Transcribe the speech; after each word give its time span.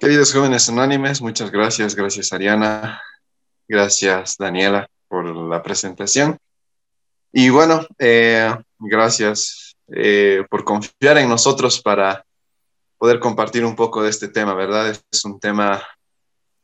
Queridos 0.00 0.32
jóvenes 0.32 0.66
unánimes, 0.70 1.20
muchas 1.20 1.50
gracias. 1.50 1.94
Gracias, 1.94 2.32
Ariana. 2.32 3.02
Gracias, 3.68 4.38
Daniela, 4.38 4.88
por 5.08 5.26
la 5.26 5.62
presentación. 5.62 6.38
Y 7.34 7.50
bueno, 7.50 7.86
eh, 7.98 8.50
gracias 8.78 9.76
eh, 9.88 10.42
por 10.48 10.64
confiar 10.64 11.18
en 11.18 11.28
nosotros 11.28 11.82
para 11.82 12.24
poder 12.96 13.20
compartir 13.20 13.62
un 13.62 13.76
poco 13.76 14.02
de 14.02 14.08
este 14.08 14.28
tema, 14.28 14.54
¿verdad? 14.54 14.88
Es 14.88 15.24
un 15.26 15.38
tema 15.38 15.82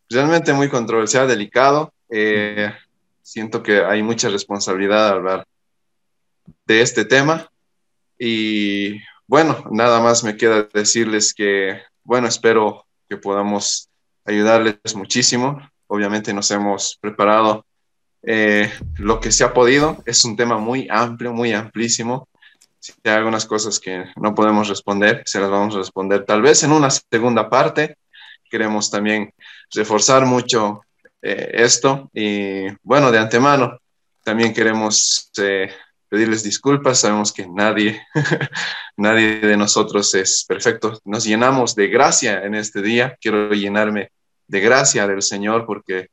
realmente 0.08 0.54
muy 0.54 0.70
controversial, 0.70 1.28
delicado. 1.28 1.92
Eh, 2.08 2.72
siento 3.20 3.62
que 3.62 3.84
hay 3.84 4.02
mucha 4.02 4.30
responsabilidad 4.30 5.08
al 5.08 5.16
hablar 5.18 5.46
de 6.64 6.80
este 6.80 7.04
tema. 7.04 7.50
Y 8.18 8.98
bueno, 9.26 9.62
nada 9.70 10.00
más 10.00 10.24
me 10.24 10.38
queda 10.38 10.66
decirles 10.72 11.34
que, 11.34 11.82
bueno, 12.02 12.28
espero 12.28 12.85
que 13.09 13.16
podamos 13.16 13.88
ayudarles 14.25 14.95
muchísimo. 14.95 15.60
Obviamente 15.87 16.33
nos 16.33 16.51
hemos 16.51 16.98
preparado 17.01 17.64
eh, 18.23 18.73
lo 18.97 19.20
que 19.20 19.30
se 19.33 19.45
ha 19.45 19.55
podido. 19.55 20.02
Es 20.06 20.24
un 20.24 20.37
tema 20.37 20.59
muy 20.59 20.88
amplio, 20.91 21.33
muy 21.33 21.52
amplísimo. 21.52 22.28
Si 22.78 22.92
hay 23.05 23.14
algunas 23.14 23.47
cosas 23.47 23.80
que 23.80 24.05
no 24.16 24.34
podemos 24.34 24.69
responder, 24.69 25.23
se 25.27 25.41
las 25.41 25.50
vamos 25.50 25.74
a 25.74 25.78
responder 25.78 26.24
tal 26.24 26.42
vez 26.42 26.62
en 26.62 26.73
una 26.73 26.88
segunda 26.91 27.48
parte. 27.48 27.98
Queremos 28.50 28.91
también 28.91 29.33
reforzar 29.73 30.27
mucho 30.27 30.83
eh, 31.23 31.50
esto 31.55 32.11
y 32.12 32.66
bueno, 32.83 33.11
de 33.11 33.19
antemano 33.19 33.78
también 34.23 34.52
queremos 34.52 35.30
eh, 35.38 35.70
pedirles 36.16 36.43
disculpas. 36.43 37.01
Sabemos 37.01 37.30
que 37.30 37.47
nadie, 37.47 38.01
nadie 38.97 39.38
de 39.41 39.56
nosotros 39.56 40.15
es 40.15 40.47
perfecto. 40.48 40.98
Nos 41.05 41.25
llenamos 41.25 41.75
de 41.75 41.89
gracia 41.89 42.42
en 42.42 42.55
este 42.55 42.80
día. 42.80 43.19
Quiero 43.20 43.51
llenarme 43.51 44.12
de 44.48 44.61
gracia 44.61 45.06
del 45.06 45.20
Señor 45.20 45.66
porque 45.66 46.09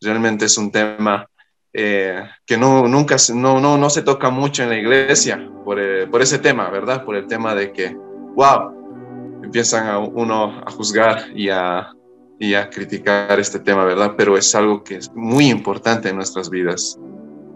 realmente 0.00 0.46
es 0.46 0.58
un 0.58 0.72
tema 0.72 1.28
eh, 1.72 2.24
que 2.44 2.56
no, 2.56 2.88
nunca 2.88 3.14
no, 3.32 3.60
no, 3.60 3.78
no 3.78 3.90
se 3.90 4.02
toca 4.02 4.28
mucho 4.28 4.64
en 4.64 4.70
la 4.70 4.76
iglesia 4.76 5.48
por, 5.64 5.78
eh, 5.78 6.08
por, 6.08 6.20
ese 6.20 6.40
tema, 6.40 6.68
¿verdad? 6.68 7.04
Por 7.04 7.14
el 7.14 7.28
tema 7.28 7.54
de 7.54 7.70
que, 7.72 7.96
wow, 8.34 9.40
empiezan 9.44 9.86
a 9.86 10.00
uno 10.00 10.62
a 10.66 10.70
juzgar 10.72 11.26
y 11.32 11.48
a, 11.48 11.92
y 12.40 12.54
a 12.54 12.68
criticar 12.70 13.38
este 13.38 13.60
tema, 13.60 13.84
¿verdad? 13.84 14.14
Pero 14.16 14.36
es 14.36 14.52
algo 14.56 14.82
que 14.82 14.96
es 14.96 15.12
muy 15.14 15.46
importante 15.46 16.08
en 16.08 16.16
nuestras 16.16 16.50
vidas, 16.50 16.98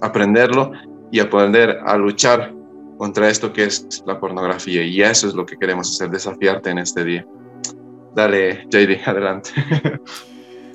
aprenderlo 0.00 0.70
y 1.10 1.20
aprender 1.20 1.78
a 1.84 1.96
luchar 1.96 2.54
contra 2.98 3.30
esto 3.30 3.52
que 3.52 3.64
es 3.64 4.02
la 4.06 4.18
pornografía. 4.18 4.82
Y 4.84 5.00
eso 5.02 5.28
es 5.28 5.34
lo 5.34 5.46
que 5.46 5.56
queremos 5.56 5.90
hacer, 5.90 6.10
desafiarte 6.10 6.70
en 6.70 6.78
este 6.78 7.04
día. 7.04 7.26
Dale, 8.14 8.66
JD, 8.70 9.00
adelante. 9.06 9.50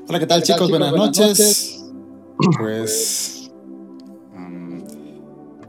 Hola, 0.07 0.19
¿qué 0.19 0.25
tal, 0.25 0.41
chicos? 0.41 0.69
Buenas, 0.69 0.93
noches. 0.93 1.83
Pues 2.57 3.51
mm, 4.33 4.79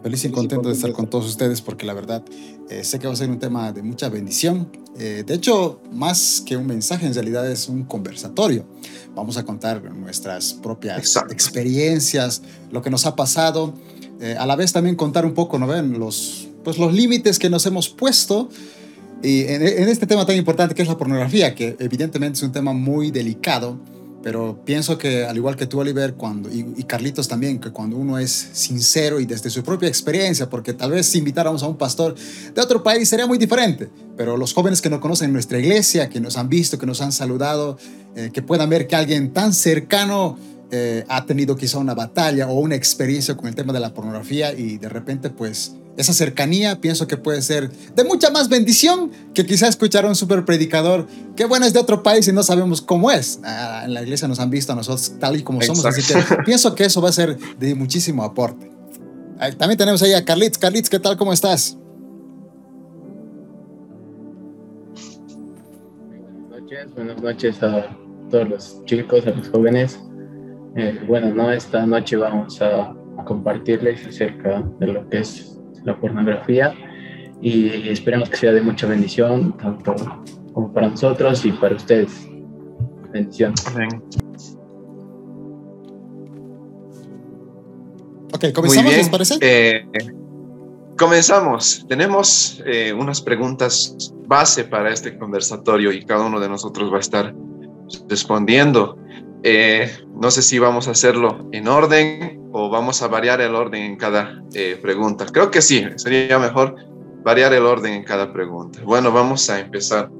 feliz 0.03 0.25
y 0.25 0.31
contento 0.31 0.69
de 0.69 0.75
estar 0.75 0.93
con 0.93 1.09
todos 1.09 1.27
ustedes 1.27 1.61
porque 1.61 1.85
la 1.85 1.93
verdad 1.93 2.25
eh, 2.71 2.83
sé 2.85 2.99
que 2.99 3.07
va 3.07 3.13
a 3.13 3.17
ser 3.17 3.29
un 3.29 3.39
tema 3.39 3.73
de 3.73 3.83
mucha 3.83 4.09
bendición. 4.09 4.71
Eh, 4.97 5.25
de 5.27 5.35
hecho, 5.35 5.81
más 5.93 6.43
que 6.47 6.57
un 6.57 6.67
mensaje, 6.67 7.07
en 7.07 7.15
realidad 7.15 7.51
es 7.51 7.69
un 7.69 7.85
conversatorio. 7.85 8.65
Vamos 9.15 9.37
a 9.37 9.45
contar 9.45 9.83
nuestras 9.93 10.55
propias 10.55 11.17
experiencias, 11.31 12.43
lo 12.71 12.81
que 12.83 12.91
nos 12.91 13.07
ha 13.07 13.15
pasado 13.15 13.75
eh, 14.21 14.37
a 14.39 14.47
la 14.47 14.57
vez 14.57 14.73
también 14.73 14.97
contar 14.97 15.25
un 15.25 15.35
poco, 15.35 15.59
¿no 15.59 15.67
ven? 15.67 15.99
Los, 15.99 16.49
pues 16.63 16.79
los 16.79 16.93
límites 16.93 17.39
que 17.39 17.51
nos 17.51 17.67
hemos 17.67 17.89
puesto 17.89 18.49
y 19.25 19.41
en, 19.45 19.89
este 19.89 20.07
tema 20.07 20.27
tan 20.27 20.37
importante 20.37 20.75
que 20.75 20.83
es 20.83 20.89
la 20.89 20.99
pornografía, 20.99 21.55
que 21.55 21.77
evidentemente 21.79 22.37
es 22.37 22.43
un 22.43 22.53
tema 22.53 22.75
muy 22.75 23.11
delicado, 23.11 23.79
pero 24.23 24.61
pienso 24.67 24.99
que 24.99 25.25
al 25.25 25.35
igual 25.37 25.57
que 25.57 25.67
tú, 25.67 25.81
Oliver, 25.81 26.13
cuando, 26.13 26.51
y, 26.53 26.85
Carlitos 26.85 27.27
también, 27.27 27.59
que 27.59 27.71
cuando 27.71 27.97
uno 27.97 28.19
es 28.19 28.31
sincero 28.53 29.21
y 29.21 29.25
desde 29.25 29.49
su 29.49 29.63
propia 29.63 29.89
experiencia, 29.89 30.51
porque 30.51 30.75
tal 30.75 30.91
vez 30.91 31.07
si 31.07 31.19
invitáramos 31.19 31.63
a 31.63 31.69
un 31.69 31.79
pastor 31.79 32.15
de 32.55 32.61
otro 32.61 32.83
país 32.83 33.09
sería 33.09 33.27
muy 33.27 33.39
diferente, 33.39 33.89
pero 34.15 34.37
los 34.37 34.53
jóvenes 34.53 34.83
que 34.83 34.91
nos 34.91 35.01
conocen 35.01 35.29
en 35.29 35.33
nuestra 35.33 35.59
iglesia, 35.59 36.11
que 36.11 36.21
nos 36.21 36.37
han 36.37 36.51
visto, 36.51 36.79
que 36.79 36.85
nos 36.85 37.01
han 37.01 37.13
saludado, 37.13 37.79
eh, 38.17 38.29
que 38.31 38.43
puedan 38.43 38.69
ver 38.69 38.87
que 38.87 38.95
alguien 38.95 39.33
tan 39.33 39.55
cercano 39.55 40.37
eh, 40.71 41.05
ha 41.09 41.25
tenido 41.27 41.57
quizá 41.57 41.79
una 41.79 41.95
batalla 41.95 42.49
o 42.49 42.59
una 42.59 42.75
experiencia 42.75 43.37
con 43.37 43.47
el 43.47 43.55
tema 43.55 43.73
de 43.73 43.81
la 43.81 43.93
pornografía 43.95 44.53
y 44.53 44.79
de 44.79 44.89
repente 44.89 45.31
pues 45.31 45.77
esa 45.97 46.13
cercanía 46.13 46.81
pienso 46.81 47.07
que 47.07 47.17
puede 47.17 47.43
ser 47.43 47.71
de 47.71 48.05
mucha 48.05 48.31
más 48.31 48.49
bendición 48.49 49.13
que 49.33 49.47
quizá 49.47 49.69
escuchar 49.69 50.05
a 50.05 50.09
un 50.09 50.17
super 50.17 50.45
predicador 50.45 51.07
que 51.37 51.45
bueno 51.45 51.67
es 51.67 51.73
de 51.73 51.79
otro 51.79 52.03
país 52.03 52.27
y 52.27 52.33
no 52.33 52.43
sabemos 52.43 52.81
cómo 52.81 53.11
es. 53.11 53.41
Ah, 53.45 53.83
en 53.85 53.95
la 53.95 54.03
iglesia 54.03 54.27
nos 54.27 54.41
han 54.41 54.51
visto 54.51 54.73
a 54.73 54.77
nosotros 54.77 55.13
tal 55.21 55.37
y 55.37 55.43
como 55.43 55.63
somos, 55.63 55.85
así 55.85 56.03
que 56.03 56.21
pienso 56.45 56.75
que 56.75 56.85
eso 56.85 57.01
va 57.01 57.11
a 57.11 57.13
ser 57.13 57.39
de 57.59 57.75
muchísimo 57.75 58.25
aporte. 58.25 58.71
También 59.59 59.77
tenemos 59.77 60.03
ahí 60.03 60.13
a 60.13 60.25
Carlitz. 60.25 60.59
Carlitz, 60.59 60.89
¿qué 60.89 60.99
tal? 60.99 61.17
¿Cómo 61.17 61.33
estás? 61.33 61.77
Buenas 66.09 66.51
noches, 66.51 66.95
buenas 66.95 67.23
noches 67.23 67.63
a 67.63 67.97
todos 68.31 68.49
los 68.49 68.85
chicos, 68.87 69.27
a 69.27 69.31
los 69.31 69.49
jóvenes. 69.49 69.99
Eh, 70.77 71.01
bueno, 71.07 71.33
no, 71.33 71.51
esta 71.53 71.87
noche 71.87 72.17
vamos 72.17 72.61
a, 72.61 72.95
compartirles 73.25 74.05
acerca 74.07 74.63
de 74.81 74.89
lo 74.89 75.09
que 75.09 75.21
es 75.21 75.57
la 75.85 75.97
pornografía 75.99 76.75
y 77.41 77.89
esperamos 77.89 78.29
que 78.29 78.37
sea 78.37 78.53
de 78.53 78.61
mucha 78.61 78.89
bendición, 78.89 79.57
tanto 79.57 79.95
como 80.53 80.73
para 80.73 80.89
nosotros 80.89 81.45
y 81.47 81.53
para 81.53 81.77
ustedes. 81.77 82.29
Bendición. 83.13 83.55
Ok, 88.35 88.53
comenzamos, 88.53 88.93
¿les 88.93 89.09
parece? 89.09 89.39
Eh, 89.41 89.87
comenzamos. 90.99 91.87
Tenemos 91.89 92.63
eh, 92.67 92.93
unas 92.93 93.23
preguntas 93.23 94.13
base 94.27 94.65
para 94.65 94.93
este 94.93 95.17
conversatorio 95.17 95.93
y 95.93 96.05
cada 96.05 96.27
uno 96.27 96.41
de 96.41 96.49
nosotros 96.49 96.93
va 96.93 96.97
a 96.97 97.01
estar 97.01 97.35
respondiendo. 98.09 98.99
Eh, 99.47 99.91
no 100.19 100.31
sé 100.31 100.41
si 100.41 100.59
vamos 100.59 100.89
a 100.89 100.93
hacerlo 100.93 101.51
en 101.53 101.69
orden 101.69 102.49
o 102.53 102.71
vamos 102.71 103.03
a 103.03 103.09
variar 103.09 103.43
el 103.43 103.55
orden 103.55 103.83
en 103.83 103.97
cada 103.97 104.43
eh, 104.55 104.79
pregunta. 104.81 105.27
Creo 105.27 105.51
que 105.51 105.61
sí, 105.61 105.85
sería 105.97 106.39
mejor 106.39 106.77
variar 107.23 107.53
el 107.53 107.67
orden 107.67 107.93
en 107.93 108.05
cada 108.05 108.33
pregunta. 108.33 108.81
Bueno, 108.85 109.13
vamos 109.13 109.51
a 109.51 109.61
empezar 109.61 110.11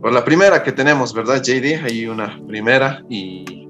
por 0.00 0.12
la 0.12 0.24
primera 0.24 0.62
que 0.62 0.72
tenemos, 0.72 1.12
¿verdad, 1.12 1.42
JD? 1.42 1.84
Hay 1.84 2.06
una 2.06 2.40
primera 2.46 3.04
y... 3.10 3.68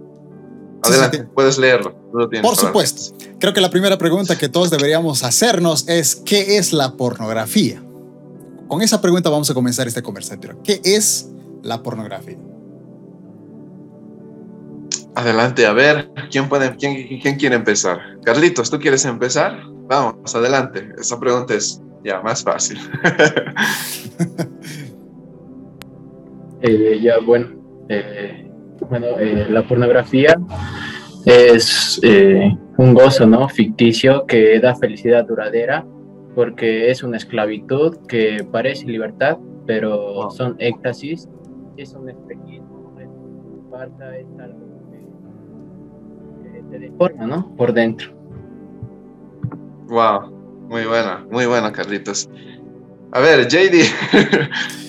Adelante, 0.83 1.25
puedes 1.35 1.59
leerlo. 1.59 1.97
Por 2.41 2.55
supuesto. 2.55 3.17
Creo 3.41 3.53
que 3.53 3.61
la 3.61 3.71
primera 3.71 3.99
pregunta 3.99 4.39
que 4.39 4.49
todos 4.49 4.71
deberíamos 4.71 5.25
hacernos 5.25 5.89
es, 5.89 6.15
¿qué 6.15 6.57
es 6.57 6.73
la 6.73 6.93
pornografía? 6.93 7.83
Con 8.69 8.83
esa 8.83 9.01
pregunta 9.01 9.29
vamos 9.29 9.51
a 9.51 9.55
comenzar 9.55 9.89
este 9.89 10.03
conversatorio. 10.03 10.63
¿Qué 10.63 10.81
es 10.85 11.29
la 11.63 11.83
pornografía? 11.83 12.39
Adelante, 15.19 15.67
a 15.67 15.73
ver, 15.73 16.09
¿quién, 16.31 16.49
puede, 16.49 16.77
quién, 16.77 17.19
quién 17.21 17.35
quiere 17.35 17.57
empezar? 17.57 17.99
Carlitos, 18.23 18.71
¿tú 18.71 18.79
quieres 18.79 19.05
empezar? 19.05 19.59
Vamos, 19.89 20.33
adelante. 20.33 20.91
Esa 20.97 21.19
pregunta 21.19 21.55
es 21.55 21.83
ya 22.05 22.21
más 22.23 22.45
fácil. 22.45 22.79
Eh, 26.61 26.99
ya, 27.01 27.21
bueno, 27.21 27.51
eh, 27.89 28.51
bueno 28.91 29.07
eh, 29.21 29.47
la 29.49 29.63
pornografía 29.63 30.37
es 31.25 32.01
un 32.77 32.95
gozo, 32.95 33.29
¿no? 33.29 33.49
Ficticio 33.49 34.27
que 34.27 34.59
da 34.59 34.75
felicidad 34.75 35.25
duradera 35.25 35.87
porque 36.35 36.91
es 36.91 37.05
una 37.05 37.17
esclavitud 37.17 37.99
que 38.09 38.45
parece 38.51 38.87
libertad, 38.87 39.39
pero 39.69 40.29
son 40.33 40.57
éxtasis, 40.59 41.29
es 41.77 41.95
un 41.95 42.09
espejismo, 42.09 42.97
es, 42.99 43.09
es 44.19 44.41
algo 44.41 44.68
de 46.79 46.91
forma, 46.93 47.27
¿no? 47.27 47.55
Por 47.57 47.73
dentro. 47.73 48.13
Wow, 49.89 50.31
muy 50.69 50.85
buena, 50.85 51.25
muy 51.31 51.47
buena, 51.47 51.73
Carlitos. 51.73 52.29
A 53.11 53.21
ver, 53.21 53.49
JD, 53.49 53.85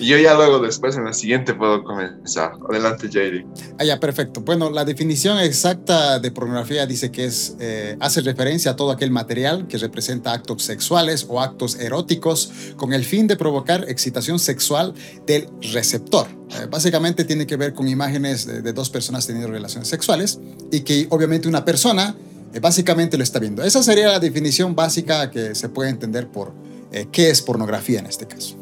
yo 0.02 0.18
ya 0.18 0.34
luego 0.34 0.58
después 0.58 0.94
en 0.94 1.06
la 1.06 1.14
siguiente 1.14 1.54
puedo 1.54 1.82
comenzar. 1.82 2.52
Adelante, 2.68 3.08
JD. 3.08 3.46
Ah, 3.78 3.84
ya, 3.84 3.98
perfecto. 3.98 4.42
Bueno, 4.42 4.68
la 4.68 4.84
definición 4.84 5.38
exacta 5.38 6.18
de 6.18 6.30
pornografía 6.30 6.84
dice 6.84 7.10
que 7.10 7.24
es, 7.24 7.56
eh, 7.60 7.96
hace 7.98 8.20
referencia 8.20 8.72
a 8.72 8.76
todo 8.76 8.90
aquel 8.90 9.10
material 9.10 9.66
que 9.68 9.78
representa 9.78 10.34
actos 10.34 10.62
sexuales 10.64 11.26
o 11.30 11.40
actos 11.40 11.80
eróticos 11.80 12.52
con 12.76 12.92
el 12.92 13.06
fin 13.06 13.26
de 13.26 13.36
provocar 13.36 13.86
excitación 13.88 14.38
sexual 14.38 14.92
del 15.26 15.48
receptor. 15.72 16.26
Eh, 16.50 16.66
básicamente 16.70 17.24
tiene 17.24 17.46
que 17.46 17.56
ver 17.56 17.72
con 17.72 17.88
imágenes 17.88 18.46
de, 18.46 18.72
dos 18.74 18.90
personas 18.90 19.26
teniendo 19.26 19.50
relaciones 19.50 19.88
sexuales 19.88 20.38
y 20.70 20.80
que 20.80 21.06
obviamente 21.08 21.48
una 21.48 21.64
persona 21.64 22.14
eh, 22.52 22.60
básicamente 22.60 23.16
lo 23.16 23.22
está 23.22 23.38
viendo. 23.38 23.64
Esa 23.64 23.82
sería 23.82 24.08
la 24.08 24.20
definición 24.20 24.74
básica 24.74 25.30
que 25.30 25.54
se 25.54 25.70
puede 25.70 25.88
entender 25.88 26.28
por 26.28 26.52
eh, 26.92 27.06
qué 27.10 27.30
es 27.30 27.40
pornografía 27.42 28.00
en 28.00 28.06
este 28.06 28.26
caso. 28.26 28.56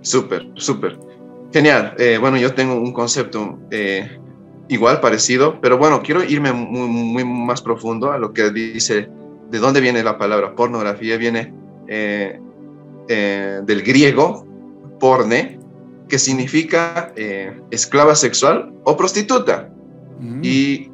Súper, 0.00 0.48
súper. 0.54 0.98
Genial. 1.52 1.94
Eh, 1.98 2.18
bueno, 2.18 2.36
yo 2.38 2.54
tengo 2.54 2.74
un 2.74 2.92
concepto 2.92 3.58
eh, 3.70 4.18
igual, 4.68 5.00
parecido, 5.00 5.60
pero 5.60 5.78
bueno, 5.78 6.02
quiero 6.02 6.24
irme 6.24 6.52
muy, 6.52 6.88
muy, 6.88 7.24
más 7.24 7.60
profundo 7.60 8.12
a 8.12 8.18
lo 8.18 8.32
que 8.32 8.50
dice, 8.50 9.08
de 9.50 9.58
dónde 9.58 9.80
viene 9.80 10.02
la 10.02 10.18
palabra 10.18 10.54
pornografía. 10.54 11.16
Viene 11.16 11.52
del 13.06 13.82
griego 13.82 14.46
porne, 14.98 15.60
que 16.08 16.18
significa 16.18 17.12
esclava 17.70 18.14
sexual 18.14 18.72
o 18.84 18.96
prostituta. 18.96 19.70
Mm. 20.20 20.40
Y, 20.42 20.90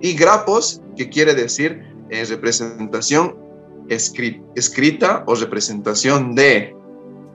y 0.00 0.14
grapos, 0.14 0.80
que 0.96 1.10
quiere 1.10 1.34
decir 1.34 1.82
representación 2.08 3.41
escrita 3.88 5.24
o 5.26 5.34
representación 5.34 6.34
de 6.34 6.74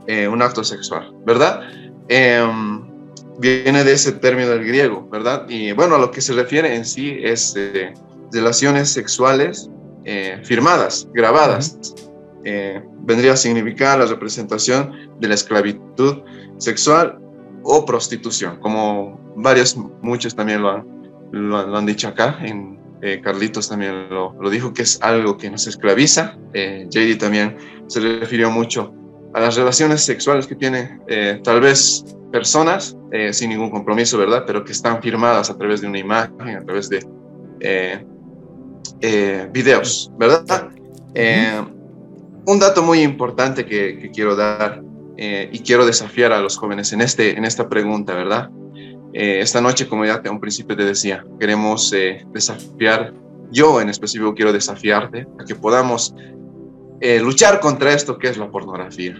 eh, 0.08 0.28
un 0.28 0.42
acto 0.42 0.64
sexual, 0.64 1.14
¿verdad? 1.26 1.62
Em, 2.08 2.88
viene 3.40 3.84
de 3.84 3.94
ese 3.94 4.14
término 4.14 4.50
del 4.50 4.66
griego, 4.66 5.08
¿verdad? 5.10 5.46
Y 5.50 5.72
bueno, 5.74 5.96
a 5.96 6.00
lo 6.00 6.12
que 6.12 6.22
se 6.22 6.34
refiere 6.34 6.76
en 6.76 6.86
sí 6.86 7.18
es 7.22 7.56
eh, 7.58 7.94
relaciones 8.32 8.90
sexuales 8.90 9.70
eh, 10.06 10.42
firmadas, 10.44 11.08
grabadas. 11.14 11.78
vendría 13.04 13.34
a 13.34 13.38
significar 13.38 14.00
la 14.00 14.06
representación 14.06 14.94
de 15.20 15.28
la 15.28 15.36
esclavitud 15.36 16.24
sexual 16.58 17.20
o 17.64 17.86
prostitución, 17.86 18.60
como 18.62 19.20
varios, 19.36 19.76
muchos 20.02 20.34
también 20.34 20.62
lo 20.62 20.72
han, 20.72 20.86
lo, 21.32 21.78
han 21.78 21.86
dicho 21.86 22.08
acá 22.08 22.38
en 22.42 22.77
eh, 23.02 23.22
Carlitos 23.22 23.70
también 23.70 24.10
lo, 24.10 24.50
dijo, 24.50 24.74
que 24.74 24.82
es 24.84 25.00
algo 25.02 25.38
que 25.38 25.50
nos 25.50 25.68
esclaviza. 25.68 26.38
Eh, 26.54 26.88
JD 26.90 27.18
también 27.20 27.58
se 27.88 28.00
refirió 28.00 28.50
mucho 28.50 28.94
a 29.34 29.40
las 29.40 29.56
relaciones 29.56 30.04
sexuales 30.04 30.48
que 30.48 30.56
tienen 30.56 31.02
eh, 31.08 31.40
tal 31.44 31.62
vez 31.62 32.04
personas 32.32 32.98
eh, 33.12 33.32
sin 33.34 33.50
ningún 33.50 33.70
compromiso, 33.70 34.18
¿verdad? 34.18 34.44
Pero 34.48 34.64
que 34.64 34.72
están 34.72 35.02
firmadas 35.02 35.50
a 35.50 35.58
través 35.58 35.82
de 35.82 35.88
una 35.88 36.00
imagen, 36.00 36.58
a 36.58 36.64
través 36.64 36.90
de 36.90 37.06
videos, 39.52 40.12
¿verdad? 40.18 40.70
un 42.46 42.60
dato 42.60 42.82
muy 42.82 43.02
importante 43.02 43.66
que, 43.66 43.98
que 44.00 44.12
quiero 44.12 44.36
dar 44.36 44.82
y 45.18 45.60
quiero 45.60 45.86
desafiar 45.86 46.32
a 46.32 46.40
los 46.40 46.58
jóvenes 46.58 46.94
en, 46.94 47.02
este, 47.02 47.38
en 47.38 47.46
esta 47.46 47.68
pregunta, 47.68 48.14
¿verdad? 48.14 48.50
Eh, 49.20 49.40
esta 49.42 49.60
noche, 49.62 49.88
como 49.88 50.06
ya 50.06 50.22
a 50.24 50.30
un 50.30 50.40
principio 50.40 50.78
te 50.78 50.86
decía, 50.86 51.26
queremos 51.40 51.92
eh, 51.92 52.24
desafiar, 52.32 53.16
yo 53.52 53.82
en 53.82 53.90
específico 53.90 54.36
quiero 54.36 54.54
desafiarte 54.54 55.26
a 55.40 55.44
que 55.44 55.56
podamos 55.56 56.14
eh, 57.02 57.20
luchar 57.20 57.60
contra 57.60 57.92
esto 57.94 58.20
que 58.20 58.28
es 58.28 58.38
la 58.38 58.52
pornografía. 58.52 59.16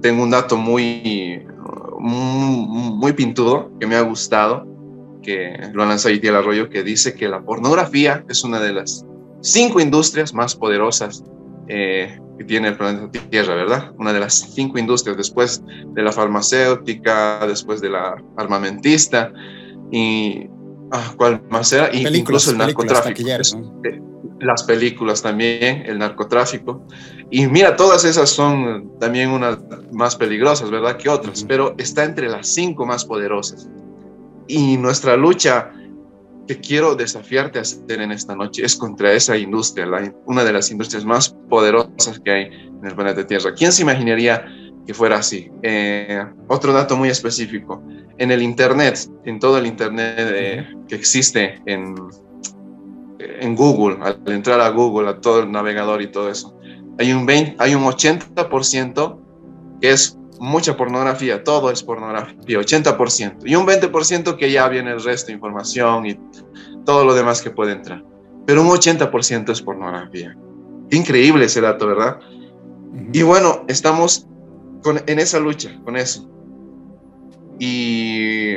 tengo 0.00 0.24
un 0.24 0.30
dato 0.30 0.56
muy, 0.56 1.46
muy, 2.00 3.12
pintudo 3.12 3.70
que 3.78 3.86
me 3.86 3.94
ha 3.94 4.00
gustado, 4.00 4.66
que 5.22 5.70
lo 5.72 5.86
lanzó 5.86 6.08
el 6.08 6.34
Arroyo, 6.34 6.68
que 6.68 6.82
dice 6.82 7.14
que 7.14 7.28
la 7.28 7.42
pornografía 7.42 8.24
es 8.28 8.42
una 8.42 8.58
de 8.58 8.72
las 8.72 9.06
cinco 9.40 9.78
industrias 9.78 10.34
más 10.34 10.56
poderosas 10.56 11.22
que 12.38 12.44
tiene 12.44 12.68
el 12.68 12.76
planeta 12.76 13.10
Tierra, 13.30 13.54
¿verdad? 13.54 13.92
Una 13.98 14.12
de 14.12 14.20
las 14.20 14.34
cinco 14.34 14.78
industrias, 14.78 15.16
después 15.16 15.62
de 15.66 16.02
la 16.02 16.12
farmacéutica, 16.12 17.46
después 17.46 17.80
de 17.80 17.90
la 17.90 18.22
armamentista 18.36 19.32
y 19.90 20.48
ah, 20.90 21.14
¿cuál 21.16 21.42
más 21.50 21.72
era? 21.72 21.94
Y 21.94 22.06
incluso 22.06 22.50
el 22.50 22.58
narcotráfico. 22.58 23.22
Las 24.40 24.64
películas 24.64 25.22
también, 25.22 25.84
el 25.86 25.98
narcotráfico. 25.98 26.84
Y 27.30 27.46
mira, 27.46 27.76
todas 27.76 28.04
esas 28.04 28.28
son 28.28 28.98
también 28.98 29.30
unas 29.30 29.58
más 29.92 30.16
peligrosas, 30.16 30.70
¿verdad? 30.70 30.96
Que 30.96 31.08
otras, 31.08 31.44
pero 31.44 31.74
está 31.78 32.04
entre 32.04 32.28
las 32.28 32.52
cinco 32.52 32.84
más 32.84 33.04
poderosas. 33.04 33.68
Y 34.48 34.76
nuestra 34.76 35.16
lucha 35.16 35.70
que 36.46 36.58
quiero 36.58 36.94
desafiarte 36.94 37.58
a 37.58 37.62
hacer 37.62 38.00
en 38.00 38.12
esta 38.12 38.34
noche 38.34 38.64
es 38.64 38.76
contra 38.76 39.12
esa 39.12 39.36
industria, 39.36 39.86
una 40.26 40.44
de 40.44 40.52
las 40.52 40.70
industrias 40.70 41.04
más 41.04 41.36
poderosas 41.48 42.20
que 42.24 42.30
hay 42.30 42.42
en 42.44 42.84
el 42.84 42.94
planeta 42.94 43.26
Tierra. 43.26 43.54
¿Quién 43.54 43.72
se 43.72 43.82
imaginaría 43.82 44.44
que 44.86 44.94
fuera 44.94 45.16
así? 45.16 45.50
Eh, 45.62 46.24
otro 46.48 46.72
dato 46.72 46.96
muy 46.96 47.08
específico, 47.08 47.82
en 48.18 48.30
el 48.30 48.42
Internet, 48.42 48.98
en 49.24 49.38
todo 49.38 49.58
el 49.58 49.66
Internet 49.66 50.16
eh, 50.18 50.66
que 50.88 50.94
existe 50.94 51.60
en, 51.66 51.94
en 53.18 53.54
Google, 53.54 53.98
al 54.02 54.20
entrar 54.26 54.60
a 54.60 54.68
Google, 54.70 55.08
a 55.08 55.20
todo 55.20 55.40
el 55.42 55.52
navegador 55.52 56.02
y 56.02 56.08
todo 56.08 56.28
eso, 56.28 56.58
hay 56.98 57.12
un, 57.12 57.24
20, 57.24 57.56
hay 57.58 57.74
un 57.74 57.84
80% 57.84 59.18
que 59.80 59.90
es 59.90 60.18
mucha 60.42 60.76
pornografía, 60.76 61.44
todo 61.44 61.70
es 61.70 61.84
pornografía, 61.84 62.58
80%, 62.58 63.36
y 63.44 63.54
un 63.54 63.64
20% 63.64 64.36
que 64.36 64.50
ya 64.50 64.68
viene 64.68 64.90
el 64.90 65.02
resto 65.02 65.30
información 65.30 66.04
y 66.04 66.18
todo 66.84 67.04
lo 67.04 67.14
demás 67.14 67.40
que 67.40 67.50
puede 67.50 67.72
entrar. 67.72 68.02
Pero 68.44 68.62
un 68.62 68.68
80% 68.68 69.52
es 69.52 69.62
pornografía. 69.62 70.36
Increíble 70.90 71.44
ese 71.44 71.60
dato, 71.60 71.86
¿verdad? 71.86 72.18
Y 73.12 73.22
bueno, 73.22 73.64
estamos 73.68 74.26
con, 74.82 75.00
en 75.06 75.20
esa 75.20 75.38
lucha, 75.38 75.80
con 75.84 75.96
eso. 75.96 76.28
Y 77.60 78.56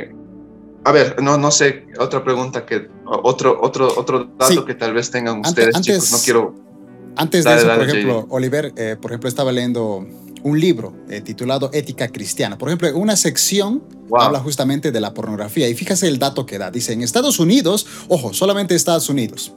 a 0.82 0.90
ver, 0.90 1.22
no, 1.22 1.38
no 1.38 1.52
sé, 1.52 1.86
otra 2.00 2.24
pregunta 2.24 2.66
que, 2.66 2.88
otro, 3.04 3.60
otro, 3.62 3.94
otro 3.96 4.24
dato 4.36 4.64
que 4.64 4.74
tal 4.74 4.92
vez 4.92 5.12
tengan 5.12 5.38
ustedes, 5.38 5.80
chicos, 5.82 6.10
no 6.10 6.18
quiero... 6.24 6.54
Antes 7.14 7.44
de 7.44 7.54
eso, 7.54 7.66
por 7.68 7.88
ejemplo, 7.88 8.26
Oliver, 8.28 8.72
eh, 8.76 8.96
por 9.00 9.12
ejemplo, 9.12 9.28
estaba 9.28 9.52
leyendo 9.52 10.04
un 10.46 10.60
libro 10.60 10.94
eh, 11.08 11.20
titulado 11.22 11.70
Ética 11.72 12.06
Cristiana. 12.06 12.56
Por 12.56 12.68
ejemplo, 12.68 12.96
una 12.96 13.16
sección 13.16 13.82
habla 14.16 14.38
justamente 14.38 14.92
de 14.92 15.00
la 15.00 15.12
pornografía 15.12 15.68
y 15.68 15.74
fíjese 15.74 16.06
el 16.06 16.20
dato 16.20 16.46
que 16.46 16.56
da. 16.56 16.70
Dice, 16.70 16.92
en 16.92 17.02
Estados 17.02 17.40
Unidos, 17.40 17.84
ojo, 18.06 18.32
solamente 18.32 18.76
Estados 18.76 19.08
Unidos, 19.08 19.52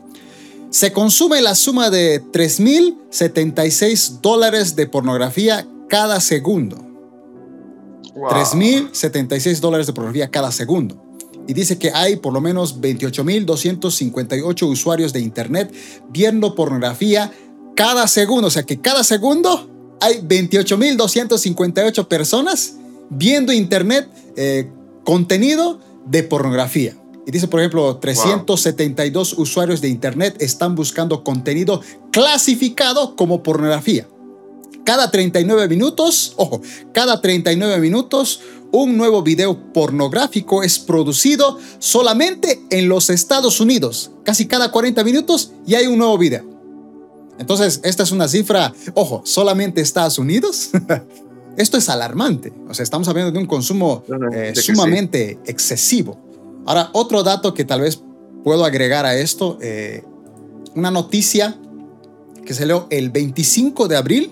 se 0.71 0.91
consume 0.91 1.43
la 1.43 1.53
suma 1.53 1.91
de 1.91 2.23
3.076 2.23 4.19
dólares 4.21 4.75
de 4.75 4.87
pornografía 4.87 5.67
cada 5.89 6.19
segundo. 6.19 6.77
3.076 8.15 9.59
dólares 9.59 9.85
de 9.85 9.93
pornografía 9.93 10.31
cada 10.31 10.51
segundo. 10.51 10.99
Y 11.47 11.53
dice 11.53 11.77
que 11.77 11.91
hay 11.91 12.15
por 12.15 12.33
lo 12.33 12.41
menos 12.41 12.81
28.258 12.81 14.67
usuarios 14.67 15.13
de 15.13 15.19
Internet 15.19 15.71
viendo 16.09 16.55
pornografía 16.55 17.31
cada 17.75 18.07
segundo. 18.07 18.47
O 18.47 18.51
sea 18.51 18.63
que 18.63 18.81
cada 18.81 19.03
segundo 19.03 19.78
hay 19.99 20.21
28.258 20.21 22.07
personas 22.07 22.75
viendo 23.09 23.51
internet 23.51 24.07
eh, 24.35 24.69
contenido 25.03 25.79
de 26.05 26.23
pornografía. 26.23 26.95
Y 27.25 27.31
dice, 27.31 27.47
por 27.47 27.59
ejemplo, 27.59 27.97
372 27.97 29.33
usuarios 29.37 29.81
de 29.81 29.89
internet 29.89 30.35
están 30.39 30.75
buscando 30.75 31.23
contenido 31.23 31.81
clasificado 32.11 33.15
como 33.15 33.43
pornografía. 33.43 34.07
Cada 34.83 35.11
39 35.11 35.67
minutos, 35.67 36.33
ojo, 36.37 36.61
cada 36.93 37.21
39 37.21 37.79
minutos 37.79 38.41
un 38.71 38.97
nuevo 38.97 39.21
video 39.23 39.73
pornográfico 39.73 40.63
es 40.63 40.79
producido 40.79 41.59
solamente 41.79 42.61
en 42.69 42.89
los 42.89 43.09
Estados 43.09 43.59
Unidos. 43.59 44.11
Casi 44.23 44.47
cada 44.47 44.71
40 44.71 45.03
minutos 45.03 45.51
y 45.67 45.75
hay 45.75 45.87
un 45.87 45.97
nuevo 45.97 46.17
video. 46.17 46.48
Entonces, 47.39 47.79
esta 47.83 48.03
es 48.03 48.11
una 48.11 48.27
cifra, 48.27 48.73
ojo, 48.93 49.21
solamente 49.25 49.81
Estados 49.81 50.19
Unidos. 50.19 50.69
Esto 51.57 51.77
es 51.77 51.89
alarmante. 51.89 52.53
O 52.69 52.73
sea, 52.73 52.83
estamos 52.83 53.07
hablando 53.07 53.31
de 53.31 53.39
un 53.39 53.45
consumo 53.45 54.03
eh, 54.33 54.53
sumamente 54.55 55.39
excesivo. 55.45 56.17
Ahora, 56.65 56.89
otro 56.93 57.23
dato 57.23 57.53
que 57.53 57.65
tal 57.65 57.81
vez 57.81 58.01
puedo 58.43 58.63
agregar 58.63 59.05
a 59.05 59.17
esto, 59.17 59.57
eh, 59.61 60.03
una 60.75 60.91
noticia 60.91 61.57
que 62.45 62.53
se 62.53 62.65
leo 62.65 62.87
el 62.89 63.09
25 63.09 63.87
de 63.87 63.97
abril 63.97 64.31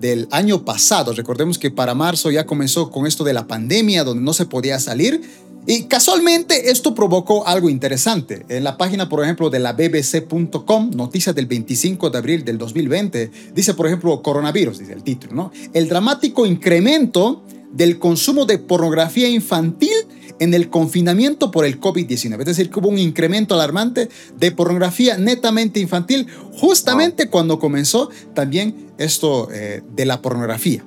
del 0.00 0.28
año 0.30 0.64
pasado. 0.64 1.12
Recordemos 1.12 1.58
que 1.58 1.70
para 1.70 1.94
marzo 1.94 2.30
ya 2.30 2.46
comenzó 2.46 2.90
con 2.90 3.06
esto 3.06 3.24
de 3.24 3.34
la 3.34 3.46
pandemia, 3.46 4.04
donde 4.04 4.22
no 4.22 4.32
se 4.32 4.46
podía 4.46 4.78
salir 4.80 5.22
y 5.70 5.82
casualmente 5.82 6.70
esto 6.70 6.94
provocó 6.94 7.46
algo 7.46 7.68
interesante. 7.68 8.46
En 8.48 8.64
la 8.64 8.78
página, 8.78 9.10
por 9.10 9.22
ejemplo, 9.22 9.50
de 9.50 9.58
la 9.58 9.74
bbc.com, 9.74 10.92
noticias 10.96 11.36
del 11.36 11.44
25 11.44 12.08
de 12.08 12.16
abril 12.16 12.42
del 12.42 12.56
2020, 12.56 13.30
dice, 13.54 13.74
por 13.74 13.86
ejemplo, 13.86 14.22
coronavirus, 14.22 14.78
dice 14.78 14.94
el 14.94 15.02
título, 15.02 15.34
¿no? 15.34 15.52
El 15.74 15.86
dramático 15.86 16.46
incremento 16.46 17.42
del 17.70 17.98
consumo 17.98 18.46
de 18.46 18.56
pornografía 18.56 19.28
infantil 19.28 19.92
en 20.40 20.54
el 20.54 20.70
confinamiento 20.70 21.50
por 21.50 21.66
el 21.66 21.78
COVID-19. 21.78 22.40
Es 22.40 22.46
decir, 22.46 22.70
que 22.70 22.80
hubo 22.80 22.88
un 22.88 22.98
incremento 22.98 23.54
alarmante 23.54 24.08
de 24.38 24.50
pornografía 24.52 25.18
netamente 25.18 25.80
infantil 25.80 26.28
justamente 26.54 27.28
cuando 27.28 27.58
comenzó 27.58 28.08
también 28.34 28.86
esto 28.96 29.50
eh, 29.52 29.82
de 29.94 30.06
la 30.06 30.22
pornografía. 30.22 30.82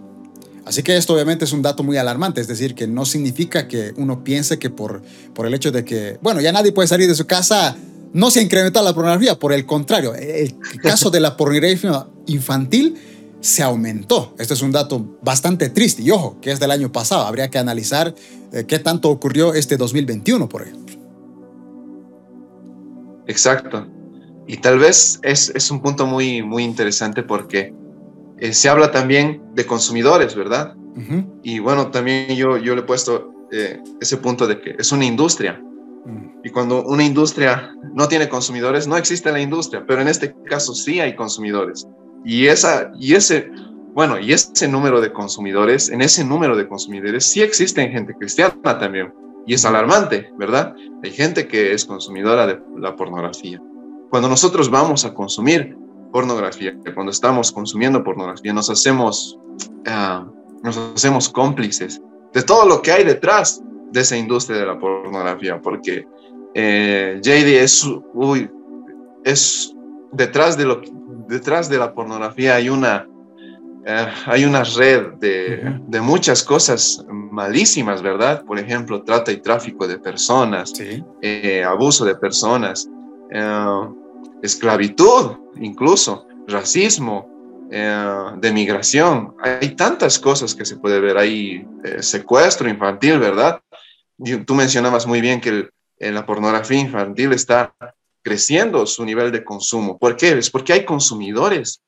Así 0.72 0.84
que 0.84 0.96
esto 0.96 1.14
obviamente 1.14 1.44
es 1.44 1.52
un 1.52 1.62
dato 1.62 1.84
muy 1.84 1.98
alarmante, 1.98 2.40
es 2.40 2.48
decir, 2.48 2.76
que 2.76 2.88
no 2.88 3.04
significa 3.04 3.68
que 3.68 3.92
uno 3.98 4.24
piense 4.24 4.58
que 4.58 4.70
por, 4.70 5.02
por 5.34 5.46
el 5.46 5.54
hecho 5.54 5.70
de 5.70 5.84
que, 5.84 6.18
bueno, 6.22 6.40
ya 6.40 6.54
nadie 6.54 6.72
puede 6.72 6.88
salir 6.88 7.10
de 7.10 7.14
su 7.16 7.28
casa, 7.28 7.76
no 8.14 8.32
se 8.32 8.40
ha 8.40 8.42
incrementado 8.42 8.86
la 8.86 8.94
pornografía, 8.94 9.38
por 9.38 9.52
el 9.52 9.66
contrario, 9.66 10.16
el 10.16 10.56
caso 10.82 11.10
de 11.10 11.20
la 11.20 11.36
pornografía 11.36 12.08
infantil 12.28 12.96
se 13.42 13.64
aumentó. 13.64 14.34
Este 14.40 14.54
es 14.54 14.62
un 14.62 14.72
dato 14.72 15.18
bastante 15.22 15.68
triste 15.68 16.04
y 16.04 16.12
ojo, 16.12 16.38
que 16.40 16.54
es 16.54 16.62
del 16.62 16.72
año 16.72 16.90
pasado. 16.90 17.26
Habría 17.26 17.50
que 17.50 17.58
analizar 17.58 18.16
eh, 18.54 18.64
qué 18.66 18.80
tanto 18.80 19.10
ocurrió 19.10 19.54
este 19.54 19.76
2021, 19.76 20.48
por 20.48 20.62
ejemplo. 20.62 20.96
Exacto. 23.28 23.88
Y 24.48 24.56
tal 24.56 24.80
vez 24.80 25.20
es, 25.24 25.70
un 25.70 25.82
punto 25.82 26.06
muy, 26.06 26.42
muy 26.42 26.64
interesante 26.64 27.24
porque 27.24 27.74
eh, 28.42 28.54
se 28.54 28.70
habla 28.70 28.92
también 28.92 29.42
de 29.54 29.66
consumidores, 29.68 30.36
¿verdad? 30.36 30.76
Y 31.44 31.60
bueno, 31.60 31.90
también 31.90 32.36
yo, 32.36 32.58
yo 32.58 32.76
le 32.76 32.82
he 32.82 32.84
puesto 32.84 33.32
eh, 33.52 33.80
ese 34.02 34.18
punto 34.18 34.48
de 34.48 34.60
que 34.60 34.76
es 34.78 34.92
una 34.92 35.06
industria. 35.06 35.62
Mm. 36.06 36.40
Y 36.44 36.50
cuando 36.50 36.84
una 36.84 37.04
industria 37.04 37.72
no 37.94 38.08
tiene 38.08 38.28
consumidores, 38.28 38.88
no 38.88 38.98
existe 38.98 39.32
la 39.32 39.40
industria, 39.40 39.86
pero 39.88 40.02
en 40.02 40.08
este 40.08 40.36
caso 40.46 40.74
sí 40.74 41.00
hay 41.00 41.16
consumidores. 41.16 41.88
Y, 42.26 42.48
esa, 42.48 42.92
y 43.00 43.14
ese, 43.14 43.52
bueno, 43.94 44.20
y 44.20 44.34
ese 44.34 44.68
número 44.68 45.02
de 45.02 45.14
consumidores, 45.14 45.90
en 45.90 46.02
ese 46.02 46.26
número 46.26 46.58
de 46.58 46.68
consumidores 46.68 47.26
sí 47.26 47.42
existen 47.42 47.92
gente 47.92 48.16
cristiana 48.16 48.80
también. 48.80 49.14
Y 49.46 49.54
es 49.54 49.66
alarmante, 49.66 50.30
¿verdad? 50.38 50.76
Hay 51.04 51.12
gente 51.12 51.48
que 51.48 51.74
es 51.74 51.86
consumidora 51.86 52.48
de 52.48 52.60
la 52.78 52.96
pornografía. 52.96 53.62
Cuando 54.10 54.28
nosotros 54.28 54.70
vamos 54.70 55.06
a 55.06 55.14
consumir 55.14 55.78
pornografía, 56.12 56.76
cuando 56.94 57.12
estamos 57.12 57.52
consumiendo 57.52 58.04
pornografía, 58.04 58.54
nos 58.54 58.70
hacemos, 58.70 59.38
ah, 59.88 60.26
nos 60.64 60.78
hacemos 60.78 61.30
cómplices 61.30 62.02
de 62.34 62.44
todo 62.44 62.66
lo 62.66 62.82
que 62.82 62.92
hay 62.92 63.04
detrás 63.04 63.62
de 63.92 64.02
esa 64.02 64.18
industria 64.18 64.60
de 64.60 64.66
la 64.66 64.80
pornografía, 64.80 65.60
porque 65.62 66.06
eh, 66.54 67.20
JD 67.22 67.64
es, 67.64 67.88
uy, 68.14 68.50
es 69.24 69.74
detrás 70.12 70.58
de 70.58 70.66
lo 70.66 70.82
detrás 71.28 71.70
de 71.70 71.78
la 71.78 71.94
pornografía 71.94 72.56
hay 72.56 72.70
una 72.70 73.08
eh, 73.86 74.08
hay 74.26 74.46
una 74.46 74.64
red 74.64 75.14
de, 75.20 75.80
de, 75.88 76.02
muchas 76.02 76.44
cosas 76.44 77.04
malísimas, 77.10 78.04
¿verdad? 78.04 78.46
Por 78.46 78.60
ejemplo, 78.60 79.02
trata 79.02 79.32
y 79.32 79.38
tráfico 79.38 79.88
de 79.88 79.98
personas, 79.98 80.72
eh, 81.22 81.64
abuso 81.64 82.06
de 82.06 82.14
personas, 82.16 82.88
eh, 83.32 83.88
esclavitud, 84.42 85.38
incluso 85.60 86.28
racismo, 86.48 87.30
de 87.72 88.52
migración. 88.52 89.34
Hay 89.42 89.76
tantas 89.76 90.20
cosas 90.20 90.54
que 90.54 90.66
se 90.66 90.76
puede 90.76 91.00
ver 91.00 91.18
ahí, 91.18 91.66
secuestro 92.02 92.68
infantil, 92.68 93.18
¿verdad? 93.18 93.62
tú 94.46 94.56
mencionabas 94.56 95.08
muy 95.08 95.22
bien 95.22 95.40
que 95.40 95.70
la 96.00 96.26
pornografía 96.26 96.80
infantil 96.80 97.32
está 97.32 97.74
creciendo 98.22 98.86
su 98.86 99.06
nivel 99.06 99.32
de 99.32 99.46
consumo. 99.46 99.98
¿Por 99.98 100.18
qué? 100.18 100.38
Es 100.38 100.50
porque 100.50 100.74
hay 100.74 100.84
consumidores, 100.84 101.82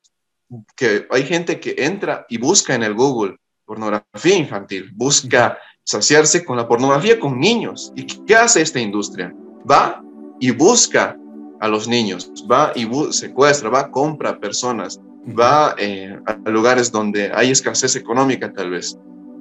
que 0.74 1.06
hay 1.10 1.24
gente 1.24 1.60
que 1.60 1.74
entra 1.78 2.24
y 2.30 2.38
busca 2.38 2.74
en 2.74 2.82
el 2.82 2.94
Google 2.94 3.36
pornografía 3.66 4.36
infantil, 4.36 4.90
busca 4.94 5.58
saciarse 5.84 6.44
con 6.44 6.56
la 6.56 6.66
pornografía 6.66 7.20
con 7.20 7.38
niños. 7.38 7.92
¿Y 7.94 8.04
qué 8.04 8.36
hace 8.36 8.62
esta 8.62 8.80
industria? 8.80 9.34
Va 9.70 10.02
y 10.40 10.50
busca 10.50 11.16
a 11.64 11.68
los 11.68 11.88
niños, 11.88 12.30
va 12.50 12.72
y 12.74 12.86
secuestra, 13.10 13.70
va, 13.70 13.90
compra 13.90 14.38
personas, 14.38 15.00
va 15.26 15.74
eh, 15.78 16.14
a 16.26 16.50
lugares 16.50 16.92
donde 16.92 17.32
hay 17.34 17.50
escasez 17.50 17.96
económica 17.96 18.52
tal 18.52 18.68
vez. 18.68 18.98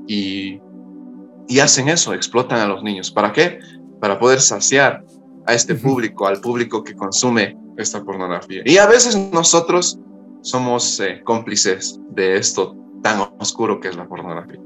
Y, 0.07 0.57
y 1.49 1.59
hacen 1.59 1.89
eso, 1.89 2.13
explotan 2.13 2.59
a 2.59 2.65
los 2.65 2.81
niños. 2.81 3.11
¿Para 3.11 3.33
qué? 3.33 3.59
Para 3.99 4.19
poder 4.19 4.39
saciar 4.39 5.03
a 5.45 5.53
este 5.53 5.75
público, 5.75 6.25
al 6.25 6.39
público 6.39 6.81
que 6.81 6.95
consume 6.95 7.57
esta 7.77 8.01
pornografía. 8.01 8.61
Y 8.65 8.77
a 8.77 8.87
veces 8.87 9.17
nosotros 9.33 9.99
somos 10.41 11.01
eh, 11.01 11.19
cómplices 11.25 11.99
de 12.11 12.37
esto 12.37 12.73
tan 13.01 13.19
oscuro 13.37 13.81
que 13.81 13.89
es 13.89 13.97
la 13.97 14.07
pornografía. 14.07 14.61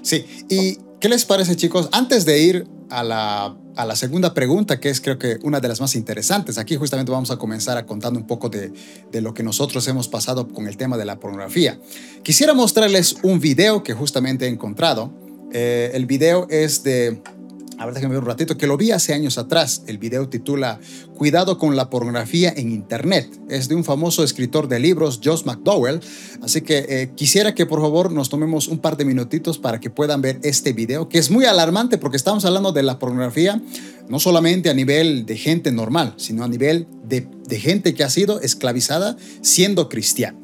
Sí, 0.00 0.24
¿y 0.48 0.78
qué 1.00 1.10
les 1.10 1.26
parece 1.26 1.54
chicos? 1.54 1.90
Antes 1.92 2.24
de 2.24 2.38
ir 2.38 2.66
a 2.88 3.04
la, 3.04 3.58
a 3.78 3.84
la, 3.84 3.94
segunda 3.94 4.34
pregunta, 4.34 4.80
que 4.80 4.90
es 4.90 5.00
creo 5.00 5.20
que 5.20 5.38
una 5.44 5.60
de 5.60 5.68
las 5.68 5.80
más 5.80 5.94
interesantes, 5.94 6.58
aquí 6.58 6.74
justamente 6.74 7.12
vamos 7.12 7.30
a 7.30 7.36
comenzar 7.36 7.78
a 7.78 7.86
contando 7.86 8.18
un 8.18 8.26
poco 8.26 8.48
de, 8.48 8.72
lo 9.20 9.32
que 9.32 9.44
nosotros 9.44 9.86
hemos 9.86 10.08
pasado 10.08 10.48
con 10.48 10.66
el 10.66 10.76
tema 10.76 10.96
de 10.96 11.04
la 11.04 11.20
pornografía. 11.20 11.78
Quisiera 12.24 12.54
mostrarles 12.54 13.16
un 13.22 13.38
video 13.38 13.84
que 13.84 13.94
justamente 13.94 14.46
he 14.46 14.48
encontrado. 14.48 15.12
Eh, 15.52 15.92
el 15.94 16.06
video 16.06 16.48
es 16.50 16.82
de 16.82 17.22
a 17.78 17.86
ver, 17.86 17.94
déjenme 17.94 18.14
ver 18.14 18.22
un 18.24 18.28
ratito, 18.28 18.56
que 18.56 18.66
lo 18.66 18.76
vi 18.76 18.90
hace 18.90 19.14
años 19.14 19.38
atrás. 19.38 19.82
El 19.86 19.98
video 19.98 20.28
titula 20.28 20.80
Cuidado 21.16 21.58
con 21.58 21.76
la 21.76 21.90
pornografía 21.90 22.52
en 22.56 22.72
Internet. 22.72 23.40
Es 23.48 23.68
de 23.68 23.76
un 23.76 23.84
famoso 23.84 24.24
escritor 24.24 24.66
de 24.66 24.80
libros, 24.80 25.20
Josh 25.22 25.44
McDowell. 25.44 26.00
Así 26.42 26.62
que 26.62 26.86
eh, 26.88 27.10
quisiera 27.14 27.54
que 27.54 27.66
por 27.66 27.80
favor 27.80 28.10
nos 28.10 28.28
tomemos 28.28 28.66
un 28.66 28.78
par 28.78 28.96
de 28.96 29.04
minutitos 29.04 29.58
para 29.58 29.78
que 29.78 29.90
puedan 29.90 30.20
ver 30.20 30.40
este 30.42 30.72
video, 30.72 31.08
que 31.08 31.18
es 31.18 31.30
muy 31.30 31.44
alarmante 31.44 31.98
porque 31.98 32.16
estamos 32.16 32.44
hablando 32.44 32.72
de 32.72 32.82
la 32.82 32.98
pornografía 32.98 33.62
no 34.08 34.18
solamente 34.18 34.70
a 34.70 34.74
nivel 34.74 35.26
de 35.26 35.36
gente 35.36 35.70
normal, 35.70 36.14
sino 36.16 36.42
a 36.42 36.48
nivel 36.48 36.88
de, 37.04 37.28
gente 37.58 37.94
que 37.94 38.02
ha 38.02 38.10
sido 38.10 38.40
esclavizada 38.40 39.16
siendo 39.42 39.88
cristiano. 39.88 40.38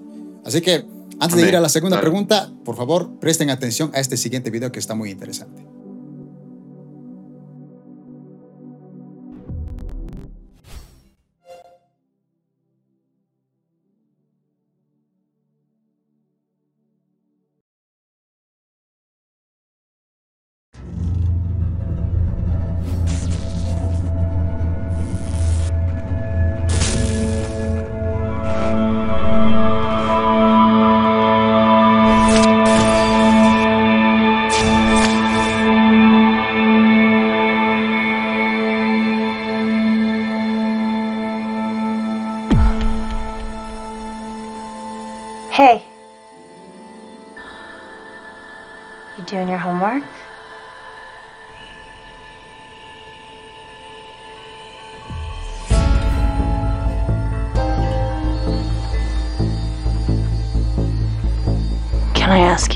Así 0.45 0.61
que 0.61 0.85
antes 1.19 1.41
de 1.41 1.49
ir 1.49 1.57
a 1.57 1.61
la 1.61 1.69
segunda 1.69 2.01
pregunta, 2.01 2.53
por 2.65 2.77
favor, 2.77 3.19
presten 3.19 3.51
atención 3.51 3.91
a 3.95 4.01
este 4.01 4.17
siguiente 4.17 4.51
video 4.51 4.71
que 4.71 4.79
está 4.79 4.95
muy 4.95 5.11
interesante. 5.11 5.74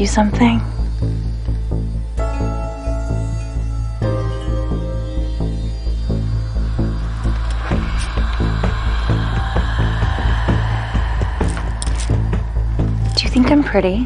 You 0.00 0.06
something? 0.06 0.60
Do 13.16 13.24
you 13.24 13.28
think 13.28 13.50
I'm 13.50 13.64
pretty? 13.64 14.04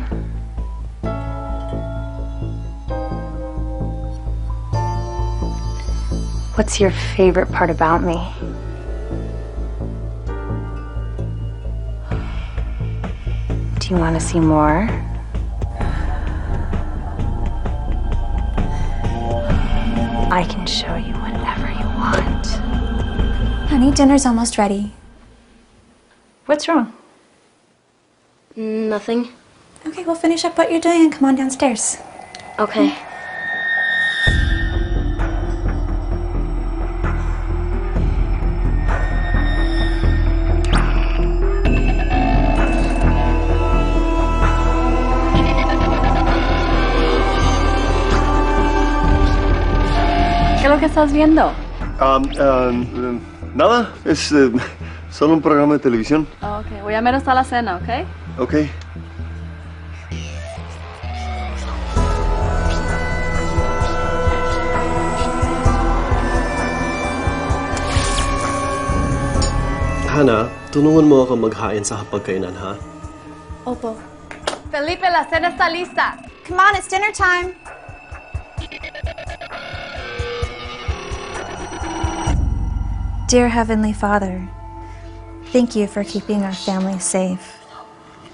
What's 6.55 6.81
your 6.81 6.91
favorite 6.91 7.53
part 7.53 7.69
about 7.69 8.03
me? 8.03 8.15
Do 13.79 13.89
you 13.89 13.97
want 13.97 14.19
to 14.19 14.21
see 14.21 14.41
more? 14.41 14.89
I 20.33 20.45
can 20.45 20.65
show 20.65 20.95
you 20.95 21.13
whatever 21.13 21.71
you 21.71 21.85
want. 22.01 22.47
Honey, 23.69 23.91
dinner's 23.91 24.25
almost 24.25 24.57
ready. 24.57 24.95
What's 26.47 26.67
wrong? 26.67 26.95
Nothing. 28.57 29.29
Okay, 29.87 30.05
we'll 30.05 30.15
finish 30.15 30.47
up 30.47 30.57
what 30.57 30.71
you're 30.71 30.81
doing 30.81 31.03
and 31.03 31.13
come 31.13 31.27
on 31.27 31.37
downstairs. 31.37 31.99
Okay. 32.59 32.97
estás 50.93 51.11
viendo? 51.11 51.51
Um, 52.03 53.19
nada, 53.55 53.91
es 54.05 54.31
uh, 54.31 54.53
solo 55.11 55.33
un 55.33 55.41
programa 55.41 55.73
de 55.73 55.79
televisión. 55.79 56.29
Oh, 56.43 56.59
ok, 56.59 56.83
voy 56.83 56.93
a 56.93 57.01
menos 57.01 57.27
a 57.27 57.33
la 57.33 57.45
cena, 57.45 57.77
¿ok? 57.77 58.39
Ok. 58.39 58.55
Hana, 70.13 70.51
tulungan 70.73 71.09
mo 71.09 71.25
ako 71.25 71.37
maghain 71.41 71.81
sa 71.83 72.05
hapagkainan, 72.05 72.53
ha? 72.61 72.77
Opo. 73.65 73.97
Felipe, 74.71 75.09
la 75.09 75.25
cena 75.25 75.49
está 75.49 75.71
lista. 75.71 76.19
Come 76.47 76.61
on, 76.61 76.77
it's 76.77 76.87
dinner 76.87 77.13
time. 77.17 77.57
Dear 83.33 83.49
Heavenly 83.49 83.95
Father, 83.95 84.47
thank 85.53 85.75
you 85.75 85.87
for 85.87 86.05
keeping 86.05 86.43
our 86.45 86.53
family 86.53 86.99
safe. 86.99 87.41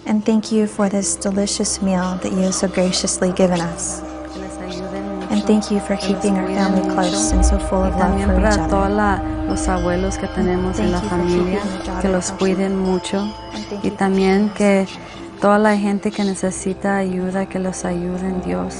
And 0.06 0.24
thank 0.24 0.50
you 0.50 0.66
for 0.66 0.88
this 0.88 1.14
delicious 1.14 1.80
meal 1.80 2.18
that 2.22 2.32
you 2.32 2.42
have 2.50 2.54
so 2.54 2.66
graciously 2.66 3.30
given 3.32 3.60
us. 3.60 4.02
Que 4.32 4.40
les 4.42 4.58
ayuden 4.58 5.04
mucho, 5.20 5.30
And 5.32 5.44
thank 5.46 5.70
you 5.70 5.78
for 5.80 5.94
que 5.96 6.08
los 6.08 6.16
keeping 6.18 6.34
our 6.38 6.46
cuiden 6.48 6.56
family 6.64 6.94
close 6.94 7.32
mucho. 7.32 7.36
and 7.36 7.44
so 7.46 7.58
full 7.68 7.84
Y 7.84 7.88
of 7.88 7.94
love 7.94 8.00
también 8.02 8.26
for 8.26 8.34
each 8.38 8.42
para 8.42 8.68
todos 8.68 8.90
other. 8.90 9.46
los 9.48 9.68
abuelos 9.68 10.18
que 10.18 10.26
tenemos 10.28 10.78
en 10.80 10.90
la 10.90 10.98
Thank 11.00 11.02
you 11.04 11.08
for 11.08 11.18
familia, 11.18 11.60
keeping 11.62 11.78
my 11.78 11.84
daughter 11.86 12.02
que 12.02 12.08
los 12.08 12.28
healthy. 12.30 12.38
cuiden 12.44 12.76
mucho. 12.78 13.18
And 13.54 13.64
thank 13.68 13.84
Y 13.84 13.86
you 13.86 13.90
for 13.90 13.98
también 13.98 14.48
keeping 14.48 14.54
que 14.56 14.82
us 14.82 14.88
safe. 14.90 15.40
toda 15.40 15.58
la 15.60 15.76
gente 15.76 16.10
que 16.10 16.24
necesita 16.24 16.96
ayuda, 16.96 17.46
que 17.46 17.60
los 17.60 17.84
ayuden 17.84 18.40
Dios. 18.42 18.74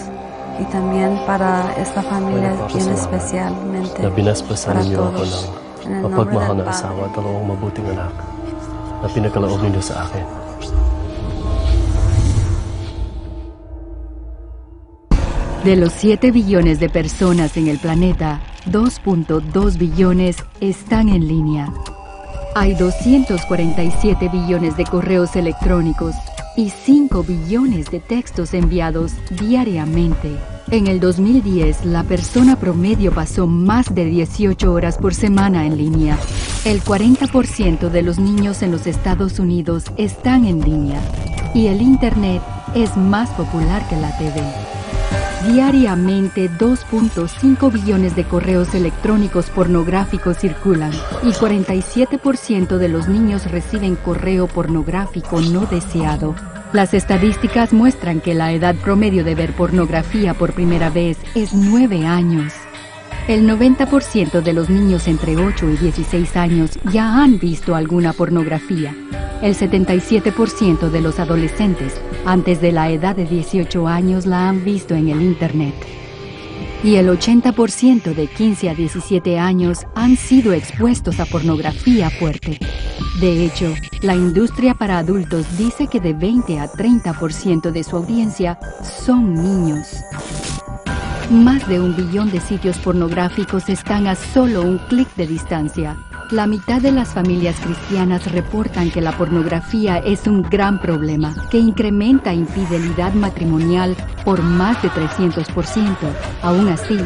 Y 0.59 0.65
también 0.73 1.21
para 1.27 1.73
esta 1.77 2.03
familia 2.03 2.51
Bueno, 2.55 2.67
bien 2.67 2.87
papasalamat. 2.89 2.99
especialmente 2.99 4.03
Na 4.03 4.09
binasbasan 4.11 4.73
para 4.75 4.85
ninyo 4.85 5.05
ako 5.05 5.13
todos. 5.13 5.51
Mapagmahal 5.89 6.55
na 6.61 6.69
asawa 6.69 7.09
at 7.09 7.13
dalawang 7.17 7.49
mabuting 7.49 7.89
anak 7.93 8.13
na 9.03 9.09
pinakalaob 9.09 9.61
ninyo 9.63 9.83
sa 9.83 10.05
akin. 10.05 10.27
De 15.65 15.75
los 15.77 15.93
7 15.93 16.31
billones 16.31 16.79
de 16.79 16.89
personas 16.89 17.57
en 17.57 17.67
el 17.67 17.79
planeta, 17.79 18.41
2.2 18.67 19.77
billones 19.77 20.37
están 20.61 21.09
en 21.09 21.27
línea. 21.27 21.73
Hay 22.55 22.75
247 22.75 24.29
billones 24.29 24.77
de 24.77 24.85
correos 24.85 25.37
electrónicos 25.37 26.15
y 26.57 26.71
5 26.71 27.23
billones 27.23 27.91
de 27.91 28.01
textos 28.01 28.55
enviados 28.55 29.13
diariamente. 29.31 30.39
En 30.71 30.87
el 30.87 31.01
2010, 31.01 31.87
la 31.87 32.05
persona 32.05 32.57
promedio 32.57 33.11
pasó 33.11 33.47
más 33.47 33.95
de 33.95 34.05
18 34.05 34.71
horas 34.71 34.99
por 34.99 35.15
semana 35.15 35.65
en 35.65 35.79
línea. 35.79 36.19
El 36.67 36.83
40% 36.83 37.89
de 37.89 38.03
los 38.03 38.19
niños 38.19 38.61
en 38.61 38.73
los 38.73 38.87
Estados 38.87 39.39
Unidos 39.39 39.85
están 39.97 40.45
en 40.45 40.61
línea. 40.61 41.01
Y 41.55 41.69
el 41.69 41.81
Internet 41.81 42.43
es 42.75 42.95
más 42.99 43.31
popular 43.31 43.89
que 43.89 43.97
la 43.97 44.15
TV. 44.19 44.68
Diariamente 45.47 46.51
2.5 46.51 47.73
billones 47.73 48.17
de 48.17 48.25
correos 48.25 48.75
electrónicos 48.75 49.51
pornográficos 49.51 50.39
circulan 50.39 50.91
y 51.23 51.31
47% 51.31 52.77
de 52.77 52.89
los 52.89 53.09
niños 53.09 53.49
reciben 53.49 53.95
correo 53.95 54.49
pornográfico 54.49 55.41
no 55.41 55.61
deseado. 55.67 56.35
Las 56.73 56.93
estadísticas 56.93 57.73
muestran 57.73 58.21
que 58.21 58.35
la 58.35 58.53
edad 58.53 58.75
promedio 58.75 59.23
de 59.23 59.37
ver 59.37 59.53
pornografía 59.53 60.35
por 60.35 60.55
primera 60.55 60.91
vez 60.91 61.19
es 61.37 61.55
9 61.55 62.05
años. 62.05 62.53
El 63.29 63.49
90% 63.49 64.43
de 64.43 64.53
los 64.53 64.69
niños 64.69 65.07
entre 65.07 65.37
8 65.37 65.71
y 65.71 65.77
16 65.77 66.37
años 66.37 66.79
ya 66.91 67.23
han 67.23 67.39
visto 67.39 67.77
alguna 67.77 68.13
pornografía. 68.13 68.95
El 69.41 69.55
77% 69.55 70.91
de 70.91 71.01
los 71.01 71.21
adolescentes 71.21 71.95
antes 72.29 72.61
de 72.61 72.73
la 72.73 72.91
edad 72.91 73.17
de 73.17 73.25
18 73.25 73.89
años 73.89 74.27
la 74.27 74.51
han 74.51 74.63
visto 74.63 74.95
en 74.95 75.09
el 75.09 75.23
Internet. 75.23 75.75
Y 76.85 76.97
el 76.97 77.09
80% 77.09 78.15
de 78.15 78.27
15 78.27 78.69
a 78.69 78.75
17 78.75 79.39
años 79.39 79.87
han 79.95 80.15
sido 80.17 80.53
expuestos 80.53 81.21
a 81.21 81.25
pornografía 81.25 82.11
fuerte. 82.11 82.59
De 83.19 83.47
hecho, 83.47 83.73
la 84.03 84.15
industria 84.15 84.75
para 84.75 84.99
adultos 84.99 85.47
dice 85.57 85.87
que 85.87 86.01
de 86.01 86.13
20 86.13 86.61
a 86.61 86.71
30% 86.71 87.71
de 87.71 87.83
su 87.83 87.97
audiencia 87.97 88.59
son 88.83 89.33
niños. 89.33 89.89
Más 91.31 91.67
de 91.67 91.81
un 91.81 91.97
billón 91.97 92.31
de 92.31 92.41
sitios 92.41 92.77
pornográficos 92.79 93.71
están 93.71 94.07
a 94.07 94.15
solo 94.15 94.61
un 94.63 94.77
clic 94.77 95.09
de 95.17 95.27
distancia. 95.27 95.97
La 96.31 96.47
mitad 96.47 96.83
de 96.83 96.93
las 96.93 97.15
familias 97.15 97.59
cristianas 97.59 98.31
reportan 98.31 98.91
que 98.91 99.01
la 99.01 99.13
pornografía 99.13 99.97
es 99.97 100.27
un 100.27 100.43
gran 100.43 100.79
problema 100.79 101.35
que 101.51 101.57
incrementa 101.57 102.35
infidelidad 102.35 103.15
matrimonial 103.15 103.97
por 104.27 104.43
más 104.43 104.83
de 104.83 104.91
300%. 104.91 105.97
Aún 106.43 106.69
así, 106.69 106.99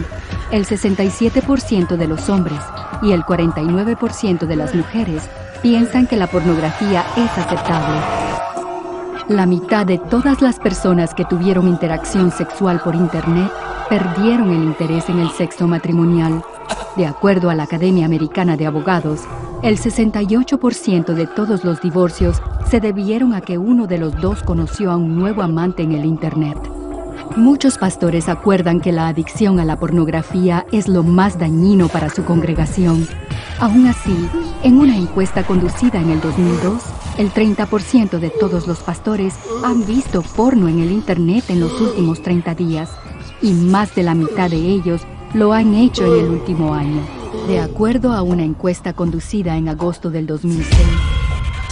el 0.50 0.66
67% 0.66 1.96
de 1.96 2.08
los 2.08 2.28
hombres 2.28 2.58
y 3.00 3.12
el 3.12 3.22
49% 3.22 4.40
de 4.40 4.56
las 4.56 4.74
mujeres 4.74 5.22
piensan 5.62 6.08
que 6.08 6.16
la 6.16 6.26
pornografía 6.26 7.04
es 7.16 7.30
aceptable. 7.38 8.00
La 9.28 9.46
mitad 9.46 9.86
de 9.86 9.98
todas 9.98 10.42
las 10.42 10.58
personas 10.58 11.14
que 11.14 11.24
tuvieron 11.24 11.68
interacción 11.68 12.32
sexual 12.32 12.80
por 12.82 12.96
Internet 12.96 13.52
perdieron 13.88 14.50
el 14.50 14.64
interés 14.64 15.08
en 15.08 15.20
el 15.20 15.30
sexo 15.30 15.68
matrimonial. 15.68 16.42
De 16.96 17.06
acuerdo 17.06 17.50
a 17.50 17.54
la 17.54 17.62
Academia 17.62 18.06
Americana 18.06 18.56
de 18.56 18.66
Abogados, 18.66 19.20
el 19.62 19.78
68% 19.78 21.14
de 21.14 21.26
todos 21.26 21.64
los 21.64 21.80
divorcios 21.80 22.42
se 22.68 22.80
debieron 22.80 23.32
a 23.34 23.40
que 23.40 23.58
uno 23.58 23.86
de 23.86 23.98
los 23.98 24.20
dos 24.20 24.42
conoció 24.42 24.90
a 24.90 24.96
un 24.96 25.16
nuevo 25.16 25.42
amante 25.42 25.82
en 25.82 25.92
el 25.92 26.04
Internet. 26.04 26.58
Muchos 27.36 27.78
pastores 27.78 28.28
acuerdan 28.28 28.80
que 28.80 28.92
la 28.92 29.08
adicción 29.08 29.58
a 29.58 29.64
la 29.64 29.78
pornografía 29.78 30.66
es 30.70 30.86
lo 30.86 31.02
más 31.02 31.38
dañino 31.38 31.88
para 31.88 32.10
su 32.10 32.24
congregación. 32.24 33.06
Aún 33.58 33.86
así, 33.86 34.28
en 34.62 34.78
una 34.78 34.96
encuesta 34.96 35.44
conducida 35.44 36.00
en 36.00 36.10
el 36.10 36.20
2002, 36.20 36.82
el 37.18 37.32
30% 37.32 38.18
de 38.18 38.30
todos 38.30 38.66
los 38.66 38.80
pastores 38.80 39.34
han 39.64 39.86
visto 39.86 40.22
porno 40.22 40.68
en 40.68 40.80
el 40.80 40.90
Internet 40.90 41.44
en 41.48 41.60
los 41.60 41.80
últimos 41.80 42.20
30 42.20 42.54
días 42.54 42.90
y 43.40 43.52
más 43.52 43.94
de 43.94 44.02
la 44.02 44.14
mitad 44.14 44.50
de 44.50 44.56
ellos 44.56 45.02
lo 45.34 45.52
han 45.52 45.74
hecho 45.74 46.04
en 46.04 46.24
el 46.24 46.30
último 46.30 46.74
año. 46.74 47.00
De 47.46 47.58
acuerdo 47.60 48.12
a 48.12 48.22
una 48.22 48.44
encuesta 48.44 48.92
conducida 48.92 49.56
en 49.56 49.68
agosto 49.68 50.10
del 50.10 50.26
2006, 50.26 50.68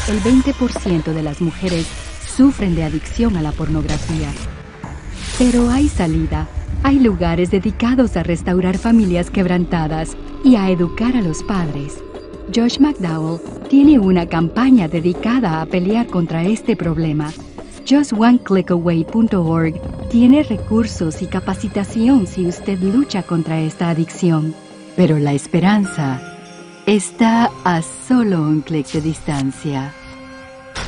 el 0.09 0.21
20% 0.21 1.13
de 1.13 1.23
las 1.23 1.41
mujeres 1.41 1.87
sufren 2.27 2.75
de 2.75 2.85
adicción 2.85 3.37
a 3.37 3.43
la 3.43 3.53
pornografía. 3.53 4.29
Pero 5.39 5.71
hay 5.71 5.89
salida. 5.89 6.49
Hay 6.83 6.99
lugares 6.99 7.51
dedicados 7.51 8.17
a 8.17 8.23
restaurar 8.23 8.79
familias 8.79 9.31
quebrantadas 9.31 10.17
y 10.43 10.57
a 10.57 10.71
educar 10.71 11.15
a 11.15 11.21
los 11.21 11.43
padres. 11.43 12.03
Josh 12.55 12.79
McDowell 12.81 13.41
tiene 13.69 13.99
una 13.99 14.27
campaña 14.27 14.89
dedicada 14.89 15.61
a 15.61 15.67
pelear 15.67 16.07
contra 16.07 16.45
este 16.45 16.77
problema. 16.77 17.31
JustOneClickAway.org 17.85 20.09
tiene 20.09 20.43
recursos 20.43 21.23
y 21.23 21.27
capacitación 21.27 22.27
si 22.27 22.47
usted 22.47 22.81
lucha 22.81 23.23
contra 23.23 23.61
esta 23.61 23.91
adicción. 23.91 24.53
Pero 24.97 25.19
la 25.19 25.33
esperanza 25.33 26.21
está 26.87 27.51
a 27.65 27.83
solo 27.83 28.43
un 28.43 28.63
clic 28.63 28.91
de 28.93 29.01
distancia. 29.01 29.93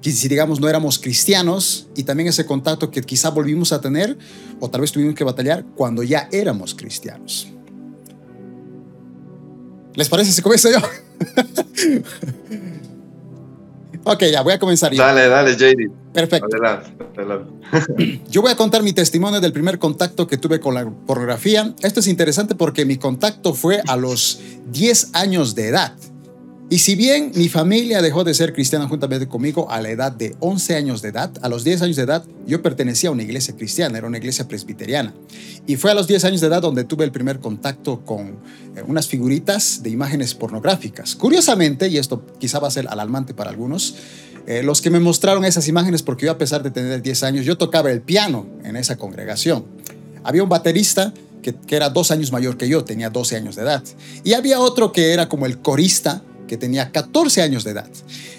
si 0.01 0.27
digamos 0.27 0.59
no 0.59 0.67
éramos 0.67 0.97
cristianos, 0.97 1.87
y 1.95 2.03
también 2.03 2.29
ese 2.29 2.45
contacto 2.45 2.89
que 2.89 3.01
quizá 3.01 3.29
volvimos 3.29 3.71
a 3.71 3.81
tener, 3.81 4.17
o 4.59 4.69
tal 4.69 4.81
vez 4.81 4.91
tuvimos 4.91 5.13
que 5.13 5.23
batallar 5.23 5.63
cuando 5.75 6.01
ya 6.01 6.27
éramos 6.31 6.73
cristianos. 6.73 7.47
¿Les 9.93 10.09
parece 10.09 10.31
si 10.31 10.41
comienzo 10.41 10.69
yo? 10.71 10.79
ok, 14.05 14.23
ya 14.31 14.41
voy 14.41 14.53
a 14.53 14.59
comenzar 14.59 14.91
yo. 14.93 15.03
Dale, 15.03 15.27
dale, 15.27 15.55
JD. 15.55 15.91
Perfecto. 16.13 16.47
Adelante, 16.51 16.91
adelante. 17.17 18.21
Yo 18.29 18.41
voy 18.41 18.51
a 18.51 18.55
contar 18.55 18.83
mi 18.83 18.91
testimonio 18.91 19.39
del 19.39 19.53
primer 19.53 19.79
contacto 19.79 20.27
que 20.27 20.37
tuve 20.37 20.59
con 20.59 20.73
la 20.73 20.89
pornografía. 20.89 21.73
Esto 21.81 22.01
es 22.01 22.07
interesante 22.07 22.55
porque 22.55 22.85
mi 22.85 22.97
contacto 22.97 23.53
fue 23.53 23.81
a 23.87 23.95
los 23.95 24.39
10 24.71 25.11
años 25.13 25.55
de 25.55 25.69
edad. 25.69 25.93
Y 26.71 26.79
si 26.79 26.95
bien 26.95 27.33
mi 27.35 27.49
familia 27.49 28.01
dejó 28.01 28.23
de 28.23 28.33
ser 28.33 28.53
cristiana 28.53 28.87
juntamente 28.87 29.27
conmigo 29.27 29.69
a 29.69 29.81
la 29.81 29.89
edad 29.89 30.09
de 30.09 30.37
11 30.39 30.77
años 30.77 31.01
de 31.01 31.09
edad, 31.09 31.29
a 31.41 31.49
los 31.49 31.65
10 31.65 31.81
años 31.81 31.97
de 31.97 32.03
edad 32.03 32.23
yo 32.47 32.61
pertenecía 32.61 33.09
a 33.09 33.11
una 33.11 33.23
iglesia 33.23 33.53
cristiana, 33.57 33.97
era 33.97 34.07
una 34.07 34.19
iglesia 34.19 34.47
presbiteriana. 34.47 35.13
Y 35.67 35.75
fue 35.75 35.91
a 35.91 35.93
los 35.93 36.07
10 36.07 36.23
años 36.23 36.39
de 36.39 36.47
edad 36.47 36.61
donde 36.61 36.85
tuve 36.85 37.03
el 37.03 37.11
primer 37.11 37.41
contacto 37.41 38.05
con 38.05 38.37
eh, 38.77 38.83
unas 38.87 39.09
figuritas 39.09 39.83
de 39.83 39.89
imágenes 39.89 40.33
pornográficas. 40.33 41.13
Curiosamente, 41.17 41.89
y 41.89 41.97
esto 41.97 42.25
quizá 42.39 42.59
va 42.59 42.69
a 42.69 42.71
ser 42.71 42.87
alarmante 42.87 43.33
para 43.33 43.49
algunos, 43.49 43.95
eh, 44.47 44.63
los 44.63 44.79
que 44.79 44.89
me 44.89 45.01
mostraron 45.01 45.43
esas 45.43 45.67
imágenes, 45.67 46.03
porque 46.03 46.27
yo 46.27 46.31
a 46.31 46.37
pesar 46.37 46.63
de 46.63 46.71
tener 46.71 47.01
10 47.01 47.23
años, 47.23 47.45
yo 47.45 47.57
tocaba 47.57 47.91
el 47.91 47.99
piano 47.99 48.47
en 48.63 48.77
esa 48.77 48.95
congregación. 48.95 49.65
Había 50.23 50.41
un 50.41 50.47
baterista 50.49 51.13
que, 51.41 51.53
que 51.53 51.75
era 51.75 51.89
dos 51.89 52.11
años 52.11 52.31
mayor 52.31 52.55
que 52.55 52.69
yo, 52.69 52.85
tenía 52.85 53.09
12 53.09 53.35
años 53.35 53.57
de 53.57 53.63
edad. 53.63 53.83
Y 54.23 54.35
había 54.35 54.61
otro 54.61 54.93
que 54.93 55.11
era 55.11 55.27
como 55.27 55.45
el 55.45 55.57
corista, 55.57 56.23
que 56.51 56.57
tenía 56.57 56.91
14 56.91 57.43
años 57.43 57.63
de 57.63 57.71
edad. 57.71 57.87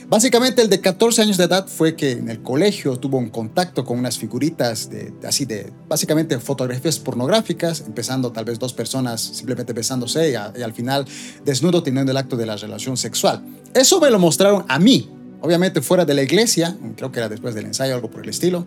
Básicamente 0.07 0.61
el 0.61 0.69
de 0.69 0.83
14 0.83 1.23
años 1.23 1.39
de 1.39 1.45
edad 1.45 1.67
fue 1.67 1.97
que 1.97 2.11
en 2.11 2.29
el 2.29 2.43
colegio 2.43 2.99
tuvo 2.99 3.17
un 3.17 3.31
contacto 3.31 3.87
con 3.87 3.99
unas 3.99 4.19
figuritas 4.19 4.91
de, 4.91 5.15
así 5.27 5.47
de, 5.47 5.73
básicamente 5.89 6.39
fotografías 6.39 6.99
pornográficas, 6.99 7.83
empezando 7.87 8.31
tal 8.31 8.45
vez 8.45 8.59
dos 8.59 8.75
personas 8.75 9.23
simplemente 9.23 9.73
besándose 9.73 10.29
y, 10.29 10.33
y 10.33 10.63
al 10.63 10.75
final 10.75 11.07
desnudo 11.43 11.83
teniendo 11.83 12.13
el 12.13 12.19
acto 12.19 12.37
de 12.37 12.45
la 12.45 12.57
relación 12.57 12.99
sexual. 12.99 13.43
Eso 13.73 13.99
me 13.99 14.11
lo 14.11 14.19
mostraron 14.19 14.67
a 14.69 14.79
mí, 14.79 15.09
obviamente 15.41 15.81
fuera 15.81 16.05
de 16.05 16.13
la 16.13 16.21
iglesia, 16.21 16.77
creo 16.97 17.11
que 17.13 17.19
era 17.19 17.31
después 17.31 17.55
del 17.55 17.65
ensayo, 17.65 17.95
algo 17.95 18.11
por 18.11 18.25
el 18.25 18.29
estilo. 18.29 18.67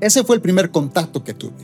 Ese 0.00 0.22
fue 0.22 0.36
el 0.36 0.42
primer 0.42 0.70
contacto 0.70 1.24
que 1.24 1.34
tuve. 1.34 1.56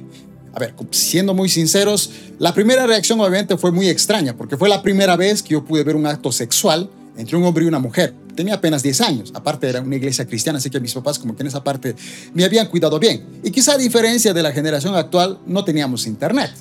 A 0.56 0.58
ver, 0.58 0.74
siendo 0.90 1.34
muy 1.34 1.50
sinceros, 1.50 2.10
la 2.38 2.54
primera 2.54 2.86
reacción 2.86 3.20
obviamente 3.20 3.58
fue 3.58 3.72
muy 3.72 3.90
extraña, 3.90 4.34
porque 4.34 4.56
fue 4.56 4.70
la 4.70 4.80
primera 4.80 5.14
vez 5.14 5.42
que 5.42 5.50
yo 5.50 5.62
pude 5.62 5.84
ver 5.84 5.94
un 5.94 6.06
acto 6.06 6.32
sexual 6.32 6.88
entre 7.18 7.36
un 7.36 7.44
hombre 7.44 7.66
y 7.66 7.68
una 7.68 7.78
mujer. 7.78 8.14
Tenía 8.34 8.54
apenas 8.54 8.82
10 8.82 9.00
años, 9.02 9.32
aparte 9.34 9.68
era 9.68 9.82
una 9.82 9.96
iglesia 9.96 10.26
cristiana, 10.26 10.56
así 10.56 10.70
que 10.70 10.80
mis 10.80 10.94
papás 10.94 11.18
como 11.18 11.36
que 11.36 11.42
en 11.42 11.48
esa 11.48 11.62
parte 11.62 11.94
me 12.32 12.42
habían 12.42 12.68
cuidado 12.68 12.98
bien. 12.98 13.22
Y 13.44 13.50
quizá 13.50 13.74
a 13.74 13.76
diferencia 13.76 14.32
de 14.32 14.42
la 14.42 14.50
generación 14.50 14.94
actual, 14.94 15.40
no 15.44 15.62
teníamos 15.62 16.06
internet. 16.06 16.52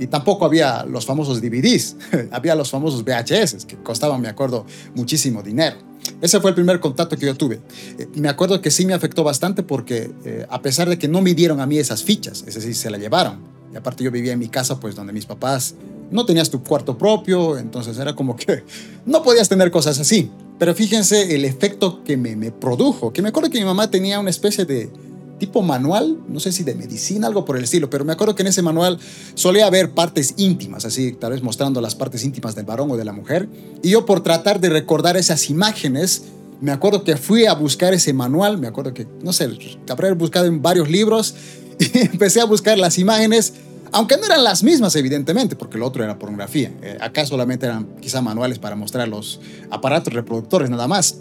Y 0.00 0.06
tampoco 0.06 0.46
había 0.46 0.82
los 0.84 1.04
famosos 1.04 1.42
DVDs, 1.42 1.96
había 2.30 2.54
los 2.54 2.70
famosos 2.70 3.04
VHS, 3.04 3.66
que 3.66 3.76
costaban, 3.76 4.22
me 4.22 4.28
acuerdo, 4.28 4.64
muchísimo 4.94 5.42
dinero. 5.42 5.76
Ese 6.20 6.40
fue 6.40 6.50
el 6.50 6.54
primer 6.54 6.80
contacto 6.80 7.16
que 7.16 7.26
yo 7.26 7.34
tuve. 7.34 7.60
Eh, 7.98 8.08
me 8.14 8.28
acuerdo 8.28 8.60
que 8.60 8.70
sí 8.70 8.86
me 8.86 8.94
afectó 8.94 9.24
bastante 9.24 9.62
porque 9.62 10.10
eh, 10.24 10.46
a 10.48 10.62
pesar 10.62 10.88
de 10.88 10.98
que 10.98 11.08
no 11.08 11.20
me 11.22 11.34
dieron 11.34 11.60
a 11.60 11.66
mí 11.66 11.78
esas 11.78 12.02
fichas, 12.02 12.44
es 12.46 12.54
decir, 12.54 12.74
se 12.74 12.90
la 12.90 12.98
llevaron. 12.98 13.38
Y 13.72 13.76
aparte 13.76 14.04
yo 14.04 14.10
vivía 14.10 14.32
en 14.32 14.38
mi 14.38 14.48
casa, 14.48 14.78
pues 14.78 14.94
donde 14.94 15.12
mis 15.12 15.26
papás 15.26 15.74
no 16.10 16.24
tenías 16.24 16.50
tu 16.50 16.62
cuarto 16.62 16.96
propio, 16.96 17.58
entonces 17.58 17.98
era 17.98 18.14
como 18.14 18.36
que 18.36 18.62
no 19.06 19.22
podías 19.22 19.48
tener 19.48 19.70
cosas 19.70 19.98
así. 19.98 20.30
Pero 20.58 20.74
fíjense 20.74 21.34
el 21.34 21.44
efecto 21.44 22.04
que 22.04 22.16
me, 22.16 22.36
me 22.36 22.52
produjo, 22.52 23.12
que 23.12 23.20
me 23.20 23.30
acuerdo 23.30 23.50
que 23.50 23.58
mi 23.58 23.64
mamá 23.64 23.90
tenía 23.90 24.20
una 24.20 24.30
especie 24.30 24.64
de, 24.64 24.90
tipo 25.38 25.62
manual, 25.62 26.18
no 26.28 26.40
sé 26.40 26.52
si 26.52 26.62
de 26.64 26.74
medicina, 26.74 27.26
algo 27.26 27.44
por 27.44 27.56
el 27.56 27.64
estilo, 27.64 27.90
pero 27.90 28.04
me 28.04 28.12
acuerdo 28.12 28.34
que 28.34 28.42
en 28.42 28.48
ese 28.48 28.62
manual 28.62 28.98
solía 29.34 29.66
haber 29.66 29.90
partes 29.90 30.34
íntimas, 30.36 30.84
así 30.84 31.12
tal 31.12 31.32
vez 31.32 31.42
mostrando 31.42 31.80
las 31.80 31.94
partes 31.94 32.24
íntimas 32.24 32.54
del 32.54 32.64
varón 32.64 32.90
o 32.90 32.96
de 32.96 33.04
la 33.04 33.12
mujer. 33.12 33.48
Y 33.82 33.90
yo 33.90 34.06
por 34.06 34.22
tratar 34.22 34.60
de 34.60 34.68
recordar 34.68 35.16
esas 35.16 35.50
imágenes, 35.50 36.24
me 36.60 36.72
acuerdo 36.72 37.04
que 37.04 37.16
fui 37.16 37.46
a 37.46 37.54
buscar 37.54 37.94
ese 37.94 38.12
manual, 38.12 38.58
me 38.58 38.66
acuerdo 38.66 38.94
que, 38.94 39.06
no 39.22 39.32
sé, 39.32 39.48
habré 39.88 40.12
buscado 40.12 40.46
en 40.46 40.62
varios 40.62 40.88
libros 40.88 41.34
y 41.78 41.98
empecé 41.98 42.40
a 42.40 42.44
buscar 42.44 42.78
las 42.78 42.98
imágenes, 42.98 43.54
aunque 43.92 44.16
no 44.16 44.26
eran 44.26 44.42
las 44.42 44.62
mismas 44.62 44.94
evidentemente, 44.96 45.56
porque 45.56 45.78
lo 45.78 45.86
otro 45.86 46.02
era 46.04 46.18
pornografía. 46.18 46.72
Eh, 46.82 46.96
acá 47.00 47.26
solamente 47.26 47.66
eran 47.66 47.86
quizá 48.00 48.22
manuales 48.22 48.58
para 48.58 48.76
mostrar 48.76 49.08
los 49.08 49.40
aparatos 49.70 50.12
reproductores 50.12 50.70
nada 50.70 50.88
más. 50.88 51.18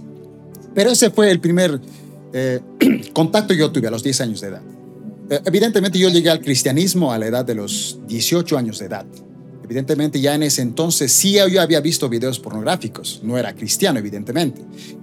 Pero 0.73 0.91
ese 0.91 1.11
fue 1.11 1.29
el 1.29 1.39
primer 1.39 1.79
eh, 2.33 2.59
contacto 3.13 3.53
yo 3.53 3.71
tuve 3.71 3.87
a 3.87 3.91
los 3.91 4.03
10 4.03 4.21
años 4.21 4.41
de 4.41 4.47
edad. 4.47 4.61
Eh, 5.29 5.41
evidentemente 5.45 5.99
yo 5.99 6.09
llegué 6.09 6.29
al 6.29 6.41
cristianismo 6.41 7.11
a 7.13 7.17
la 7.17 7.27
edad 7.27 7.45
de 7.45 7.55
los 7.55 7.99
18 8.07 8.57
años 8.57 8.79
de 8.79 8.85
edad. 8.85 9.05
Evidentemente 9.63 10.19
ya 10.19 10.35
en 10.35 10.43
ese 10.43 10.61
entonces 10.61 11.11
sí 11.11 11.37
yo 11.51 11.61
había 11.61 11.79
visto 11.79 12.09
videos 12.09 12.39
pornográficos, 12.39 13.21
no 13.23 13.37
era 13.37 13.55
cristiano 13.55 13.99
evidentemente. 13.99 14.61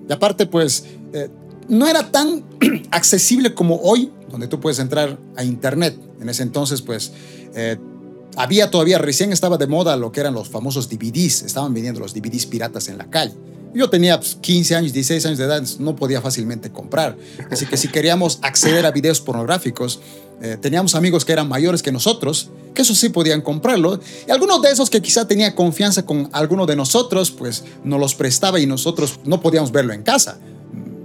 Y 0.08 0.12
aparte 0.12 0.46
pues 0.46 0.84
eh, 1.14 1.28
no 1.68 1.86
era 1.86 2.10
tan 2.10 2.44
accesible 2.90 3.54
como 3.54 3.76
hoy, 3.76 4.10
donde 4.30 4.48
tú 4.48 4.60
puedes 4.60 4.78
entrar 4.78 5.18
a 5.36 5.44
internet. 5.44 5.96
En 6.20 6.28
ese 6.28 6.42
entonces 6.42 6.82
pues 6.82 7.12
había 8.36 8.70
todavía, 8.70 8.98
recién 8.98 9.32
estaba 9.32 9.56
de 9.56 9.66
moda 9.66 9.96
lo 9.96 10.12
que 10.12 10.20
eran 10.20 10.34
los 10.34 10.48
famosos 10.48 10.88
DVDs, 10.88 11.42
estaban 11.42 11.74
vendiendo 11.74 12.00
los 12.00 12.14
DVDs 12.14 12.46
piratas 12.46 12.88
en 12.88 12.98
la 12.98 13.10
calle. 13.10 13.34
Yo 13.72 13.88
tenía 13.88 14.18
15 14.18 14.40
pues, 14.40 14.72
años, 14.72 14.92
16 14.92 15.26
años 15.26 15.38
de 15.38 15.44
edad, 15.44 15.62
no 15.78 15.94
podía 15.94 16.20
fácilmente 16.20 16.70
comprar. 16.70 17.16
Así 17.50 17.66
que 17.66 17.76
si 17.76 17.88
queríamos 17.88 18.38
acceder 18.42 18.84
a 18.84 18.90
videos 18.90 19.20
pornográficos, 19.20 20.00
eh, 20.42 20.56
teníamos 20.60 20.94
amigos 20.94 21.24
que 21.24 21.32
eran 21.32 21.48
mayores 21.48 21.82
que 21.82 21.92
nosotros, 21.92 22.50
que 22.74 22.82
eso 22.82 22.94
sí 22.94 23.10
podían 23.10 23.42
comprarlo. 23.42 24.00
Y 24.26 24.30
algunos 24.30 24.60
de 24.62 24.70
esos 24.70 24.90
que 24.90 25.00
quizá 25.00 25.28
tenía 25.28 25.54
confianza 25.54 26.04
con 26.04 26.28
alguno 26.32 26.66
de 26.66 26.74
nosotros, 26.74 27.30
pues 27.30 27.64
nos 27.84 28.00
los 28.00 28.14
prestaba 28.14 28.58
y 28.58 28.66
nosotros 28.66 29.20
no 29.24 29.40
podíamos 29.40 29.70
verlo 29.70 29.92
en 29.92 30.02
casa. 30.02 30.38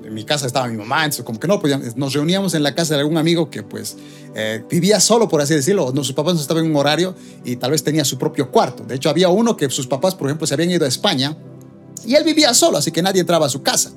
En 0.03 0.13
mi 0.13 0.23
casa 0.23 0.47
estaba 0.47 0.67
mi 0.67 0.77
mamá, 0.77 1.03
entonces 1.03 1.25
como 1.25 1.39
que 1.39 1.47
no 1.47 1.59
podíamos, 1.59 1.95
nos 1.97 2.13
reuníamos 2.13 2.53
en 2.53 2.63
la 2.63 2.73
casa 2.73 2.95
de 2.95 3.01
algún 3.01 3.17
amigo 3.17 3.49
que 3.49 3.61
pues 3.61 3.97
eh, 4.33 4.63
vivía 4.69 4.99
solo, 4.99 5.27
por 5.27 5.41
así 5.41 5.53
decirlo. 5.53 5.93
sus 5.97 6.13
papás 6.13 6.35
no 6.35 6.41
estaban 6.41 6.63
en 6.63 6.71
un 6.71 6.77
horario 6.77 7.13
y 7.43 7.57
tal 7.57 7.71
vez 7.71 7.83
tenía 7.83 8.05
su 8.05 8.17
propio 8.17 8.49
cuarto. 8.49 8.83
De 8.83 8.95
hecho, 8.95 9.09
había 9.09 9.29
uno 9.29 9.55
que 9.55 9.69
sus 9.69 9.85
papás, 9.85 10.15
por 10.15 10.27
ejemplo, 10.27 10.47
se 10.47 10.53
habían 10.55 10.71
ido 10.71 10.85
a 10.85 10.87
España 10.87 11.37
y 12.05 12.15
él 12.15 12.23
vivía 12.23 12.53
solo, 12.53 12.77
así 12.77 12.91
que 12.91 13.01
nadie 13.01 13.21
entraba 13.21 13.45
a 13.45 13.49
su 13.49 13.61
casa. 13.61 13.91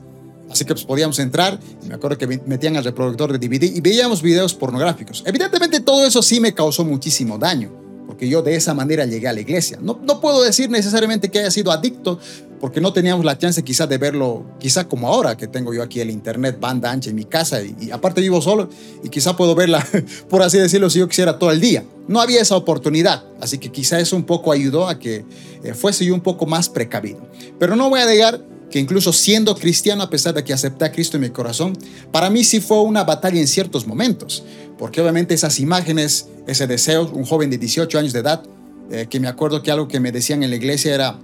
Así 0.50 0.64
que 0.64 0.74
pues, 0.74 0.84
podíamos 0.84 1.18
entrar, 1.18 1.58
y 1.84 1.88
me 1.88 1.94
acuerdo 1.94 2.16
que 2.16 2.26
metían 2.26 2.76
al 2.76 2.84
reproductor 2.84 3.32
de 3.32 3.38
DVD 3.38 3.64
y 3.64 3.80
veíamos 3.80 4.22
videos 4.22 4.54
pornográficos. 4.54 5.22
Evidentemente 5.26 5.80
todo 5.80 6.06
eso 6.06 6.22
sí 6.22 6.40
me 6.40 6.54
causó 6.54 6.84
muchísimo 6.84 7.38
daño, 7.38 7.70
porque 8.18 8.28
yo 8.28 8.42
de 8.42 8.56
esa 8.56 8.74
manera 8.74 9.06
llegué 9.06 9.28
a 9.28 9.32
la 9.32 9.38
iglesia. 9.38 9.78
No, 9.80 10.00
no 10.02 10.20
puedo 10.20 10.42
decir 10.42 10.68
necesariamente 10.68 11.30
que 11.30 11.38
haya 11.38 11.52
sido 11.52 11.70
adicto, 11.70 12.18
porque 12.60 12.80
no 12.80 12.92
teníamos 12.92 13.24
la 13.24 13.38
chance 13.38 13.62
quizá 13.62 13.86
de 13.86 13.96
verlo, 13.96 14.44
quizá 14.58 14.88
como 14.88 15.06
ahora 15.06 15.36
que 15.36 15.46
tengo 15.46 15.72
yo 15.72 15.84
aquí 15.84 16.00
el 16.00 16.10
internet 16.10 16.58
banda 16.58 16.90
ancha 16.90 17.10
en 17.10 17.14
mi 17.14 17.26
casa 17.26 17.62
y, 17.62 17.92
aparte 17.92 18.20
vivo 18.20 18.42
solo 18.42 18.70
y 19.04 19.08
quizá 19.08 19.36
puedo 19.36 19.54
verla, 19.54 19.86
por 20.28 20.42
así 20.42 20.58
decirlo, 20.58 20.90
si 20.90 20.98
yo 20.98 21.06
quisiera 21.06 21.38
todo 21.38 21.52
el 21.52 21.60
día. 21.60 21.84
No 22.08 22.20
había 22.20 22.42
esa 22.42 22.56
oportunidad, 22.56 23.22
así 23.40 23.58
que 23.58 23.70
quizá 23.70 24.00
eso 24.00 24.16
un 24.16 24.24
poco 24.24 24.50
ayudó 24.50 24.88
a 24.88 24.98
que 24.98 25.24
eh, 25.62 25.74
fuese 25.74 26.04
yo 26.04 26.12
un 26.12 26.20
poco 26.20 26.44
más 26.44 26.68
precavido. 26.68 27.20
Pero 27.60 27.76
no 27.76 27.88
voy 27.88 28.00
a 28.00 28.06
negar 28.06 28.40
que 28.70 28.78
incluso 28.78 29.12
siendo 29.12 29.56
cristiano, 29.56 30.02
a 30.02 30.10
pesar 30.10 30.34
de 30.34 30.44
que 30.44 30.52
acepté 30.52 30.84
a 30.84 30.92
Cristo 30.92 31.16
en 31.16 31.22
mi 31.22 31.30
corazón, 31.30 31.76
para 32.12 32.30
mí 32.30 32.44
sí 32.44 32.60
fue 32.60 32.80
una 32.82 33.04
batalla 33.04 33.40
en 33.40 33.48
ciertos 33.48 33.86
momentos, 33.86 34.44
porque 34.78 35.00
obviamente 35.00 35.34
esas 35.34 35.58
imágenes, 35.58 36.28
ese 36.46 36.66
deseo, 36.66 37.10
un 37.12 37.24
joven 37.24 37.50
de 37.50 37.58
18 37.58 37.98
años 37.98 38.12
de 38.12 38.20
edad, 38.20 38.42
eh, 38.90 39.06
que 39.08 39.20
me 39.20 39.28
acuerdo 39.28 39.62
que 39.62 39.70
algo 39.70 39.88
que 39.88 40.00
me 40.00 40.12
decían 40.12 40.42
en 40.42 40.50
la 40.50 40.56
iglesia 40.56 40.94
era, 40.94 41.18